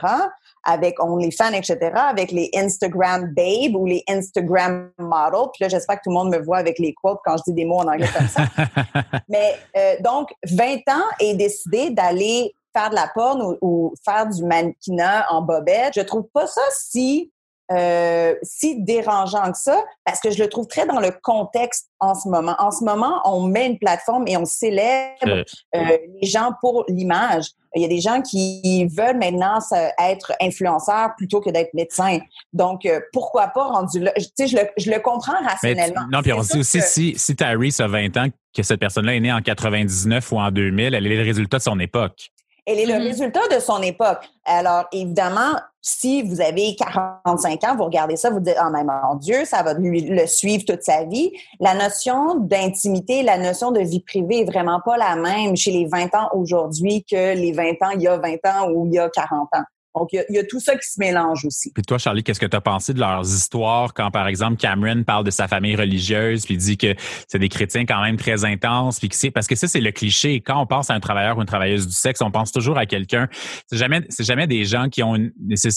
avec 0.63 1.01
OnlyFans, 1.01 1.53
etc., 1.53 1.77
avec 1.95 2.31
les 2.31 2.49
Instagram 2.55 3.33
Babe 3.35 3.75
ou 3.75 3.85
les 3.85 4.03
Instagram 4.07 4.91
Model. 4.97 5.49
Puis 5.53 5.63
là, 5.63 5.69
j'espère 5.69 5.97
que 5.97 6.01
tout 6.03 6.09
le 6.09 6.15
monde 6.15 6.29
me 6.29 6.39
voit 6.39 6.57
avec 6.57 6.79
les 6.79 6.93
quotes 6.93 7.19
quand 7.25 7.37
je 7.37 7.43
dis 7.47 7.53
des 7.53 7.65
mots 7.65 7.79
en 7.79 7.87
anglais 7.87 8.09
comme 8.15 8.27
ça. 8.27 8.43
Mais 9.29 9.55
euh, 9.77 9.95
donc, 10.01 10.29
20 10.49 10.75
ans 10.89 11.05
et 11.19 11.33
décidé 11.35 11.89
d'aller 11.91 12.53
faire 12.75 12.89
de 12.89 12.95
la 12.95 13.09
porn 13.13 13.41
ou, 13.41 13.57
ou, 13.61 13.93
faire 14.05 14.27
du 14.27 14.43
mannequinat 14.43 15.25
en 15.31 15.41
bobette. 15.41 15.93
Je 15.95 16.01
trouve 16.01 16.27
pas 16.33 16.47
ça 16.47 16.61
si 16.71 17.31
euh, 17.71 18.33
si 18.41 18.81
dérangeant 18.81 19.51
que 19.51 19.57
ça, 19.57 19.85
parce 20.03 20.19
que 20.19 20.31
je 20.31 20.41
le 20.41 20.49
trouve 20.49 20.65
très 20.65 20.87
dans 20.87 20.99
le 20.99 21.11
contexte 21.21 21.91
en 21.99 22.15
ce 22.15 22.27
moment. 22.27 22.55
En 22.57 22.71
ce 22.71 22.83
moment, 22.83 23.21
on 23.25 23.43
met 23.43 23.67
une 23.67 23.77
plateforme 23.77 24.27
et 24.27 24.37
on 24.37 24.45
célèbre 24.45 25.43
euh, 25.75 25.97
les 26.19 26.27
gens 26.27 26.53
pour 26.61 26.83
l'image. 26.87 27.51
Il 27.75 27.81
y 27.81 27.85
a 27.85 27.87
des 27.87 28.01
gens 28.01 28.21
qui 28.21 28.87
veulent 28.87 29.17
maintenant 29.17 29.59
être 29.99 30.33
influenceurs 30.41 31.11
plutôt 31.17 31.39
que 31.39 31.49
d'être 31.49 31.73
médecins. 31.73 32.19
Donc, 32.51 32.85
euh, 32.85 32.99
pourquoi 33.13 33.47
pas 33.49 33.65
rendu 33.65 33.99
là? 33.99 34.11
Tu 34.15 34.23
sais, 34.35 34.47
je 34.47 34.57
le, 34.57 34.63
je 34.77 34.89
le 34.89 34.99
comprends 34.99 35.39
rationnellement. 35.43 36.01
non, 36.11 36.21
puis 36.21 36.33
on 36.33 36.41
dit 36.41 36.59
aussi, 36.59 36.81
si, 36.81 37.13
si 37.17 37.35
Tyrese 37.35 37.79
a 37.79 37.87
20 37.87 38.17
ans, 38.17 38.27
que 38.55 38.63
cette 38.63 38.79
personne-là 38.79 39.15
est 39.15 39.19
née 39.19 39.31
en 39.31 39.41
99 39.41 40.31
ou 40.31 40.39
en 40.39 40.49
2000, 40.51 40.93
elle 40.93 41.05
est 41.05 41.15
le 41.15 41.23
résultat 41.23 41.57
de 41.57 41.63
son 41.63 41.79
époque. 41.79 42.31
Elle 42.65 42.79
est 42.79 42.85
le 42.85 42.93
mm-hmm. 42.93 43.03
résultat 43.03 43.47
de 43.51 43.59
son 43.59 43.81
époque. 43.81 44.27
Alors, 44.45 44.85
évidemment, 44.91 45.53
si 45.81 46.21
vous 46.23 46.41
avez 46.41 46.75
45 46.75 47.63
ans, 47.63 47.75
vous 47.77 47.85
regardez 47.85 48.15
ça, 48.17 48.29
vous 48.29 48.39
dites, 48.39 48.57
oh, 48.61 48.69
mais 48.71 48.83
mon 48.83 49.15
Dieu, 49.15 49.45
ça 49.45 49.63
va 49.63 49.73
lui, 49.73 50.01
le 50.01 50.27
suivre 50.27 50.63
toute 50.65 50.83
sa 50.83 51.05
vie. 51.05 51.31
La 51.59 51.73
notion 51.73 52.35
d'intimité, 52.35 53.23
la 53.23 53.37
notion 53.37 53.71
de 53.71 53.79
vie 53.79 54.01
privée 54.01 54.41
est 54.41 54.45
vraiment 54.45 54.81
pas 54.83 54.97
la 54.97 55.15
même 55.15 55.55
chez 55.55 55.71
les 55.71 55.85
20 55.85 56.15
ans 56.15 56.29
aujourd'hui 56.33 57.03
que 57.09 57.35
les 57.35 57.51
20 57.51 57.63
ans 57.81 57.89
il 57.95 58.01
y 58.01 58.07
a 58.07 58.17
20 58.17 58.31
ans 58.45 58.71
ou 58.71 58.85
il 58.87 58.93
y 58.93 58.99
a 58.99 59.09
40 59.09 59.47
ans. 59.53 59.63
Donc, 59.99 60.13
il 60.13 60.23
y, 60.29 60.39
a, 60.39 60.43
tout 60.45 60.61
ça 60.61 60.77
qui 60.77 60.87
se 60.87 60.97
mélange 60.97 61.45
aussi. 61.45 61.71
Puis 61.73 61.83
toi, 61.83 61.97
Charlie, 61.97 62.23
qu'est-ce 62.23 62.39
que 62.39 62.45
tu 62.45 62.55
as 62.55 62.61
pensé 62.61 62.93
de 62.93 63.01
leurs 63.01 63.25
histoires 63.25 63.93
quand, 63.93 64.11
par 64.11 64.27
exemple, 64.27 64.55
Cameron 64.55 65.03
parle 65.03 65.25
de 65.25 65.31
sa 65.31 65.49
famille 65.49 65.75
religieuse, 65.75 66.45
puis 66.45 66.55
dit 66.55 66.77
que 66.77 66.95
c'est 67.27 67.37
des 67.37 67.49
chrétiens 67.49 67.85
quand 67.85 68.01
même 68.01 68.15
très 68.15 68.45
intenses, 68.45 68.99
puis 68.99 69.09
que 69.09 69.15
c'est 69.15 69.29
parce 69.29 69.45
que 69.45 69.55
ça, 69.55 69.67
c'est 69.67 69.81
le 69.81 69.91
cliché. 69.91 70.39
Quand 70.39 70.61
on 70.61 70.65
pense 70.65 70.89
à 70.89 70.93
un 70.93 71.01
travailleur 71.01 71.37
ou 71.37 71.41
une 71.41 71.47
travailleuse 71.47 71.85
du 71.85 71.93
sexe, 71.93 72.21
on 72.21 72.31
pense 72.31 72.53
toujours 72.53 72.77
à 72.77 72.85
quelqu'un. 72.85 73.27
C'est 73.67 73.77
jamais, 73.77 74.01
c'est 74.07 74.23
jamais 74.23 74.47
des 74.47 74.63
gens 74.63 74.87
qui 74.87 75.03
ont 75.03 75.15
une, 75.15 75.33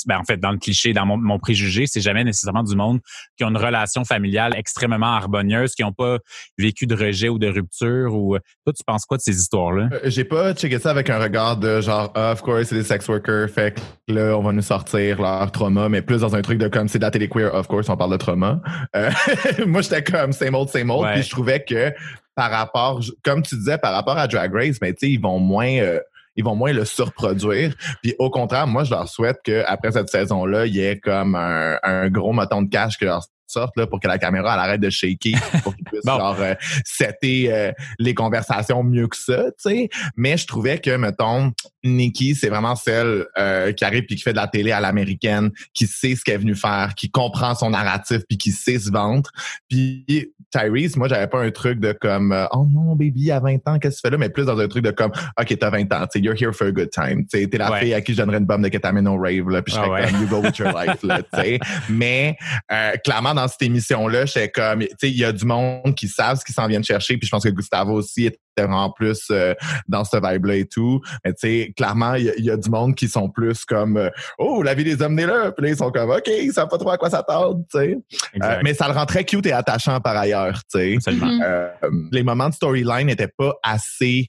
ben, 0.07 0.19
en 0.19 0.25
fait, 0.25 0.37
dans 0.37 0.53
le 0.53 0.59
cliché, 0.59 0.93
dans 0.93 1.05
mon, 1.05 1.39
préjugé, 1.41 1.87
c'est 1.89 2.01
jamais 2.01 2.23
nécessairement 2.23 2.63
du 2.63 2.77
monde 2.77 3.01
qui 3.37 3.43
ont 3.43 3.49
une 3.49 3.57
relation 3.57 4.05
familiale 4.05 4.55
extrêmement 4.57 5.17
harmonieuse, 5.17 5.75
qui 5.75 5.83
n'ont 5.83 5.93
pas 5.93 6.19
vécu 6.59 6.87
de 6.87 6.95
rejet 6.95 7.29
ou 7.29 7.41
de 7.41 7.49
rupture. 7.49 8.15
Ou 8.15 8.39
toi, 8.65 8.73
tu 8.73 8.85
penses 8.87 9.05
quoi 9.05 9.17
de 9.17 9.23
ces 9.23 9.37
histoires-là? 9.37 9.89
Euh, 9.93 9.99
J'ai 10.05 10.25
pas 10.25 10.55
checké 10.55 10.79
ça 10.79 10.91
avec 10.91 11.11
un 11.11 11.19
regard 11.19 11.57
de 11.57 11.81
genre, 11.81 12.13
ah, 12.15 12.33
of 12.33 12.43
course, 12.43 12.69
c'est 12.69 12.77
des 12.77 12.85
sex 12.85 13.09
workers, 13.09 13.51
fait 13.51 13.81
là, 14.13 14.37
on 14.37 14.43
va 14.43 14.53
nous 14.53 14.63
sortir 14.63 15.21
leur 15.21 15.51
trauma, 15.51 15.89
mais 15.89 16.03
plus 16.03 16.21
dans 16.21 16.37
un 16.37 16.43
truc 16.43 16.59
de 16.59 16.69
comme 16.69 16.89
c'est 16.89 16.99
de 16.99 17.05
la 17.05 17.11
télé 17.11 17.29
queer, 17.29 17.55
of 17.55 17.67
course, 17.67 17.89
on 17.89 17.97
parle 17.97 18.13
de 18.13 18.17
trauma. 18.17 18.61
Euh, 18.95 19.11
moi, 19.67 19.83
j'étais 19.83 20.03
comme 20.03 20.33
same 20.33 20.55
old, 20.55 20.69
same 20.69 20.91
old, 20.91 21.09
puis 21.13 21.23
je 21.23 21.31
trouvais 21.31 21.65
que 21.65 21.93
par 22.35 22.51
rapport, 22.51 23.01
comme 23.25 23.43
tu 23.43 23.57
disais, 23.57 23.79
par 23.79 23.93
rapport 23.93 24.17
à 24.17 24.27
Drag 24.27 24.53
Race, 24.55 24.79
mais 24.81 24.93
tu 24.93 25.07
sais, 25.07 25.13
ils 25.13 25.21
vont 25.21 25.39
moins. 25.39 25.79
Euh, 25.79 26.01
ils 26.35 26.43
vont 26.43 26.55
moins 26.55 26.73
le 26.73 26.87
surproduire. 26.87 27.75
Puis 28.03 28.15
au 28.19 28.31
contraire, 28.31 28.67
moi, 28.67 28.85
je 28.85 28.91
leur 28.91 29.07
souhaite 29.07 29.41
qu'après 29.45 29.93
cette 29.93 30.09
saison-là, 30.09 30.65
il 30.65 30.75
y 30.75 30.81
ait 30.83 30.99
comme 30.99 31.35
un, 31.35 31.77
un 31.83 32.09
gros 32.09 32.33
moton 32.33 32.63
de 32.63 32.71
cash 32.71 32.97
que 32.97 33.05
leur 33.05 33.23
sorte 33.53 33.77
là, 33.77 33.87
pour 33.87 34.01
que 34.01 34.09
la 34.09 34.19
caméra 34.19 34.55
elle 34.55 34.61
arrête 34.61 34.81
de 34.81 34.91
shaker, 34.91 35.33
pour 35.63 35.75
qu'ils 35.75 35.85
puissent 35.85 36.05
genre 36.05 36.37
euh, 36.41 36.55
setter 36.85 37.53
euh, 37.53 37.73
les 37.99 38.15
conversations 38.15 38.83
mieux 38.83 39.09
que 39.09 39.17
ça, 39.17 39.45
tu 39.63 39.71
sais. 39.71 39.89
Mais 40.17 40.37
je 40.37 40.47
trouvais 40.47 40.79
que, 40.79 40.97
mettons, 40.97 41.53
Nikki, 41.85 42.35
c'est 42.35 42.49
vraiment 42.49 42.77
celle 42.77 43.27
euh, 43.39 43.73
qui 43.73 43.85
arrive 43.85 44.05
puis 44.05 44.17
qui 44.17 44.23
fait 44.23 44.33
de 44.33 44.37
la 44.37 44.49
télé 44.49 44.73
à 44.73 44.81
l'américaine, 44.81 45.51
qui 45.75 45.87
sait 45.87 46.15
ce 46.15 46.25
qu'elle 46.25 46.37
est 46.37 46.39
venue 46.39 46.55
faire, 46.55 46.95
qui 46.97 47.11
comprend 47.11 47.55
son 47.55 47.71
narratif 47.71 48.23
puis 48.29 48.39
qui 48.39 48.51
sait 48.51 48.79
se 48.79 48.91
vendre. 48.91 49.31
Puis 49.69 50.33
Tyrese, 50.51 50.97
moi, 50.97 51.09
j'avais 51.09 51.27
pas 51.27 51.41
un 51.41 51.51
truc 51.51 51.81
de 51.81 51.93
comme 51.93 52.37
oh 52.53 52.67
non, 52.71 52.95
baby, 52.95 53.31
à 53.31 53.41
20 53.41 53.57
ans, 53.67 53.79
qu'est-ce 53.79 53.97
que 53.97 54.01
tu 54.01 54.09
fais 54.09 54.11
là? 54.11 54.19
Mais 54.19 54.29
plus 54.29 54.45
dans 54.45 54.59
un 54.59 54.69
truc 54.69 54.85
de 54.85 54.91
comme 54.91 55.13
OK, 55.41 55.59
t'as 55.59 55.71
20 55.71 55.93
ans, 55.93 56.07
tu 56.13 56.21
you're 56.21 56.37
here 56.41 56.53
for 56.53 56.69
a 56.69 56.73
good 56.73 56.91
time. 56.91 57.27
Tu 57.27 57.49
t'es 57.49 57.59
la 57.59 57.79
fille 57.79 57.95
à 57.95 58.01
qui 58.01 58.13
je 58.13 58.19
donnerais 58.19 58.39
une 58.39 58.47
bombe 58.47 58.63
de 58.63 58.69
ketamine 58.69 59.09
au 59.09 59.17
rave, 59.17 59.49
là, 59.49 59.63
puis 59.63 59.75
je 59.75 59.81
ah 59.81 59.85
comme 59.85 60.21
you 60.21 60.29
go 60.29 60.41
with 60.41 60.57
your 60.59 60.69
life, 60.69 61.03
là, 61.03 61.23
tu 61.23 61.41
sais. 61.41 61.59
Mais 61.89 62.37
clairement, 63.05 63.35
dans 63.35 63.42
cette 63.49 63.63
émission-là, 63.63 64.27
j'étais 64.27 64.51
comme, 64.51 64.81
tu 64.81 64.89
sais, 65.01 65.11
il 65.11 65.19
y 65.19 65.25
a 65.25 65.33
du 65.33 65.45
monde 65.45 65.95
qui 65.95 66.09
savent 66.09 66.39
ce 66.39 66.45
qu'ils 66.45 66.55
s'en 66.55 66.67
viennent 66.67 66.85
chercher, 66.85 67.17
puis 67.17 67.27
je 67.27 67.31
pense 67.31 67.45
que 67.45 67.49
Gustavo 67.51 67.93
aussi 67.93 68.27
était 68.27 68.39
vraiment 68.57 68.91
plus 68.91 69.23
euh, 69.31 69.55
dans 69.89 70.05
ce 70.05 70.17
vibe-là 70.17 70.57
et 70.57 70.67
tout. 70.67 71.01
Mais 71.25 71.33
tu 71.33 71.41
sais, 71.41 71.73
clairement, 71.77 72.15
il 72.15 72.33
y, 72.39 72.51
a 72.51 72.57
du 72.57 72.71
monde 72.71 72.95
qui 72.95 73.09
sont 73.09 73.29
plus 73.29 73.65
comme, 73.65 73.97
euh, 73.97 74.11
oh, 74.39 74.63
la 74.63 74.75
vie 74.75 74.85
des 74.85 75.01
hommes 75.03 75.15
n'est 75.15 75.27
là, 75.27 75.53
puis 75.53 75.65
là, 75.65 75.73
ils 75.73 75.77
sont 75.77 75.91
comme, 75.91 76.11
OK, 76.11 76.27
ils 76.27 76.53
savent 76.53 76.69
pas 76.69 76.79
trop 76.79 76.91
à 76.91 76.99
quoi 76.99 77.11
s'attendre, 77.11 77.61
tu 77.71 77.79
sais. 77.79 77.99
Euh, 78.43 78.61
mais 78.63 78.75
ça 78.75 78.89
le 78.89 78.95
rend 78.95 79.07
très 79.07 79.25
cute 79.25 79.47
et 79.47 79.53
attachant 79.53 80.01
par 80.01 80.17
ailleurs, 80.17 80.61
tu 80.73 81.01
sais. 81.01 81.13
les 82.11 82.23
moments 82.23 82.49
de 82.49 82.55
storyline 82.55 83.07
n'étaient 83.07 83.33
pas 83.37 83.55
assez 83.63 84.29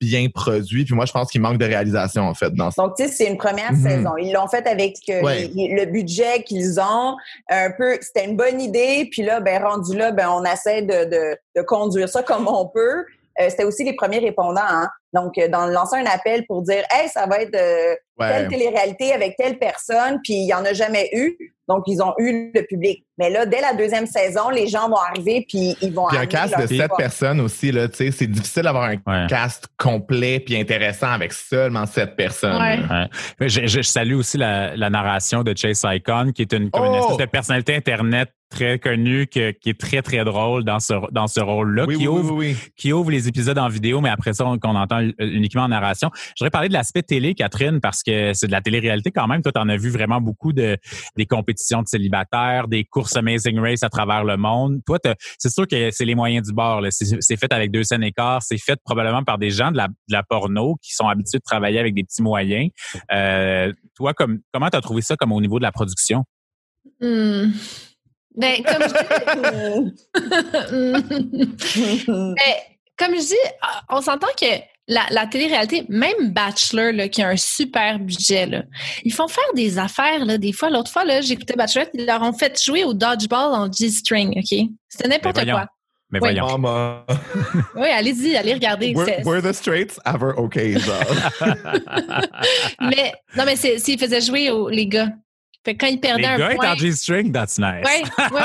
bien 0.00 0.28
produit. 0.32 0.84
Puis 0.84 0.94
moi, 0.94 1.06
je 1.06 1.12
pense 1.12 1.30
qu'il 1.30 1.40
manque 1.40 1.58
de 1.58 1.64
réalisation, 1.64 2.22
en 2.22 2.34
fait, 2.34 2.54
dans 2.54 2.70
ça. 2.70 2.82
Donc, 2.82 2.96
tu 2.96 3.04
sais, 3.04 3.10
c'est 3.10 3.26
une 3.26 3.36
première 3.36 3.72
mhm. 3.72 3.82
saison. 3.82 4.16
Ils 4.16 4.32
l'ont 4.32 4.48
fait 4.48 4.66
avec 4.66 4.96
euh, 5.08 5.20
le 5.22 5.84
budget 5.86 6.42
qu'ils 6.44 6.80
ont. 6.80 7.16
Un 7.50 7.70
peu, 7.72 7.98
c'était 8.00 8.26
une 8.26 8.36
bonne 8.36 8.60
idée. 8.60 9.08
Puis 9.10 9.22
là, 9.22 9.40
ben, 9.40 9.62
rendu 9.62 9.96
là, 9.96 10.12
ben, 10.12 10.28
on 10.30 10.44
essaie 10.44 10.82
de, 10.82 11.04
de, 11.10 11.36
de 11.56 11.62
conduire 11.62 12.08
ça 12.08 12.22
comme 12.22 12.46
on 12.46 12.66
peut. 12.66 13.04
Euh, 13.40 13.48
c'était 13.48 13.64
aussi 13.64 13.84
les 13.84 13.94
premiers 13.94 14.20
répondants. 14.20 14.60
Hein? 14.60 14.88
Donc, 15.12 15.36
euh, 15.36 15.48
dans 15.48 15.66
lancer 15.66 15.96
un 15.96 16.06
appel 16.06 16.44
pour 16.46 16.62
dire, 16.62 16.82
hey, 16.90 17.08
ça 17.08 17.26
va 17.26 17.40
être 17.40 17.54
euh, 17.54 17.94
telle 18.18 18.48
télé-réalité 18.48 19.12
avec 19.12 19.36
telle 19.36 19.58
personne, 19.58 20.20
puis 20.22 20.34
il 20.34 20.46
y 20.46 20.54
en 20.54 20.64
a 20.64 20.72
jamais 20.72 21.10
eu. 21.12 21.36
Donc, 21.68 21.84
ils 21.86 22.02
ont 22.02 22.12
eu 22.18 22.50
le 22.54 22.62
public. 22.62 23.04
Mais 23.18 23.30
là, 23.30 23.46
dès 23.46 23.60
la 23.60 23.72
deuxième 23.72 24.06
saison, 24.06 24.50
les 24.50 24.66
gens 24.66 24.88
vont 24.88 24.96
arriver, 24.96 25.44
puis 25.48 25.76
ils 25.80 25.92
vont. 25.92 26.06
Puis 26.08 26.18
un 26.18 26.26
cast 26.26 26.58
de 26.58 26.66
sept 26.66 26.90
personnes 26.96 27.40
aussi 27.40 27.70
là, 27.72 27.88
tu 27.88 27.96
sais, 27.96 28.10
c'est 28.10 28.26
difficile 28.26 28.64
d'avoir 28.64 28.90
un 29.06 29.26
cast 29.26 29.68
complet 29.78 30.40
puis 30.40 30.56
intéressant 30.56 31.12
avec 31.12 31.32
seulement 31.32 31.86
sept 31.86 32.16
personnes. 32.16 33.08
Je, 33.40 33.66
je, 33.66 33.82
salue 33.82 34.14
aussi 34.14 34.38
la, 34.38 34.76
la, 34.76 34.90
narration 34.90 35.42
de 35.42 35.56
Chase 35.56 35.84
Icon, 35.84 36.32
qui 36.34 36.42
est 36.42 36.52
une, 36.52 36.70
comme 36.70 36.84
une 36.84 36.94
oh! 36.94 37.00
espèce 37.00 37.16
de 37.18 37.30
personnalité 37.30 37.76
internet 37.76 38.30
très 38.52 38.78
connu 38.78 39.26
qui 39.26 39.40
est 39.40 39.80
très 39.80 40.02
très 40.02 40.24
drôle 40.24 40.62
dans 40.64 40.78
ce 40.78 40.92
dans 41.10 41.26
ce 41.26 41.40
rôle-là 41.40 41.86
qui 41.86 42.06
ouvre 42.06 42.44
qui 42.76 42.92
ouvre 42.92 43.10
les 43.10 43.26
épisodes 43.26 43.58
en 43.58 43.68
vidéo 43.68 44.00
mais 44.00 44.10
après 44.10 44.34
ça 44.34 44.44
qu'on 44.60 44.76
entend 44.76 45.00
uniquement 45.18 45.62
en 45.62 45.68
narration. 45.68 46.10
Je 46.14 46.32
voudrais 46.40 46.50
parler 46.50 46.68
de 46.68 46.72
l'aspect 46.72 47.02
télé 47.02 47.34
Catherine 47.34 47.80
parce 47.80 48.02
que 48.02 48.32
c'est 48.34 48.46
de 48.46 48.52
la 48.52 48.60
télé-réalité 48.60 49.10
quand 49.10 49.26
même. 49.26 49.42
Toi 49.42 49.52
tu 49.52 49.60
en 49.60 49.68
as 49.68 49.76
vu 49.76 49.90
vraiment 49.90 50.20
beaucoup 50.20 50.52
de 50.52 50.76
des 51.16 51.26
compétitions 51.26 51.82
de 51.82 51.88
célibataires, 51.88 52.68
des 52.68 52.84
courses 52.84 53.16
Amazing 53.16 53.58
Race 53.58 53.82
à 53.82 53.88
travers 53.88 54.24
le 54.24 54.36
monde. 54.36 54.80
Toi 54.86 54.98
c'est 55.38 55.50
sûr 55.50 55.66
que 55.66 55.90
c'est 55.90 56.04
les 56.04 56.14
moyens 56.14 56.46
du 56.46 56.54
bord 56.54 56.82
c'est 56.90 57.36
fait 57.36 57.52
avec 57.52 57.70
deux 57.70 57.84
scènes 57.84 58.02
écarts, 58.02 58.42
c'est 58.42 58.58
fait 58.58 58.78
probablement 58.84 59.24
par 59.24 59.38
des 59.38 59.50
gens 59.50 59.70
de 59.70 59.76
la, 59.76 59.88
de 59.88 60.12
la 60.12 60.22
porno 60.22 60.76
qui 60.82 60.94
sont 60.94 61.08
habitués 61.08 61.38
de 61.38 61.44
travailler 61.44 61.78
avec 61.78 61.94
des 61.94 62.04
petits 62.04 62.22
moyens. 62.22 62.70
Euh, 63.12 63.72
toi 63.94 64.14
comme 64.14 64.40
comment 64.52 64.68
tu 64.68 64.76
as 64.76 64.80
trouvé 64.80 65.02
ça 65.02 65.16
comme 65.16 65.32
au 65.32 65.40
niveau 65.40 65.58
de 65.58 65.64
la 65.64 65.72
production? 65.72 66.24
Hmm. 67.00 67.50
Ben, 68.34 68.62
comme 68.62 68.82
je 68.82 68.88
dis, 68.88 70.02
ben, 72.06 72.54
comme 72.96 73.14
je 73.14 73.26
dis, 73.26 73.34
on 73.90 74.00
s'entend 74.00 74.28
que 74.40 74.71
la, 74.88 75.06
la 75.10 75.26
télé-réalité, 75.26 75.84
même 75.88 76.32
Bachelor, 76.32 76.92
là, 76.92 77.08
qui 77.08 77.22
a 77.22 77.28
un 77.28 77.36
super 77.36 77.98
budget, 77.98 78.46
là, 78.46 78.62
ils 79.04 79.12
font 79.12 79.28
faire 79.28 79.52
des 79.54 79.78
affaires. 79.78 80.24
Là, 80.24 80.38
des 80.38 80.52
fois, 80.52 80.70
l'autre 80.70 80.90
fois, 80.90 81.04
là, 81.04 81.20
j'écoutais 81.20 81.54
Bachelor, 81.54 81.86
ils 81.94 82.04
leur 82.04 82.22
ont 82.22 82.32
fait 82.32 82.60
jouer 82.62 82.84
au 82.84 82.92
dodgeball 82.92 83.54
en 83.54 83.70
G-string, 83.70 84.38
OK? 84.38 84.68
C'était 84.88 85.08
n'importe 85.08 85.44
quoi. 85.44 85.66
Mais 86.10 86.18
voyons. 86.18 86.46
oui, 87.74 87.88
allez-y, 87.88 88.36
allez 88.36 88.52
regarder. 88.52 88.94
Were, 89.24 89.40
the 89.40 89.54
straights 89.54 89.98
ever 90.04 90.32
okay? 90.36 90.74
mais 92.80 93.14
non, 93.34 93.44
mais 93.46 93.56
s'ils 93.56 93.98
faisaient 93.98 94.20
jouer 94.20 94.50
aux, 94.50 94.68
les 94.68 94.86
gars. 94.86 95.08
Fait 95.64 95.76
quand 95.76 95.86
il 95.86 96.00
perdait 96.00 96.26
un 96.26 96.38
gars 96.38 96.54
point... 96.56 96.72
en 96.72 96.76
G-string, 96.76 97.32
that's 97.32 97.58
nice. 97.58 97.84
Oui, 97.84 98.02
oui, 98.18 98.40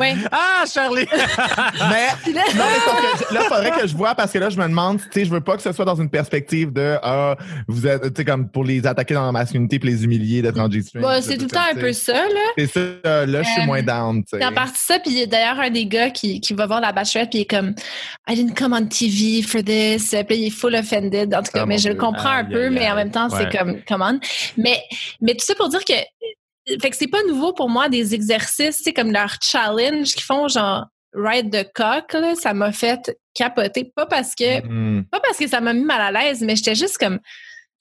oui. 0.00 0.08
Ah, 0.32 0.64
Charlie! 0.72 1.06
mais, 1.12 2.32
non, 2.32 2.42
mais 2.56 3.34
là, 3.34 3.40
il 3.44 3.48
faudrait 3.48 3.70
que 3.70 3.86
je 3.86 3.96
vois 3.96 4.14
parce 4.14 4.32
que 4.32 4.38
là, 4.38 4.50
je 4.50 4.56
me 4.56 4.66
demande, 4.66 4.98
tu 4.98 5.08
sais, 5.12 5.24
je 5.24 5.30
veux 5.30 5.40
pas 5.40 5.56
que 5.56 5.62
ce 5.62 5.72
soit 5.72 5.84
dans 5.84 5.94
une 5.94 6.10
perspective 6.10 6.72
de, 6.72 6.96
ah, 7.02 7.36
vous 7.68 7.86
êtes, 7.86 8.02
tu 8.02 8.10
sais, 8.16 8.24
comme 8.24 8.48
pour 8.48 8.64
les 8.64 8.84
attaquer 8.86 9.14
dans 9.14 9.26
la 9.26 9.32
masculinité 9.32 9.78
puis 9.78 9.90
les 9.90 10.04
humilier 10.04 10.42
d'être 10.42 10.58
en 10.58 10.70
G-string. 10.70 11.02
Bah, 11.02 11.22
c'est 11.22 11.36
tout 11.36 11.44
le 11.44 11.50
temps 11.50 11.60
un 11.70 11.78
peu 11.78 11.92
ça, 11.92 12.14
là. 12.14 12.40
C'est 12.58 12.66
ça, 12.66 13.26
là, 13.26 13.42
je 13.42 13.48
suis 13.48 13.66
moins 13.66 13.82
down, 13.82 14.24
tu 14.24 14.30
sais. 14.30 14.38
C'est 14.40 14.46
en 14.46 14.52
partie 14.52 14.80
ça, 14.80 14.98
puis 14.98 15.26
d'ailleurs, 15.28 15.60
un 15.60 15.70
des 15.70 15.86
gars 15.86 16.10
qui, 16.10 16.40
qui 16.40 16.52
va 16.52 16.66
voir 16.66 16.80
la 16.80 16.92
bachelorette 16.92 17.30
puis 17.30 17.40
il 17.40 17.42
est 17.42 17.50
comme, 17.50 17.74
I 18.28 18.34
didn't 18.34 18.54
come 18.54 18.72
on 18.72 18.86
TV 18.86 19.42
for 19.42 19.62
this. 19.62 20.14
Puis 20.26 20.36
il 20.36 20.46
est 20.46 20.50
full 20.50 20.74
offended. 20.74 21.34
En 21.34 21.42
tout 21.42 21.52
cas, 21.52 21.62
ah, 21.62 21.66
mais 21.66 21.78
je 21.78 21.88
le 21.88 21.94
comprends 21.94 22.30
un 22.30 22.44
peu, 22.44 22.70
mais 22.70 22.90
en 22.90 22.94
même 22.94 23.10
temps, 23.10 23.28
c'est 23.30 23.50
comme, 23.56 23.80
come 23.88 24.02
on. 24.02 24.18
Mais, 24.56 24.82
mais 25.20 25.34
tout 25.34 25.44
ça 25.44 25.54
pour 25.54 25.68
dire 25.68 25.84
que 25.84 25.91
fait 26.66 26.90
que 26.90 26.96
c'est 26.96 27.08
pas 27.08 27.22
nouveau 27.24 27.52
pour 27.52 27.68
moi 27.68 27.88
des 27.88 28.14
exercices, 28.14 28.80
c'est 28.82 28.92
comme 28.92 29.12
leur 29.12 29.36
challenge 29.42 30.14
qu'ils 30.14 30.22
font 30.22 30.48
genre 30.48 30.86
ride 31.14 31.50
the 31.50 31.70
cock, 31.74 32.12
là, 32.14 32.34
ça 32.34 32.54
m'a 32.54 32.72
fait 32.72 33.14
capoter. 33.34 33.92
Pas 33.94 34.06
parce 34.06 34.34
que, 34.34 34.60
mm-hmm. 34.60 35.04
pas 35.04 35.20
parce 35.20 35.38
que 35.38 35.46
ça 35.46 35.60
m'a 35.60 35.74
mis 35.74 35.84
mal 35.84 36.00
à 36.00 36.10
l'aise, 36.10 36.40
mais 36.40 36.56
j'étais 36.56 36.74
juste 36.74 36.98
comme, 36.98 37.18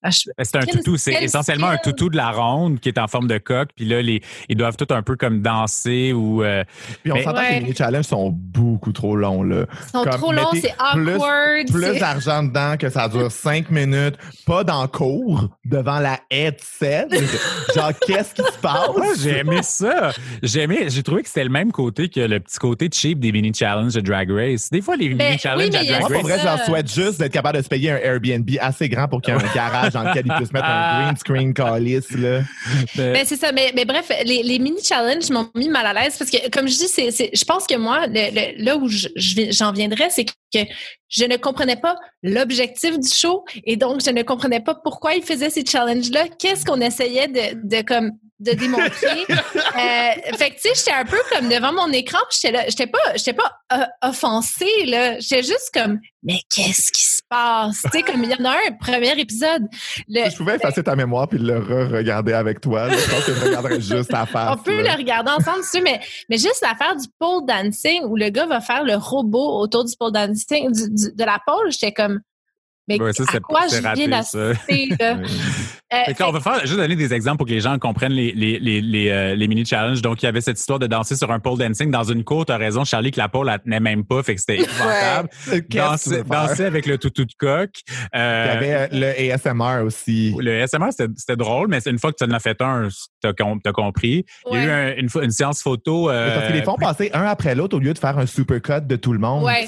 c'est 0.10 0.56
un 0.56 0.66
toutou, 0.66 0.97
c'est 0.97 1.24
essentiellement 1.24 1.68
un 1.68 1.78
toutou 1.78 2.10
de 2.10 2.18
la 2.18 2.32
ronde 2.32 2.80
qui 2.80 2.89
est 2.89 2.97
en 2.97 3.08
forme 3.08 3.28
de 3.28 3.38
coque. 3.38 3.70
Puis 3.76 3.86
là, 3.86 4.02
les, 4.02 4.22
ils 4.49 4.58
doivent 4.58 4.76
tout 4.76 4.91
un 4.93 5.04
peu 5.04 5.16
comme 5.16 5.41
danser 5.41 6.12
ou. 6.14 6.43
Euh, 6.43 6.64
puis 7.04 7.12
on 7.12 7.22
s'entend 7.22 7.41
que 7.41 7.54
les 7.54 7.60
mini-challenges 7.60 8.06
sont 8.06 8.32
beaucoup 8.32 8.91
trop 8.91 9.16
longs. 9.16 9.43
Là. 9.43 9.66
Ils 9.70 9.89
sont 9.89 10.04
trop 10.06 10.32
longs, 10.32 10.49
c'est 10.54 10.74
awkward. 10.80 11.72
Plus, 11.72 11.99
d'argent 11.99 12.43
dedans 12.43 12.78
que 12.78 12.89
ça 12.89 13.08
dure 13.08 13.32
cinq 13.32 13.70
minutes, 13.70 14.16
pas 14.45 14.64
dans 14.64 14.88
cours, 14.88 15.49
devant 15.66 15.99
la 15.99 16.20
headset. 16.32 17.08
Genre, 17.76 17.91
qu'est-ce 18.08 18.34
qui 18.34 18.43
se 18.43 18.58
passe? 18.60 19.22
j'ai 19.22 19.39
aimé 19.39 19.60
ça. 19.62 20.12
J'ai 20.41 20.62
aimé, 20.62 20.86
j'ai 20.88 21.04
trouvé 21.04 21.22
que 21.22 21.28
c'était 21.28 21.43
le 21.43 21.49
même 21.49 21.72
côté 21.72 22.10
que 22.10 22.22
le 22.22 22.39
petit 22.39 22.58
côté 22.58 22.89
cheap 22.91 23.20
des 23.20 23.32
mini-challenges 23.32 23.93
de 23.93 24.02
Drag 24.02 24.32
Race. 24.32 24.70
Des 24.72 24.82
fois, 24.82 24.95
les 24.95 25.10
mini-challenges 25.10 25.70
de 25.70 25.72
Drag 25.72 25.89
Race. 25.89 25.99
Moi, 25.99 26.10
pour 26.10 26.22
vrai, 26.24 26.39
je 26.39 26.45
leur 26.45 26.60
souhaite 26.66 26.91
juste 26.91 27.20
d'être 27.20 27.34
capable 27.34 27.60
de 27.60 27.64
se 27.64 27.70
payer 27.70 27.91
un 27.91 27.97
Airbnb 27.97 28.49
assez 28.60 28.89
grand 28.89 29.08
pour 29.08 29.22
qu'il 29.22 29.34
y 29.34 29.38
ait 29.38 29.39
un 29.39 29.54
garage 29.56 29.91
dans 29.94 30.04
lequel 30.04 30.26
ils 30.26 30.34
puissent 30.34 30.54
mettre 30.54 30.66
un 30.66 31.04
green 31.04 31.18
screen 31.18 31.54
calice. 31.54 32.12
Là. 32.12 32.42
Ben, 32.96 33.26
c'est 33.26 33.38
ça. 33.38 33.52
Mais, 33.52 33.72
mais 33.76 33.86
bref, 33.86 34.12
les, 34.26 34.44
les 34.44 34.60
mini-challenges 34.60 35.30
m'ont 35.30 35.50
mis 35.56 35.70
mal 35.70 35.86
à 35.86 35.94
l'aise 35.94 36.18
parce 36.18 36.30
que, 36.30 36.50
comme 36.50 36.68
je 36.68 36.78
dis, 36.78 36.88
c'est, 36.88 37.12
je 37.12 37.46
pense 37.46 37.68
que 37.68 37.76
moi, 37.76 38.08
le, 38.08 38.64
là 38.64 38.78
où 38.78 38.88
j'en 38.88 39.72
viendrais, 39.72 40.10
c'est 40.10 40.26
que 40.26 40.60
je 41.12 41.26
ne 41.26 41.38
comprenais 41.38 41.76
pas 41.76 41.97
l'objectif 42.24 42.97
du 42.97 43.07
show 43.07 43.45
et 43.66 43.76
donc 43.76 44.01
je 44.03 44.09
ne 44.09 44.24
comprenais 44.24 44.62
pas 44.62 44.74
pourquoi 44.74 45.14
ils 45.14 45.24
faisaient 45.24 45.49
ces 45.49 45.66
challenges-là. 45.66 46.30
Qu'est-ce 46.39 46.66
qu'on 46.66 46.82
essayait 46.82 47.28
de, 47.28 47.68
de 47.68 47.82
comme 47.84 48.12
de 48.39 48.53
démontrer? 48.53 49.26
euh, 49.30 50.36
fait 50.38 50.49
que, 50.49 50.55
tu 50.55 50.62
sais, 50.62 50.72
j'étais 50.76 50.91
un 50.91 51.05
peu 51.05 51.18
comme 51.32 51.47
devant 51.47 51.74
mon 51.74 51.91
écran, 51.91 52.18
j'étais 52.32 52.51
là, 52.51 52.64
j'étais 52.68 52.88
pas, 52.88 52.99
j'étais 53.16 53.34
pas 53.34 53.51
euh, 53.74 53.86
offensée, 54.01 54.86
là. 54.88 55.20
J'étais 55.20 55.43
juste 55.43 55.70
comme, 55.74 55.99
mais 56.24 56.39
qu'est-ce 56.53 56.91
qui 56.91 57.03
se 57.03 57.22
passe? 57.28 57.82
tu 57.84 57.89
sais, 57.91 58.01
comme 58.03 58.24
il 58.24 58.30
y 58.30 58.34
en 58.34 58.45
a 58.45 58.51
un, 58.51 58.72
premier 58.80 59.20
épisode. 59.20 59.68
je 60.07 60.36
pouvais 60.38 60.55
effacer 60.55 60.84
ta 60.84 60.95
mémoire 60.95 61.28
puis 61.28 61.39
le 61.39 61.59
re-regarder 61.59 62.34
avec 62.34 62.62
toi. 62.62 62.89
je 62.89 63.09
pense 63.09 63.26
que 63.26 63.34
je 63.34 63.45
regarderais 63.45 63.82
juste 63.82 64.12
la 64.12 64.26
face. 64.26 64.57
On 64.59 64.62
peut 64.62 64.82
le 64.82 64.97
regarder 64.97 65.32
ensemble, 65.32 65.64
tu 65.72 65.82
mais, 65.82 65.99
mais 66.30 66.38
juste 66.38 66.62
l'affaire 66.62 66.95
du 66.95 67.07
pole 67.20 67.45
dancing 67.45 68.03
où 68.05 68.16
le 68.16 68.30
gars 68.30 68.47
va 68.47 68.62
faire 68.62 68.84
le 68.84 68.95
robot 68.95 69.62
autour 69.62 69.86
du 69.86 69.95
pole 69.95 70.12
dancing, 70.12 70.70
de 71.10 71.24
la 71.24 71.39
pole, 71.45 71.72
j'étais 71.72 71.93
comme, 71.93 72.22
mais 72.88 72.98
ça, 73.14 73.24
à 73.34 73.40
quoi 73.40 73.62
je 73.68 73.96
viens 73.96 74.08
d'assister? 74.08 74.90
Euh, 75.94 76.14
on 76.22 76.32
va 76.32 76.40
faire, 76.40 76.62
juste 76.62 76.78
donner 76.78 76.96
des 76.96 77.14
exemples 77.14 77.40
pour 77.40 77.48
que 77.48 77.52
les 77.52 77.60
gens 77.60 77.78
comprennent 77.78 78.14
les, 78.14 78.32
les, 78.32 78.60
les, 78.60 79.10
euh, 79.10 79.36
les, 79.36 79.48
mini-challenges. 79.50 80.02
Donc, 80.02 80.24
il 80.24 80.26
y 80.26 80.30
avait 80.30 80.40
cette 80.40 80.58
histoire 80.58 80.80
de 80.80 80.88
danser 80.88 81.18
sur 81.18 81.30
un 81.32 81.40
pole 81.40 81.58
dancing 81.58 81.92
dans 81.92 82.06
une 82.06 82.24
cour. 82.24 82.46
Tu 82.46 82.54
as 82.54 82.58
raison, 82.58 82.86
Charlie, 82.86 83.12
que 83.12 83.20
la 83.20 83.28
pole, 83.28 83.50
elle 83.50 83.60
tenait 83.60 83.82
même 83.82 84.06
pas, 84.06 84.24
fait 84.24 84.36
que 84.36 84.40
c'était 84.40 84.60
épouvantable. 84.62 85.30
danser, 85.70 86.24
danser, 86.24 86.64
avec 86.64 86.86
le 86.86 86.98
toutou 86.98 87.26
de 87.26 87.34
coq. 87.38 87.72
Euh, 88.16 88.56
il 88.62 88.68
y 88.68 88.72
avait 88.72 88.90
le 88.94 89.34
ASMR 89.34 89.84
aussi. 89.84 90.34
Le 90.40 90.64
ASMR, 90.64 90.92
c'était 90.92 91.36
drôle, 91.36 91.68
mais 91.68 91.80
une 91.86 92.00
fois 92.00 92.14
que 92.14 92.24
tu 92.24 92.24
en 92.24 92.34
as 92.34 92.40
fait 92.40 92.62
un, 92.62 92.88
tu 93.22 93.28
as, 93.28 93.74
compris. 93.74 94.26
Il 94.50 94.54
y 94.54 94.58
a 94.58 94.96
eu 94.96 95.00
une, 95.00 95.10
une, 95.22 95.32
séance 95.32 95.62
photo. 95.62 96.06
parce 96.06 96.46
qu'ils 96.48 96.56
les 96.56 96.64
font 96.64 96.78
passer 96.78 97.10
un 97.14 97.24
après 97.24 97.54
l'autre 97.54 97.76
au 97.76 97.80
lieu 97.82 97.94
de 97.94 98.00
faire 98.00 98.18
un 98.18 98.26
supercut 98.26 98.88
de 98.88 98.96
tout 98.96 99.12
le 99.12 99.20
monde. 99.20 99.44
Ouais. 99.44 99.66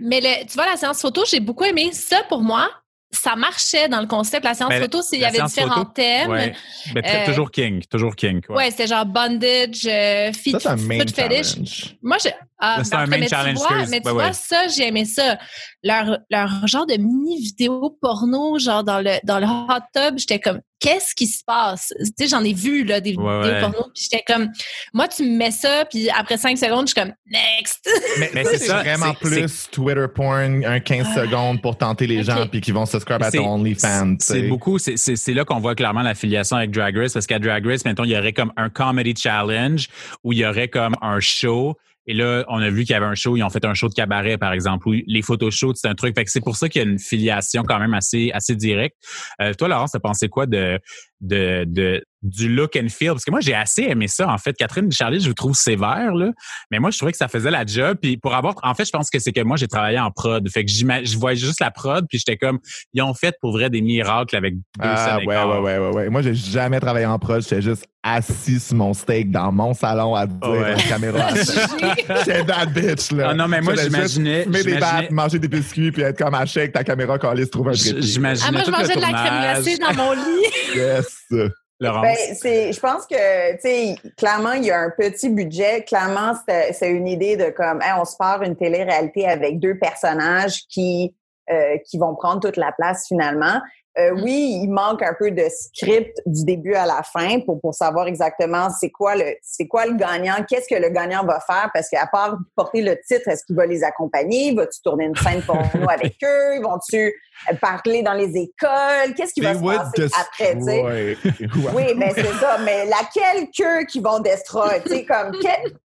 Mais 0.00 0.22
tu 0.48 0.54
vois, 0.54 0.64
la 0.64 0.78
séance 0.78 1.02
photo, 1.02 1.22
j'ai 1.30 1.40
beaucoup 1.40 1.64
aimé 1.64 1.90
ça 1.92 2.22
pour 2.30 2.39
moi 2.40 2.68
ça 3.12 3.34
marchait 3.34 3.88
dans 3.88 4.00
le 4.00 4.06
concept. 4.06 4.44
La 4.44 4.54
séance 4.54 4.72
photo, 4.74 5.00
il 5.12 5.18
y 5.18 5.24
avait 5.24 5.42
différents 5.42 5.84
thèmes. 5.84 6.30
Ouais. 6.30 6.54
Euh, 6.96 7.26
toujours 7.26 7.50
King, 7.50 7.82
toujours 7.90 8.14
King. 8.14 8.40
Ouais, 8.48 8.56
ouais 8.56 8.70
c'était 8.70 8.86
genre 8.86 9.04
bondage, 9.04 9.84
euh, 9.86 10.32
foot, 10.32 10.62
fetish. 10.62 11.96
Moi, 12.02 12.18
je, 12.22 12.28
ah, 12.58 12.82
c'est 12.84 12.94
un 12.94 13.06
main 13.06 13.26
challenge. 13.26 13.58
Tu 13.58 13.74
vois, 13.74 13.86
mais 13.86 14.00
tu 14.00 14.10
vois, 14.10 14.32
ça, 14.32 14.68
j'ai 14.68 14.88
aimé 14.88 15.04
ça. 15.04 15.38
Leur, 15.82 16.18
leur 16.30 16.66
genre 16.68 16.86
de 16.86 16.96
mini 16.96 17.40
vidéo 17.40 17.98
porno, 18.00 18.58
genre 18.58 18.84
dans 18.84 19.00
le, 19.00 19.18
dans 19.24 19.40
le 19.40 19.46
hot 19.46 19.82
tub, 19.92 20.18
j'étais 20.18 20.38
comme, 20.38 20.60
qu'est-ce 20.80 21.14
qui 21.14 21.26
se 21.26 21.44
passe? 21.44 21.92
Tu 21.98 22.06
sais, 22.18 22.28
j'en 22.28 22.42
ai 22.42 22.54
vu, 22.54 22.84
là, 22.84 23.00
des 23.00 23.10
vidéos 23.10 23.60
porno, 23.60 23.90
puis 23.94 24.08
j'étais 24.10 24.24
comme, 24.26 24.50
moi, 24.92 25.06
tu 25.06 25.22
me 25.22 25.36
mets 25.36 25.50
ça, 25.50 25.84
puis 25.88 26.08
après 26.10 26.38
cinq 26.38 26.58
secondes, 26.58 26.88
je 26.88 26.94
suis 26.94 27.00
comme, 27.00 27.12
next! 27.30 27.88
Mais, 28.18 28.30
mais 28.34 28.44
c'est 28.44 28.58
ça. 28.66 28.82
vraiment 28.82 29.14
plus 29.14 29.68
Twitter 29.70 30.06
porn, 30.12 30.64
un 30.64 30.80
15 30.80 31.06
ah. 31.10 31.14
secondes 31.14 31.62
pour 31.62 31.76
tenter 31.76 32.06
les 32.06 32.24
gens, 32.24 32.46
puis 32.46 32.60
qui 32.60 32.72
vont 32.72 32.86
subscribe 32.86 33.22
à 33.22 33.30
ton 33.30 33.46
OnlyFans. 33.46 34.16
C'est 34.20 34.42
beaucoup, 34.48 34.78
c'est 34.78 35.34
là 35.34 35.44
qu'on 35.44 35.60
voit 35.60 35.74
clairement 35.74 36.02
l'affiliation 36.02 36.56
avec 36.56 36.70
Drag 36.70 36.96
Race, 36.96 37.12
parce 37.12 37.26
qu'à 37.26 37.38
Drag 37.38 37.64
Race, 37.66 37.84
maintenant, 37.84 38.04
il 38.04 38.10
y 38.10 38.18
aurait 38.18 38.32
comme 38.32 38.52
un 38.56 38.70
comedy 38.70 39.14
challenge, 39.14 39.88
où 40.24 40.32
il 40.32 40.38
y 40.38 40.46
aurait 40.46 40.68
comme 40.68 40.96
un 41.02 41.20
show, 41.20 41.76
et 42.06 42.14
là, 42.14 42.44
on 42.48 42.58
a 42.60 42.70
vu 42.70 42.84
qu'il 42.84 42.92
y 42.92 42.96
avait 42.96 43.06
un 43.06 43.14
show, 43.14 43.36
ils 43.36 43.42
ont 43.42 43.50
fait 43.50 43.64
un 43.64 43.74
show 43.74 43.88
de 43.88 43.94
cabaret, 43.94 44.38
par 44.38 44.52
exemple, 44.52 44.88
où 44.88 44.92
les 45.06 45.22
photos 45.22 45.54
chaudes, 45.54 45.76
c'est 45.76 45.88
un 45.88 45.94
truc. 45.94 46.14
Fait 46.14 46.24
que 46.24 46.30
c'est 46.30 46.40
pour 46.40 46.56
ça 46.56 46.68
qu'il 46.68 46.82
y 46.82 46.84
a 46.84 46.88
une 46.88 46.98
filiation 46.98 47.62
quand 47.62 47.78
même 47.78 47.94
assez, 47.94 48.30
assez 48.32 48.56
directe. 48.56 48.96
Euh, 49.40 49.52
toi, 49.54 49.68
Laurence, 49.68 49.92
t'as 49.92 50.00
pensé 50.00 50.28
quoi 50.28 50.46
de, 50.46 50.80
de, 51.20 51.64
de, 51.66 52.02
du 52.22 52.48
look 52.48 52.76
and 52.76 52.88
feel. 52.88 53.10
Parce 53.10 53.24
que 53.24 53.30
moi, 53.30 53.40
j'ai 53.40 53.54
assez 53.54 53.82
aimé 53.82 54.08
ça, 54.08 54.28
en 54.28 54.38
fait. 54.38 54.54
Catherine 54.54 54.88
et 54.88 54.90
Charlie, 54.90 55.20
je 55.20 55.28
vous 55.28 55.34
trouve 55.34 55.54
sévère, 55.54 56.14
là. 56.14 56.30
Mais 56.70 56.78
moi, 56.78 56.90
je 56.90 56.98
trouvais 56.98 57.12
que 57.12 57.18
ça 57.18 57.28
faisait 57.28 57.50
la 57.50 57.64
job. 57.64 57.98
Puis 58.00 58.16
pour 58.16 58.34
avoir, 58.34 58.54
en 58.62 58.74
fait, 58.74 58.84
je 58.84 58.90
pense 58.90 59.10
que 59.10 59.18
c'est 59.18 59.32
que 59.32 59.42
moi, 59.42 59.56
j'ai 59.56 59.68
travaillé 59.68 59.98
en 59.98 60.10
prod. 60.10 60.46
Fait 60.50 60.64
que 60.64 60.70
je 60.70 61.18
voyais 61.18 61.36
juste 61.36 61.60
la 61.60 61.70
prod, 61.70 62.06
puis 62.08 62.18
j'étais 62.18 62.36
comme, 62.36 62.58
ils 62.92 63.02
ont 63.02 63.14
fait 63.14 63.34
pour 63.40 63.52
vrai 63.52 63.70
des 63.70 63.80
miracles 63.80 64.36
avec 64.36 64.54
deux 64.54 64.62
ah, 64.80 65.18
ouais, 65.18 65.26
ouais, 65.26 65.58
ouais, 65.58 65.78
ouais, 65.78 65.88
ouais. 65.88 66.08
Moi, 66.10 66.22
j'ai 66.22 66.34
jamais 66.34 66.80
travaillé 66.80 67.06
en 67.06 67.18
prod. 67.18 67.42
J'étais 67.42 67.62
juste 67.62 67.86
assis 68.02 68.60
sur 68.60 68.76
mon 68.76 68.94
steak 68.94 69.30
dans 69.30 69.52
mon 69.52 69.74
salon 69.74 70.14
à 70.14 70.26
dire 70.26 70.48
ouais. 70.48 70.74
la 70.74 70.82
caméra. 70.82 71.28
J'étais 71.34 72.44
that 72.44 72.66
bitch, 72.66 73.12
là. 73.12 73.28
Ah, 73.30 73.34
non, 73.34 73.46
mais 73.46 73.60
moi, 73.60 73.74
j'imaginais. 73.76 74.44
Fumer 74.44 74.62
des 74.62 74.78
battes, 74.78 75.10
manger 75.10 75.38
des 75.38 75.48
biscuits, 75.48 75.92
puis 75.92 76.02
être 76.02 76.18
comme 76.18 76.34
à 76.34 76.46
chèque, 76.46 76.72
ta 76.72 76.84
caméra 76.84 77.18
quand 77.18 77.36
se 77.36 77.42
trouve 77.44 77.68
un 77.68 77.72
J'imaginais. 77.72 78.48
Ah, 78.48 78.52
moi, 78.52 78.62
je 78.64 78.70
mangeais 78.70 78.96
de 78.96 79.00
la 79.00 79.12
crème 79.12 79.40
glacée 79.40 79.78
dans 79.78 79.94
mon 79.94 80.12
lit. 80.12 80.76
yes. 80.76 81.09
Ben, 81.80 82.14
c'est, 82.34 82.74
je 82.74 82.80
pense 82.80 83.06
que, 83.06 83.52
tu 83.54 83.60
sais, 83.62 83.96
clairement, 84.18 84.52
il 84.52 84.64
y 84.64 84.70
a 84.70 84.80
un 84.80 84.90
petit 84.90 85.30
budget. 85.30 85.82
Clairement, 85.84 86.34
c'est 86.46 86.90
une 86.90 87.08
idée 87.08 87.38
de 87.38 87.48
comme, 87.48 87.80
on 87.98 88.04
se 88.04 88.16
part 88.18 88.42
une 88.42 88.54
télé-réalité 88.54 89.26
avec 89.26 89.58
deux 89.58 89.78
personnages 89.78 90.64
qui, 90.68 91.14
euh, 91.50 91.78
qui 91.86 91.96
vont 91.96 92.14
prendre 92.14 92.40
toute 92.40 92.58
la 92.58 92.72
place 92.72 93.06
finalement. 93.08 93.62
Euh, 93.98 94.14
mm. 94.14 94.22
oui, 94.22 94.60
il 94.62 94.68
manque 94.68 95.02
un 95.02 95.14
peu 95.18 95.32
de 95.32 95.44
script 95.48 96.20
du 96.24 96.44
début 96.44 96.74
à 96.74 96.86
la 96.86 97.02
fin 97.02 97.40
pour, 97.40 97.60
pour 97.60 97.74
savoir 97.74 98.06
exactement 98.06 98.68
c'est 98.70 98.90
quoi 98.90 99.16
le 99.16 99.34
c'est 99.42 99.66
quoi 99.66 99.84
le 99.86 99.94
gagnant, 99.94 100.36
qu'est-ce 100.48 100.72
que 100.72 100.80
le 100.80 100.90
gagnant 100.90 101.24
va 101.24 101.40
faire 101.40 101.70
parce 101.74 101.88
qu'à 101.88 102.06
part 102.06 102.38
porter 102.54 102.82
le 102.82 102.96
titre, 103.04 103.28
est-ce 103.28 103.44
qu'il 103.44 103.56
va 103.56 103.66
les 103.66 103.82
accompagner, 103.82 104.54
va-tu 104.54 104.80
tourner 104.82 105.06
une 105.06 105.16
scène 105.16 105.42
pour 105.42 105.56
nous 105.56 105.88
avec 105.88 106.14
eux, 106.24 106.62
vont-tu 106.62 107.12
parler 107.60 108.02
dans 108.02 108.12
les 108.12 108.36
écoles, 108.36 109.14
qu'est-ce 109.16 109.34
qui 109.34 109.40
va 109.40 109.54
se 109.54 109.60
passer 109.60 110.08
après, 110.20 110.56
tu 110.56 110.64
sais? 110.64 111.16
Oui, 111.74 111.94
mais 111.96 112.12
c'est 112.14 112.32
ça, 112.34 112.58
mais 112.64 112.86
laquelle 112.86 113.48
queue 113.56 113.84
qui 113.86 114.00
vont 114.00 114.20
destroy, 114.20 114.80
tu 114.84 114.90
sais 114.90 115.04
comme 115.04 115.32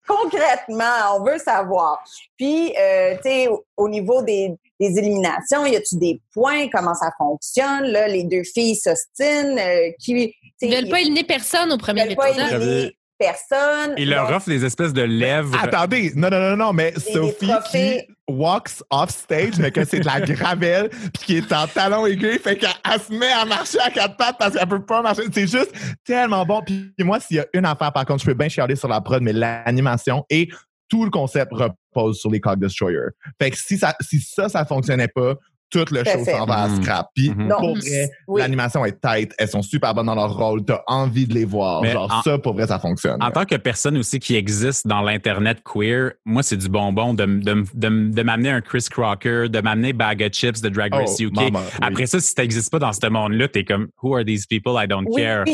concrètement, 0.08 1.16
on 1.16 1.24
veut 1.24 1.38
savoir. 1.38 2.02
Puis 2.36 2.74
euh, 2.76 3.14
tu 3.16 3.22
sais 3.22 3.48
au 3.76 3.88
niveau 3.88 4.22
des 4.22 4.56
des 4.80 4.98
éliminations? 4.98 5.66
Y 5.66 5.76
a-tu 5.76 5.96
des 5.96 6.20
points? 6.32 6.68
Comment 6.68 6.94
ça 6.94 7.10
fonctionne? 7.18 7.84
Là, 7.86 8.08
les 8.08 8.24
deux 8.24 8.44
filles 8.44 8.76
s'ostinent. 8.76 9.58
Euh, 9.58 9.90
qui, 10.00 10.34
ils 10.60 10.74
veulent 10.74 10.88
pas 10.88 11.00
éliminer 11.00 11.24
personne 11.24 11.72
au 11.72 11.78
premier 11.78 12.10
épisode. 12.10 12.92
Personne. 13.18 13.94
Ils 13.96 14.10
leur 14.10 14.30
offrent 14.30 14.48
des 14.48 14.64
espèces 14.64 14.92
de 14.92 15.02
lèvres. 15.02 15.56
Attendez, 15.60 16.12
non, 16.14 16.30
non, 16.30 16.40
non, 16.40 16.56
non, 16.56 16.72
mais 16.72 16.92
Sophie 16.98 17.50
qui 17.70 18.00
walks 18.28 18.82
off 18.90 19.10
stage, 19.10 19.58
mais 19.58 19.70
que 19.70 19.84
c'est 19.84 20.00
de 20.00 20.06
la 20.06 20.20
gravelle, 20.20 20.90
puis 20.90 21.24
qui 21.24 21.36
est 21.38 21.52
en 21.52 21.66
talon 21.66 22.06
aiguille, 22.06 22.38
fait 22.38 22.56
qu'elle 22.56 23.00
se 23.00 23.12
met 23.12 23.32
à 23.32 23.44
marcher 23.44 23.80
à 23.80 23.90
quatre 23.90 24.16
pattes 24.16 24.36
parce 24.38 24.54
qu'elle 24.54 24.68
peut 24.68 24.84
pas 24.84 25.02
marcher. 25.02 25.22
C'est 25.32 25.46
juste 25.46 25.72
tellement 26.04 26.44
bon. 26.44 26.62
Puis 26.62 26.92
moi, 27.00 27.20
s'il 27.20 27.38
y 27.38 27.40
a 27.40 27.46
une 27.54 27.64
affaire, 27.64 27.92
par 27.92 28.04
contre, 28.04 28.20
je 28.20 28.26
peux 28.26 28.34
bien 28.34 28.48
chialer 28.48 28.76
sur 28.76 28.88
la 28.88 29.00
prod, 29.00 29.22
mais 29.22 29.32
l'animation 29.32 30.24
et 30.30 30.48
tout 30.88 31.04
le 31.04 31.10
concept 31.10 31.52
repose 31.52 32.18
sur 32.18 32.30
les 32.30 32.40
Cog 32.40 32.58
Destroyer. 32.58 32.98
Fait 33.40 33.50
que 33.50 33.58
si 33.58 33.78
ça, 33.78 33.94
si 34.00 34.20
ça, 34.20 34.48
ça 34.48 34.64
fonctionnait 34.64 35.08
pas, 35.08 35.34
toute 35.70 35.90
le 35.90 36.04
show 36.04 36.24
s'en 36.24 36.46
va 36.46 36.54
à 36.54 36.68
mm-hmm. 36.68 36.82
scrap. 36.82 37.08
Puis 37.14 37.30
mm-hmm. 37.30 37.48
pour 37.48 37.76
vrai, 37.76 38.10
l'animation 38.36 38.84
est 38.84 39.00
tight, 39.00 39.34
elles 39.38 39.48
sont 39.48 39.62
super 39.62 39.94
bonnes 39.94 40.06
dans 40.06 40.14
leur 40.14 40.36
rôle, 40.36 40.64
t'as 40.64 40.82
envie 40.86 41.26
de 41.26 41.34
les 41.34 41.44
voir. 41.44 41.84
Genre 41.84 42.22
ça, 42.24 42.38
pour 42.38 42.54
vrai, 42.54 42.66
ça 42.66 42.78
fonctionne. 42.78 43.22
En 43.22 43.30
tant 43.30 43.44
que 43.44 43.56
personne 43.56 43.96
aussi 43.98 44.18
qui 44.18 44.36
existe 44.36 44.86
dans 44.86 45.02
l'internet 45.02 45.58
queer, 45.64 46.12
moi 46.24 46.42
c'est 46.42 46.56
du 46.56 46.68
bonbon 46.68 47.14
de, 47.14 47.24
de, 47.24 47.64
de, 47.74 48.10
de 48.10 48.22
m'amener 48.22 48.50
un 48.50 48.60
Chris 48.60 48.86
Crocker, 48.90 49.48
de 49.48 49.60
m'amener 49.60 49.92
Bag 49.92 50.22
of 50.22 50.32
Chips 50.32 50.60
de 50.60 50.68
Drag 50.68 50.94
Race 50.94 51.16
oh, 51.20 51.24
UK. 51.24 51.52
Après 51.80 52.06
ça, 52.06 52.20
si 52.20 52.34
t'existes 52.34 52.70
pas 52.70 52.78
dans 52.78 52.92
ce 52.92 53.06
monde-là, 53.08 53.48
t'es 53.48 53.64
comme 53.64 53.88
Who 54.02 54.14
are 54.14 54.24
these 54.24 54.46
people? 54.46 54.74
I 54.82 54.86
don't 54.86 55.06
care 55.14 55.44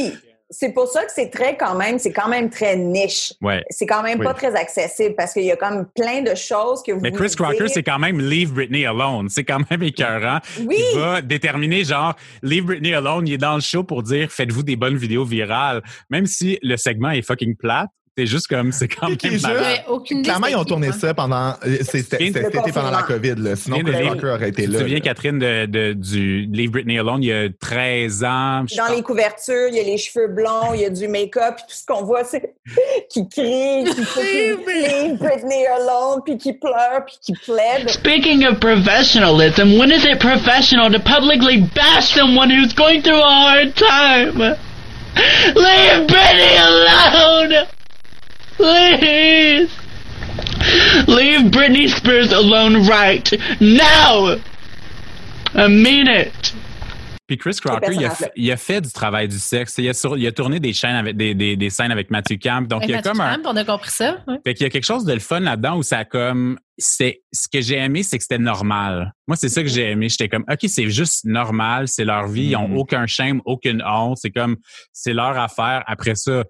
c'est 0.57 0.73
pour 0.73 0.87
ça 0.87 1.05
que 1.05 1.11
c'est 1.13 1.31
très 1.31 1.57
quand 1.57 1.75
même, 1.75 1.99
c'est 1.99 2.13
quand 2.13 2.29
même 2.29 2.49
très 2.49 2.77
niche. 2.77 3.33
Ouais. 3.43 3.63
C'est 3.71 3.87
quand 3.87 4.03
même 4.03 4.23
pas 4.23 4.35
très 4.35 4.55
accessible 4.55 5.15
parce 5.17 5.33
qu'il 5.33 5.43
y 5.45 5.51
a 5.51 5.57
comme 5.57 5.87
plein 5.97 6.23
de 6.23 6.35
choses 6.35 6.83
que 6.83 6.93
vous. 6.93 7.01
Mais 7.01 7.11
Chris 7.11 7.35
Crocker, 7.37 7.69
c'est 7.69 7.83
quand 7.83 7.99
même 7.99 8.21
Leave 8.21 8.53
Britney 8.53 8.87
Alone. 8.87 9.29
C'est 9.29 9.45
quand 9.45 9.69
même 9.71 9.83
écœurant. 9.83 10.39
Oui. 10.61 10.77
Il 10.79 10.99
va 10.99 11.23
déterminer 11.23 11.85
genre 11.85 12.15
Leave 12.43 12.65
Britney 12.65 12.95
Alone. 12.95 13.27
Il 13.27 13.35
est 13.35 13.39
dans 13.39 13.57
le 13.57 13.61
show 13.61 13.83
pour 13.83 14.03
dire 14.03 14.31
faites-vous 14.31 14.63
des 14.63 14.77
bonnes 14.77 14.97
vidéos 14.97 15.25
virales. 15.25 15.83
Même 16.09 16.27
si 16.27 16.59
le 16.63 16.77
segment 16.77 17.11
est 17.11 17.23
fucking 17.23 17.57
plate, 17.57 17.91
c'est 18.17 18.27
juste 18.27 18.47
comme, 18.47 18.71
c'est 18.71 18.87
quand 18.87 19.09
même 19.09 19.19
aucune 19.89 20.23
Clairement, 20.23 20.47
ils 20.47 20.55
ont 20.55 20.65
tourné 20.65 20.93
ça 20.93 21.15
pendant, 21.15 21.55
euh, 21.67 21.79
c'était 21.83 22.31
pendant 22.73 22.93
la 22.93 23.03
COVID, 23.03 23.35
là. 23.39 23.57
Sinon, 23.57 23.81
Chris 23.81 24.09
Rocker 24.09 24.27
aurait 24.27 24.49
été 24.51 24.67
là. 24.67 24.69
Tu 24.69 24.75
te 24.75 24.83
souviens, 24.83 25.01
Catherine, 25.01 25.39
de, 25.41 25.67
de, 25.67 25.93
du 25.95 26.49
Leave 26.53 26.71
Britney 26.71 26.99
Alone, 26.99 27.25
il 27.25 27.29
y 27.29 27.33
a 27.33 27.49
13 27.49 28.23
ans. 28.23 28.65
Dans 28.77 28.95
les 28.95 29.03
couvertures, 29.03 29.69
il 29.69 29.75
y 29.75 29.81
a 29.81 29.83
les 29.83 29.99
cheveux 29.99 30.29
blonds, 30.29 30.75
il 30.75 30.83
y 30.83 30.85
a 30.85 30.91
du 30.91 31.09
make-up, 31.09 31.57
puis 31.57 31.65
tout 31.69 31.75
ce 31.75 31.85
qu'on 31.85 32.05
voit, 32.05 32.23
c'est 32.23 32.55
qui 33.11 33.29
crie, 33.29 33.85
qui 33.85 34.01
Leave 34.25 35.19
Britney 35.19 35.67
Alone, 35.67 36.21
puis 36.25 36.39
qui 36.39 36.53
pleure, 36.53 37.05
puis 37.05 37.17
qui 37.21 37.33
plaide. 37.33 37.91
Speaking 37.91 38.45
of 38.47 38.61
professionalism, 38.61 39.77
when 39.77 39.91
is 39.91 40.05
it 40.05 40.21
professional 40.21 40.89
to 40.89 41.01
publicly 41.01 41.63
bash 41.75 42.15
someone 42.15 42.49
who's 42.49 42.73
going 42.75 43.03
through 43.03 43.19
a 43.19 43.23
hard 43.23 43.75
time? 43.75 44.39
Leave 45.57 46.07
Britney 46.07 46.59
alone! 46.61 47.67
Please! 48.57 49.71
Leave 51.07 51.51
Britney 51.51 51.89
Spears 51.89 52.33
alone 52.33 52.87
right 52.87 53.31
now! 53.61 54.37
I 55.55 55.69
mean 55.69 56.09
it! 56.09 56.55
Puis 57.27 57.39
Chris 57.39 57.57
Crocker, 57.65 57.93
il 57.93 58.05
a, 58.05 58.15
il 58.37 58.53
a, 58.53 58.57
fait 58.59 58.83
du 58.83 58.93
travail 58.93 59.29
du 59.29 59.39
sexe. 59.39 59.77
Il 59.79 59.89
a, 59.89 59.95
sur, 59.95 60.19
il 60.19 60.27
a 60.27 60.33
tourné 60.33 60.61
des, 60.61 60.75
chaînes 60.75 60.95
avec, 60.95 61.17
des, 61.17 61.35
des, 61.35 61.57
des, 61.57 61.71
scènes 61.71 61.91
avec 61.91 62.11
Matthew 62.11 62.39
Camp. 62.39 62.69
Donc, 62.69 62.83
avec 62.83 62.89
il 62.89 62.93
y 62.93 62.95
a 62.95 62.97
Matthew 62.99 63.09
comme 63.09 63.19
Camp, 63.19 63.49
un. 63.49 63.53
on 63.55 63.57
a 63.57 63.65
compris 63.65 63.91
ça. 63.91 64.19
Ouais. 64.29 64.37
Fait 64.45 64.53
qu'il 64.53 64.65
y 64.65 64.67
a 64.67 64.71
quelque 64.71 64.85
chose 64.85 65.07
de 65.07 65.13
le 65.15 65.21
fun 65.21 65.41
là-dedans 65.41 65.79
où 65.79 65.83
ça 65.83 66.05
comme. 66.05 66.59
C'est, 66.77 67.23
ce 67.33 67.49
que 67.49 67.63
j'ai 67.63 67.79
aimé, 67.79 68.03
c'est 68.03 68.19
que 68.19 68.25
c'était 68.25 68.37
normal. 68.37 69.15
Moi, 69.27 69.37
c'est 69.37 69.49
ça 69.49 69.63
que 69.63 69.69
j'ai 69.69 69.91
aimé. 69.91 70.11
J'étais 70.11 70.29
comme, 70.29 70.45
OK, 70.51 70.59
c'est 70.67 70.91
juste 70.91 71.25
normal. 71.25 71.89
C'est 71.89 72.05
leur 72.05 72.27
vie. 72.29 72.49
Ils 72.49 72.57
ont 72.57 72.69
Mm. 72.69 72.77
aucun 72.77 73.07
shame, 73.07 73.41
aucune 73.47 73.83
honte. 73.87 74.19
C'est 74.21 74.31
comme, 74.31 74.57
c'est 74.93 75.15
leur 75.15 75.39
affaire. 75.39 75.83
Après 75.87 76.17
ça, 76.17 76.45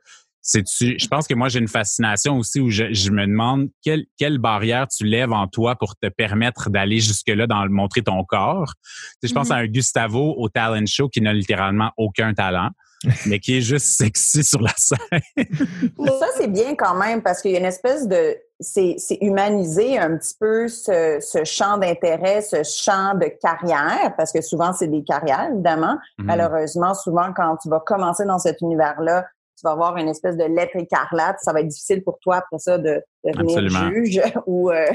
c'est-tu, 0.46 0.98
je 0.98 1.08
pense 1.08 1.26
que 1.26 1.32
moi, 1.34 1.48
j'ai 1.48 1.58
une 1.58 1.68
fascination 1.68 2.36
aussi 2.36 2.60
où 2.60 2.68
je, 2.68 2.92
je 2.92 3.10
me 3.10 3.26
demande 3.26 3.70
quelle, 3.82 4.04
quelle 4.18 4.36
barrière 4.38 4.86
tu 4.86 5.04
lèves 5.04 5.32
en 5.32 5.46
toi 5.46 5.74
pour 5.74 5.96
te 5.96 6.08
permettre 6.08 6.68
d'aller 6.68 7.00
jusque-là 7.00 7.46
dans 7.46 7.64
le 7.64 7.70
montrer 7.70 8.02
ton 8.02 8.22
corps. 8.24 8.74
Tu 8.74 8.90
sais, 9.22 9.28
je 9.28 9.34
pense 9.34 9.48
Mhm. 9.48 9.56
à 9.56 9.56
un 9.60 9.66
Gustavo 9.66 10.34
au 10.36 10.50
talent 10.50 10.84
show 10.86 11.08
qui 11.08 11.22
n'a 11.22 11.32
littéralement 11.32 11.92
aucun 11.96 12.34
talent, 12.34 12.68
mais 13.26 13.38
qui 13.40 13.56
est 13.56 13.60
juste 13.62 13.86
sexy 13.86 14.44
sur 14.44 14.60
la 14.60 14.72
scène. 14.76 14.98
Ça, 16.20 16.26
c'est 16.36 16.52
bien 16.52 16.74
quand 16.74 16.94
même 16.94 17.22
parce 17.22 17.40
qu'il 17.40 17.52
y 17.52 17.56
a 17.56 17.60
une 17.60 17.64
espèce 17.64 18.06
de. 18.06 18.36
C'est 18.60 18.94
c'est 18.98 19.18
humaniser 19.20 19.98
un 19.98 20.16
petit 20.16 20.34
peu 20.38 20.68
ce, 20.68 21.18
ce 21.20 21.42
champ 21.44 21.76
d'intérêt, 21.76 22.40
ce 22.40 22.62
champ 22.62 23.14
de 23.14 23.26
carrière, 23.42 24.14
parce 24.16 24.30
que 24.32 24.40
souvent, 24.42 24.72
c'est 24.72 24.86
des 24.88 25.02
carrières, 25.02 25.48
évidemment. 25.52 25.96
Mhm. 26.18 26.26
Malheureusement, 26.26 26.94
souvent, 26.94 27.32
quand 27.34 27.56
tu 27.62 27.68
vas 27.68 27.80
commencer 27.80 28.24
dans 28.26 28.38
cet 28.38 28.60
univers-là, 28.60 29.26
vas 29.64 29.72
avoir 29.72 29.96
une 29.96 30.08
espèce 30.08 30.36
de 30.36 30.44
lettre 30.44 30.76
écarlate. 30.76 31.38
Ça 31.40 31.52
va 31.52 31.60
être 31.60 31.68
difficile 31.68 32.02
pour 32.04 32.18
toi 32.20 32.36
après 32.36 32.58
ça 32.58 32.78
de 32.78 33.02
devenir 33.24 33.58
Absolument. 33.58 33.90
juge 33.90 34.22
ou 34.46 34.70
euh, 34.70 34.86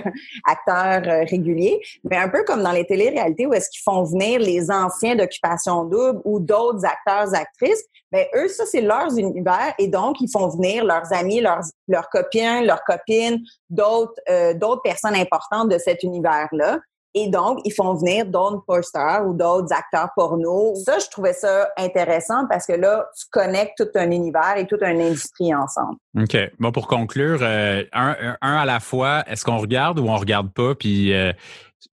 acteur 0.45 1.01
euh, 1.11 1.25
régulier. 1.29 1.81
Mais 2.09 2.17
un 2.17 2.29
peu 2.29 2.43
comme 2.43 2.63
dans 2.63 2.71
les 2.71 2.85
téléréalités 2.85 3.45
où 3.45 3.53
est-ce 3.53 3.69
qu'ils 3.69 3.83
font 3.83 4.03
venir 4.03 4.39
les 4.39 4.71
anciens 4.71 5.15
d'occupation 5.15 5.83
double 5.85 6.21
ou 6.23 6.39
d'autres 6.39 6.85
acteurs, 6.85 7.33
actrices, 7.33 7.83
ben 8.11 8.25
eux, 8.35 8.47
ça, 8.47 8.65
c'est 8.65 8.81
leurs 8.81 9.17
univers 9.17 9.73
et 9.77 9.87
donc 9.87 10.21
ils 10.21 10.29
font 10.29 10.47
venir 10.47 10.83
leurs 10.85 11.11
amis, 11.13 11.41
leurs, 11.41 11.63
leurs 11.87 12.09
copains, 12.09 12.61
leurs 12.61 12.83
copines, 12.83 13.39
d'autres 13.69 14.13
euh, 14.29 14.53
d'autres 14.53 14.81
personnes 14.81 15.15
importantes 15.15 15.69
de 15.69 15.77
cet 15.77 16.03
univers-là. 16.03 16.79
Et 17.15 17.27
donc, 17.27 17.59
ils 17.65 17.73
font 17.73 17.95
venir 17.95 18.25
d'autres 18.27 18.63
posters 18.67 19.23
ou 19.27 19.33
d'autres 19.33 19.73
acteurs 19.73 20.09
porno. 20.15 20.75
Ça, 20.75 20.99
je 20.99 21.07
trouvais 21.09 21.33
ça 21.33 21.69
intéressant 21.77 22.45
parce 22.47 22.67
que 22.67 22.73
là, 22.73 23.07
tu 23.17 23.25
connectes 23.31 23.73
tout 23.77 23.89
un 23.99 24.11
univers 24.11 24.57
et 24.57 24.67
toute 24.67 24.83
une 24.83 25.01
industrie 25.01 25.53
ensemble. 25.55 25.97
OK. 26.19 26.37
Bon, 26.59 26.71
pour 26.71 26.87
conclure, 26.87 27.39
euh, 27.41 27.83
un, 27.93 28.15
à 28.41 28.65
la 28.65 28.79
fois, 28.79 29.23
est-ce 29.27 29.43
qu'on 29.43 29.57
regarde 29.57 29.99
ou 29.99 30.07
on 30.07 30.17
regarde 30.17 30.51
pas? 30.53 30.75
Puis, 30.75 31.11
euh, 31.13 31.33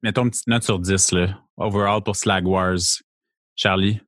mettons 0.02 0.24
une 0.24 0.30
petite 0.30 0.48
note 0.48 0.62
sur 0.64 0.78
10, 0.78 1.12
là, 1.12 1.28
overall 1.56 2.02
pour 2.02 2.14
Slag 2.16 2.46
Wars. 2.46 2.76
Charlie? 3.54 4.00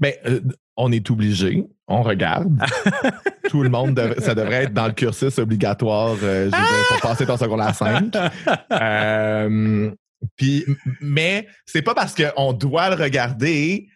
Ben, 0.00 0.14
euh, 0.26 0.40
on 0.76 0.90
est 0.90 1.08
obligé, 1.10 1.64
on 1.86 2.02
regarde. 2.02 2.50
Tout 3.50 3.62
le 3.62 3.68
monde, 3.68 3.94
dev- 3.94 4.18
ça 4.18 4.34
devrait 4.34 4.64
être 4.64 4.72
dans 4.74 4.86
le 4.88 4.92
cursus 4.92 5.38
obligatoire, 5.38 6.16
euh, 6.24 6.50
pour 6.88 7.00
passer 7.02 7.24
ton 7.24 7.36
secondaire 7.36 7.74
5. 7.74 8.12
Euh, 8.72 9.90
puis, 10.36 10.64
mais 11.00 11.46
c'est 11.64 11.82
pas 11.82 11.94
parce 11.94 12.14
qu'on 12.14 12.52
doit 12.52 12.90
le 12.90 13.02
regarder 13.02 13.88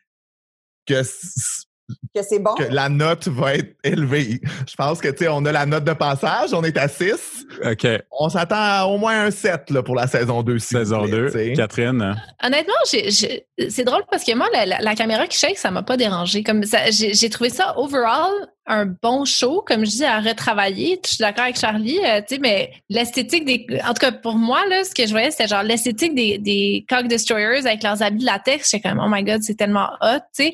Que 0.86 1.02
c'est 1.02 2.38
bon. 2.38 2.54
que 2.54 2.64
la 2.64 2.88
note 2.88 3.28
va 3.28 3.54
être 3.54 3.76
élevée. 3.82 4.40
Je 4.68 4.74
pense 4.76 5.00
que, 5.00 5.08
tu 5.08 5.18
sais, 5.18 5.28
on 5.28 5.44
a 5.44 5.52
la 5.52 5.66
note 5.66 5.84
de 5.84 5.92
passage, 5.92 6.52
on 6.52 6.62
est 6.62 6.76
à 6.76 6.88
6. 6.88 7.39
OK. 7.64 7.86
On 8.18 8.28
s'attend 8.28 8.56
à 8.58 8.84
au 8.86 8.98
moins 8.98 9.24
un 9.26 9.30
7 9.30 9.70
là, 9.70 9.82
pour 9.82 9.94
la 9.94 10.06
saison 10.06 10.42
2. 10.42 10.58
s'il 10.58 10.78
vous 10.78 10.84
Saison 10.84 11.02
plaît, 11.02 11.10
2. 11.10 11.26
tu 11.26 11.32
sais. 11.32 11.52
Catherine? 11.54 12.14
Honnêtement, 12.42 12.72
j'ai- 12.90 13.10
j'ai- 13.10 13.46
c'est 13.68 13.84
drôle 13.84 14.02
parce 14.10 14.24
que 14.24 14.34
moi, 14.34 14.46
la, 14.52 14.66
la- 14.66 14.80
la 14.80 14.94
caméra 14.94 15.26
qui 15.26 15.38
shake, 15.38 15.58
ça 15.58 15.70
m'a 15.70 15.82
pas 15.82 15.96
dérangé. 15.96 16.42
Comme 16.42 16.64
ça, 16.64 16.90
j'ai 16.90 17.14
j'ai 17.14 17.30
trouvé 17.30 17.50
ça 17.50 17.78
overall 17.78 18.30
un 18.66 18.86
bon 18.86 19.24
show, 19.24 19.64
comme 19.66 19.84
je 19.84 19.90
dis, 19.90 20.04
à 20.04 20.20
retravailler. 20.20 21.00
Je 21.04 21.08
suis 21.10 21.18
d'accord 21.18 21.44
avec 21.44 21.58
Charlie, 21.58 21.98
euh, 22.04 22.20
tu 22.20 22.36
sais, 22.36 22.40
mais 22.40 22.70
l'esthétique 22.88 23.44
des, 23.44 23.66
en 23.84 23.88
tout 23.94 24.00
cas 24.00 24.12
pour 24.12 24.36
moi 24.36 24.60
là, 24.68 24.84
ce 24.84 24.94
que 24.94 25.04
je 25.06 25.10
voyais, 25.10 25.30
c'était 25.32 25.48
genre 25.48 25.62
l'esthétique 25.64 26.14
des, 26.14 26.38
des 26.38 26.84
cock 26.88 27.08
destroyers 27.08 27.66
avec 27.66 27.82
leurs 27.82 28.00
habits 28.02 28.20
de 28.20 28.26
latex. 28.26 28.70
J'étais 28.70 28.88
comme 28.88 29.00
oh 29.04 29.08
my 29.10 29.24
god, 29.24 29.42
c'est 29.42 29.56
tellement 29.56 29.88
hot, 30.00 30.20
tu 30.36 30.44
sais. 30.44 30.52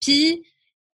Puis 0.00 0.42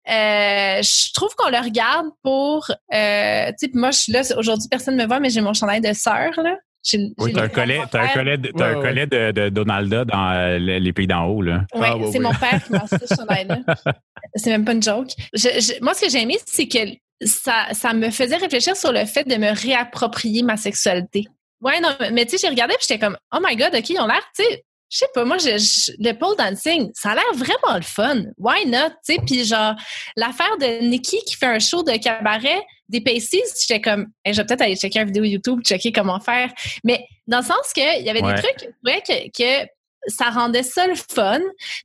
euh, 0.09 0.83
je 0.83 1.13
trouve 1.15 1.35
qu'on 1.37 1.51
le 1.51 1.59
regarde 1.59 2.07
pour, 2.23 2.67
euh, 2.93 3.47
tu 3.59 3.67
sais, 3.67 3.71
moi 3.75 3.91
je 3.91 3.99
suis 3.99 4.13
là 4.13 4.23
aujourd'hui, 4.37 4.69
personne 4.71 4.97
me 4.97 5.07
voit, 5.07 5.21
mais 5.21 5.31
j'ai 5.31 5.41
mon 5.41 5.55
chandail 5.55 5.81
de 5.81 5.93
sœur 5.93 6.31
là. 6.43 6.57
J'ai- 6.87 6.99
Oui, 7.17 7.31
j'ai 7.31 7.33
t'as 7.33 7.41
un 7.41 7.45
le- 7.45 7.49
collet, 7.49 7.81
t'as 7.91 8.03
un 8.03 8.09
collet, 8.09 8.37
de, 8.37 8.49
t'as 8.55 8.59
Ouais, 8.69 8.73
un 8.75 8.77
ouais. 8.77 8.83
collet 8.83 9.07
de, 9.07 9.31
de 9.31 9.49
Donalda 9.49 10.05
dans 10.05 10.31
euh, 10.33 10.59
les 10.59 10.93
pays 10.93 11.07
d'en 11.07 11.25
haut, 11.25 11.41
là. 11.41 11.65
Ouais, 11.75 11.81
Ah, 11.91 11.97
ouais, 11.97 12.09
c'est 12.13 12.19
ouais. 12.19 12.25
mon 12.25 12.35
père 12.35 12.63
qui 12.63 12.73
m'a 12.73 12.81
acheté 12.83 13.07
ce 13.07 13.15
chandail-là. 13.15 13.57
C'est 14.37 14.51
même 14.51 14.65
pas 14.67 14.73
une 14.73 14.83
joke. 14.83 15.09
Je- 15.33 15.49
je- 15.61 15.83
moi, 15.83 15.95
ce 15.95 16.03
que 16.03 16.11
j'ai 16.11 16.21
aimé, 16.21 16.37
c'est 16.45 16.67
que 16.69 16.79
ça, 17.25 17.69
ça 17.73 17.95
me 17.95 18.11
faisait 18.11 18.37
réfléchir 18.37 18.77
sur 18.77 18.93
le 18.93 19.05
fait 19.07 19.25
de 19.25 19.37
me 19.37 19.55
réapproprier 19.55 20.43
ma 20.43 20.57
sexualité. 20.59 21.25
Ouais, 21.63 21.81
non, 21.81 21.89
mais 22.13 22.27
tu 22.27 22.33
sais, 22.33 22.39
j'ai 22.47 22.49
regardé 22.51 22.75
puis 22.75 22.85
j'étais 22.87 22.99
comme, 22.99 23.17
oh 23.35 23.39
my 23.43 23.57
god, 23.57 23.75
ok, 23.75 23.89
ils 23.89 23.99
ont 24.01 24.07
l'air, 24.07 24.21
tu 24.37 24.45
sais, 24.45 24.65
je 24.95 24.99
sais 25.01 25.09
pas, 25.12 25.24
moi, 25.24 25.38
je, 25.38 25.59
je- 25.59 25.92
le 25.99 26.12
pole 26.12 26.36
dancing, 26.36 26.88
ça 26.95 27.11
a 27.11 27.14
l'air 27.16 27.24
vraiment 27.34 27.74
le 27.76 27.82
fun. 27.82 28.22
Why 28.38 28.64
not? 28.66 28.90
Tu 29.05 29.14
sais, 29.14 29.18
puis 29.26 29.45
genre, 29.45 29.74
l'affaire 30.16 30.57
de 30.59 30.86
Nikki 30.86 31.18
qui 31.26 31.34
fait 31.34 31.47
un 31.47 31.59
show 31.59 31.82
de 31.82 31.97
cabaret, 31.97 32.62
des 32.88 33.01
Pasties, 33.01 33.42
j'étais 33.61 33.80
comme, 33.80 34.07
Hey, 34.24 34.32
je 34.34 34.40
vais 34.40 34.47
peut-être 34.47 34.61
aller 34.62 34.76
checker 34.76 35.01
une 35.01 35.07
vidéo 35.07 35.24
YouTube, 35.24 35.62
checker 35.64 35.90
comment 35.90 36.20
faire. 36.20 36.49
Mais 36.84 37.05
dans 37.26 37.38
le 37.38 37.45
sens 37.45 37.72
que 37.74 37.99
il 37.99 38.05
y 38.07 38.11
avait 38.11 38.22
Ouais. 38.22 38.34
des 38.34 38.42
trucs, 38.42 38.68
ouais, 38.84 39.03
que, 39.05 39.30
que 39.36 39.68
ça 40.07 40.30
rendait 40.30 40.62
ça 40.62 40.86
le 40.86 40.95
fun. 40.95 41.40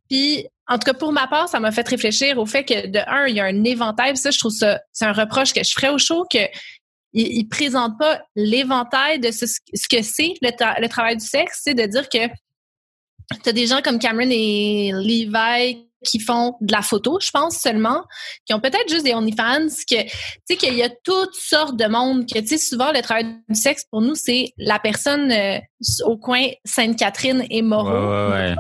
Puis, 0.08 0.46
en 0.68 0.78
tout 0.78 0.86
cas, 0.86 0.94
pour 0.94 1.12
ma 1.12 1.26
part, 1.26 1.50
ça 1.50 1.60
m'a 1.60 1.72
fait 1.72 1.88
réfléchir 1.88 2.38
au 2.38 2.46
fait 2.46 2.64
que, 2.64 2.86
de 2.88 3.00
un, 3.08 3.26
il 3.28 3.36
y 3.36 3.40
a 3.40 3.46
un 3.46 3.64
éventail. 3.64 4.12
Puis 4.14 4.22
ça, 4.22 4.30
je 4.30 4.38
trouve 4.38 4.52
ça, 4.52 4.80
c'est 4.94 5.06
un 5.06 5.14
reproche 5.14 5.52
que 5.54 5.64
je 5.64 5.72
ferais 5.72 5.90
au 5.90 5.98
show 5.98 6.26
que 6.32 6.38
il, 7.14 7.38
il 7.40 7.48
présente 7.48 7.98
pas 7.98 8.22
l'éventail 8.36 9.20
de 9.20 9.32
ce, 9.32 9.48
ce 9.48 9.88
que 9.90 10.04
c'est 10.04 10.34
le, 10.44 10.50
tra- 10.50 10.80
le 10.80 10.88
travail 10.90 11.18
du 11.18 11.26
sexe, 11.26 11.62
c'est 11.64 11.74
de 11.74 11.86
dire 11.88 12.08
que 12.08 12.20
tu 13.44 13.50
as 13.50 13.54
des 13.54 13.68
gens 13.68 13.82
comme 13.82 14.00
Cameron 14.00 14.30
et 14.30 14.92
Levi 14.94 15.86
qui 16.06 16.20
font 16.20 16.56
de 16.62 16.72
la 16.72 16.82
photo, 16.82 17.20
je 17.22 17.30
pense 17.30 17.58
seulement, 17.58 18.06
qui 18.46 18.54
ont 18.54 18.60
peut-être 18.60 18.88
juste 18.90 19.04
des 19.04 19.14
OnlyFans, 19.14 19.68
que 19.90 20.04
tu 20.04 20.10
sais 20.46 20.56
qu'il 20.56 20.76
y 20.76 20.84
a 20.84 20.90
toutes 21.04 21.36
sortes 21.36 21.76
de 21.76 21.86
monde, 21.88 22.26
que 22.26 22.40
tu 22.40 22.48
sais 22.48 22.58
souvent 22.58 22.92
le 22.92 23.02
travail 23.02 23.26
du 23.48 23.60
sexe 23.60 23.84
pour 23.90 24.02
nous 24.02 24.16
c'est 24.16 24.54
la 24.58 24.80
personne 24.80 25.32
euh, 25.32 25.60
au 26.06 26.18
coin 26.18 26.48
Sainte-Catherine 26.64 27.46
et 27.50 27.62
Moreau 27.62 27.90
Ouais, 27.90 28.56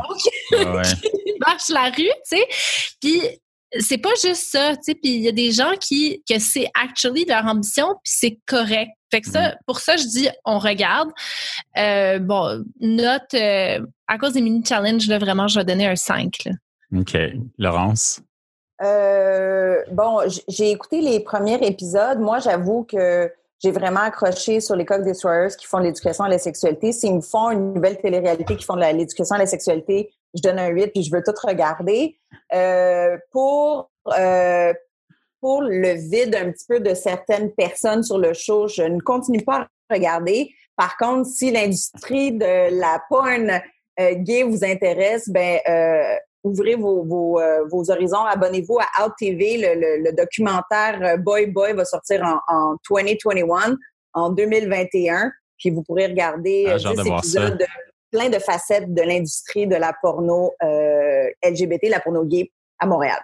ouais, 0.51 0.65
ouais. 0.65 0.81
Qui 1.01 1.33
marche 1.39 1.69
la 1.69 1.85
rue, 1.85 1.93
tu 1.95 2.11
sais. 2.25 2.47
Puis 3.01 3.21
c'est 3.77 3.97
pas 3.97 4.13
juste 4.21 4.49
ça, 4.49 4.75
tu 4.75 4.83
sais. 4.83 4.95
Puis 4.95 5.15
il 5.15 5.21
y 5.21 5.27
a 5.27 5.31
des 5.31 5.51
gens 5.51 5.71
qui 5.79 6.23
que 6.29 6.39
c'est 6.39 6.69
actually 6.81 7.25
leur 7.25 7.45
ambition, 7.45 7.87
puis 8.03 8.13
c'est 8.15 8.39
correct. 8.47 8.91
Fait 9.11 9.21
que 9.21 9.29
ça, 9.29 9.55
pour 9.65 9.79
ça, 9.79 9.97
je 9.97 10.05
dis 10.05 10.29
on 10.45 10.59
regarde. 10.59 11.09
Euh, 11.77 12.19
bon, 12.19 12.63
note 12.79 13.33
euh, 13.33 13.79
à 14.07 14.17
cause 14.17 14.33
des 14.33 14.41
mini 14.41 14.63
challenges 14.65 15.07
là, 15.07 15.17
vraiment, 15.19 15.47
je 15.47 15.59
vais 15.59 15.65
donner 15.65 15.87
un 15.87 15.95
5. 15.95 16.45
Là. 16.45 16.51
OK. 16.99 17.17
Laurence? 17.57 18.21
Euh, 18.81 19.81
bon, 19.91 20.19
j'ai 20.47 20.71
écouté 20.71 21.01
les 21.01 21.19
premiers 21.19 21.59
épisodes. 21.67 22.19
Moi, 22.19 22.39
j'avoue 22.39 22.83
que 22.83 23.31
j'ai 23.61 23.71
vraiment 23.71 24.01
accroché 24.01 24.61
sur 24.61 24.75
les 24.75 24.85
coqs 24.85 25.03
destroyers 25.03 25.55
qui 25.57 25.65
font 25.65 25.79
de 25.79 25.83
l'éducation 25.83 26.23
à 26.23 26.29
la 26.29 26.37
sexualité. 26.37 26.91
S'ils 26.93 27.15
me 27.15 27.21
font 27.21 27.51
une 27.51 27.73
nouvelle 27.73 27.97
télé-réalité 27.97 28.55
qui 28.55 28.63
font 28.63 28.75
de 28.75 28.81
l'éducation 28.81 29.35
à 29.35 29.39
la 29.39 29.45
sexualité, 29.45 30.11
je 30.35 30.41
donne 30.41 30.59
un 30.59 30.69
8 30.69 30.91
puis 30.93 31.03
je 31.03 31.11
veux 31.11 31.23
tout 31.23 31.33
regarder. 31.43 32.17
Euh, 32.53 33.17
pour 33.31 33.91
euh, 34.17 34.73
pour 35.41 35.61
le 35.61 35.93
vide 35.93 36.35
un 36.35 36.51
petit 36.51 36.65
peu 36.67 36.79
de 36.79 36.93
certaines 36.93 37.51
personnes 37.53 38.03
sur 38.03 38.17
le 38.17 38.33
show, 38.33 38.67
je 38.67 38.83
ne 38.83 38.99
continue 38.99 39.43
pas 39.43 39.67
à 39.89 39.93
regarder. 39.93 40.51
Par 40.75 40.97
contre, 40.97 41.27
si 41.27 41.51
l'industrie 41.51 42.31
de 42.31 42.79
la 42.79 43.01
porn 43.09 43.49
euh, 43.99 44.13
gay 44.15 44.43
vous 44.43 44.63
intéresse, 44.63 45.29
ben 45.29 45.59
euh, 45.67 46.15
ouvrez 46.43 46.75
vos, 46.75 47.03
vos, 47.03 47.39
euh, 47.39 47.65
vos 47.69 47.91
horizons, 47.91 48.23
abonnez-vous 48.23 48.79
à 48.79 49.05
Out 49.05 49.13
TV. 49.17 49.57
Le, 49.57 50.03
le, 50.03 50.11
documentaire 50.13 51.17
Boy 51.17 51.47
Boy 51.47 51.73
va 51.73 51.85
sortir 51.85 52.23
en, 52.23 52.53
en 52.53 52.75
2021, 52.87 53.77
en 54.13 54.29
2021. 54.29 55.31
Puis 55.57 55.69
vous 55.69 55.83
pourrez 55.83 56.07
regarder 56.07 56.67
ah, 56.69 56.77
10 56.77 57.07
épisodes 57.07 57.57
de 57.57 57.65
plein 58.11 58.29
de 58.29 58.39
facettes 58.39 58.93
de 58.93 59.01
l'industrie 59.01 59.67
de 59.67 59.75
la 59.75 59.93
porno 60.01 60.51
LGBT, 61.43 61.89
la 61.89 61.99
porno 61.99 62.25
gay 62.25 62.51
à 62.79 62.85
Montréal. 62.85 63.19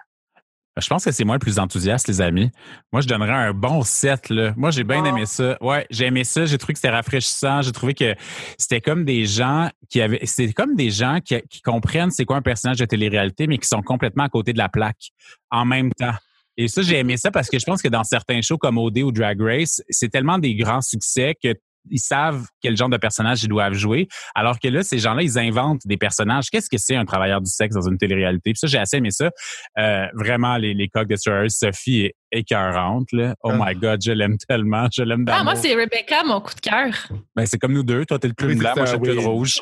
Je 0.78 0.88
pense 0.88 1.06
que 1.06 1.10
c'est 1.10 1.24
moi 1.24 1.36
le 1.36 1.40
plus 1.40 1.58
enthousiaste, 1.58 2.06
les 2.06 2.20
amis. 2.20 2.50
Moi, 2.92 3.00
je 3.00 3.08
donnerais 3.08 3.32
un 3.32 3.52
bon 3.54 3.82
7. 3.82 4.28
Là. 4.28 4.52
Moi, 4.56 4.70
j'ai 4.70 4.84
bien 4.84 5.02
aimé 5.06 5.24
ça. 5.24 5.56
Ouais, 5.62 5.86
j'ai 5.88 6.04
aimé 6.04 6.22
ça. 6.22 6.44
J'ai 6.44 6.58
trouvé 6.58 6.74
que 6.74 6.78
c'était 6.78 6.90
rafraîchissant. 6.90 7.62
J'ai 7.62 7.72
trouvé 7.72 7.94
que 7.94 8.14
c'était 8.58 8.82
comme 8.82 9.06
des 9.06 9.24
gens 9.24 9.70
qui 9.88 10.02
avaient. 10.02 10.20
C'était 10.24 10.52
comme 10.52 10.74
des 10.74 10.90
gens 10.90 11.20
qui, 11.24 11.40
comprennent 11.64 12.10
c'est 12.10 12.26
quoi 12.26 12.36
un 12.36 12.42
personnage 12.42 12.76
de 12.76 12.84
télé-réalité, 12.84 13.46
mais 13.46 13.56
qui 13.56 13.66
sont 13.66 13.80
complètement 13.80 14.24
à 14.24 14.28
côté 14.28 14.52
de 14.52 14.58
la 14.58 14.68
plaque 14.68 15.12
en 15.50 15.64
même 15.64 15.92
temps. 15.92 16.14
Et 16.58 16.68
ça, 16.68 16.82
j'ai 16.82 16.98
aimé 16.98 17.16
ça 17.16 17.30
parce 17.30 17.48
que 17.48 17.58
je 17.58 17.64
pense 17.64 17.80
que 17.80 17.88
dans 17.88 18.04
certains 18.04 18.42
shows 18.42 18.58
comme 18.58 18.76
OD 18.76 18.98
ou 18.98 19.12
Drag 19.12 19.40
Race, 19.40 19.82
c'est 19.88 20.10
tellement 20.10 20.38
des 20.38 20.54
grands 20.54 20.82
succès 20.82 21.34
que 21.42 21.54
ils 21.90 22.00
savent 22.00 22.46
quel 22.60 22.76
genre 22.76 22.88
de 22.88 22.96
personnage 22.96 23.42
ils 23.42 23.48
doivent 23.48 23.74
jouer. 23.74 24.08
Alors 24.34 24.58
que 24.58 24.68
là, 24.68 24.82
ces 24.82 24.98
gens-là, 24.98 25.22
ils 25.22 25.38
inventent 25.38 25.86
des 25.86 25.96
personnages. 25.96 26.50
Qu'est-ce 26.50 26.70
que 26.70 26.78
c'est 26.78 26.96
un 26.96 27.04
travailleur 27.04 27.40
du 27.40 27.50
sexe 27.50 27.74
dans 27.74 27.88
une 27.88 27.98
télé-réalité? 27.98 28.52
Puis 28.52 28.58
ça, 28.58 28.66
j'ai 28.66 28.78
assez 28.78 28.98
aimé 28.98 29.10
ça. 29.10 29.30
Euh, 29.78 30.06
vraiment, 30.14 30.56
les, 30.56 30.74
les 30.74 30.88
coques 30.88 31.08
de 31.08 31.16
Sophie 31.48 32.02
est 32.02 32.14
écœurante. 32.32 33.12
Là. 33.12 33.34
Oh 33.42 33.50
ah. 33.52 33.58
my 33.58 33.74
God, 33.74 34.00
je 34.04 34.12
l'aime 34.12 34.36
tellement. 34.38 34.88
Je 34.92 35.02
l'aime 35.02 35.24
Ah, 35.28 35.44
moi, 35.44 35.56
c'est 35.56 35.74
Rebecca, 35.74 36.22
mon 36.24 36.40
coup 36.40 36.54
de 36.54 36.60
cœur. 36.60 36.92
Ben, 37.34 37.46
c'est 37.46 37.58
comme 37.58 37.72
nous 37.72 37.82
deux. 37.82 38.04
Toi, 38.04 38.18
t'es 38.18 38.28
le 38.28 38.34
plus 38.34 38.56
blanc, 38.56 38.72
moi, 38.76 38.84
je 38.84 38.90
suis 38.90 38.98
le 38.98 39.02
plus 39.02 39.26
rouge. 39.26 39.60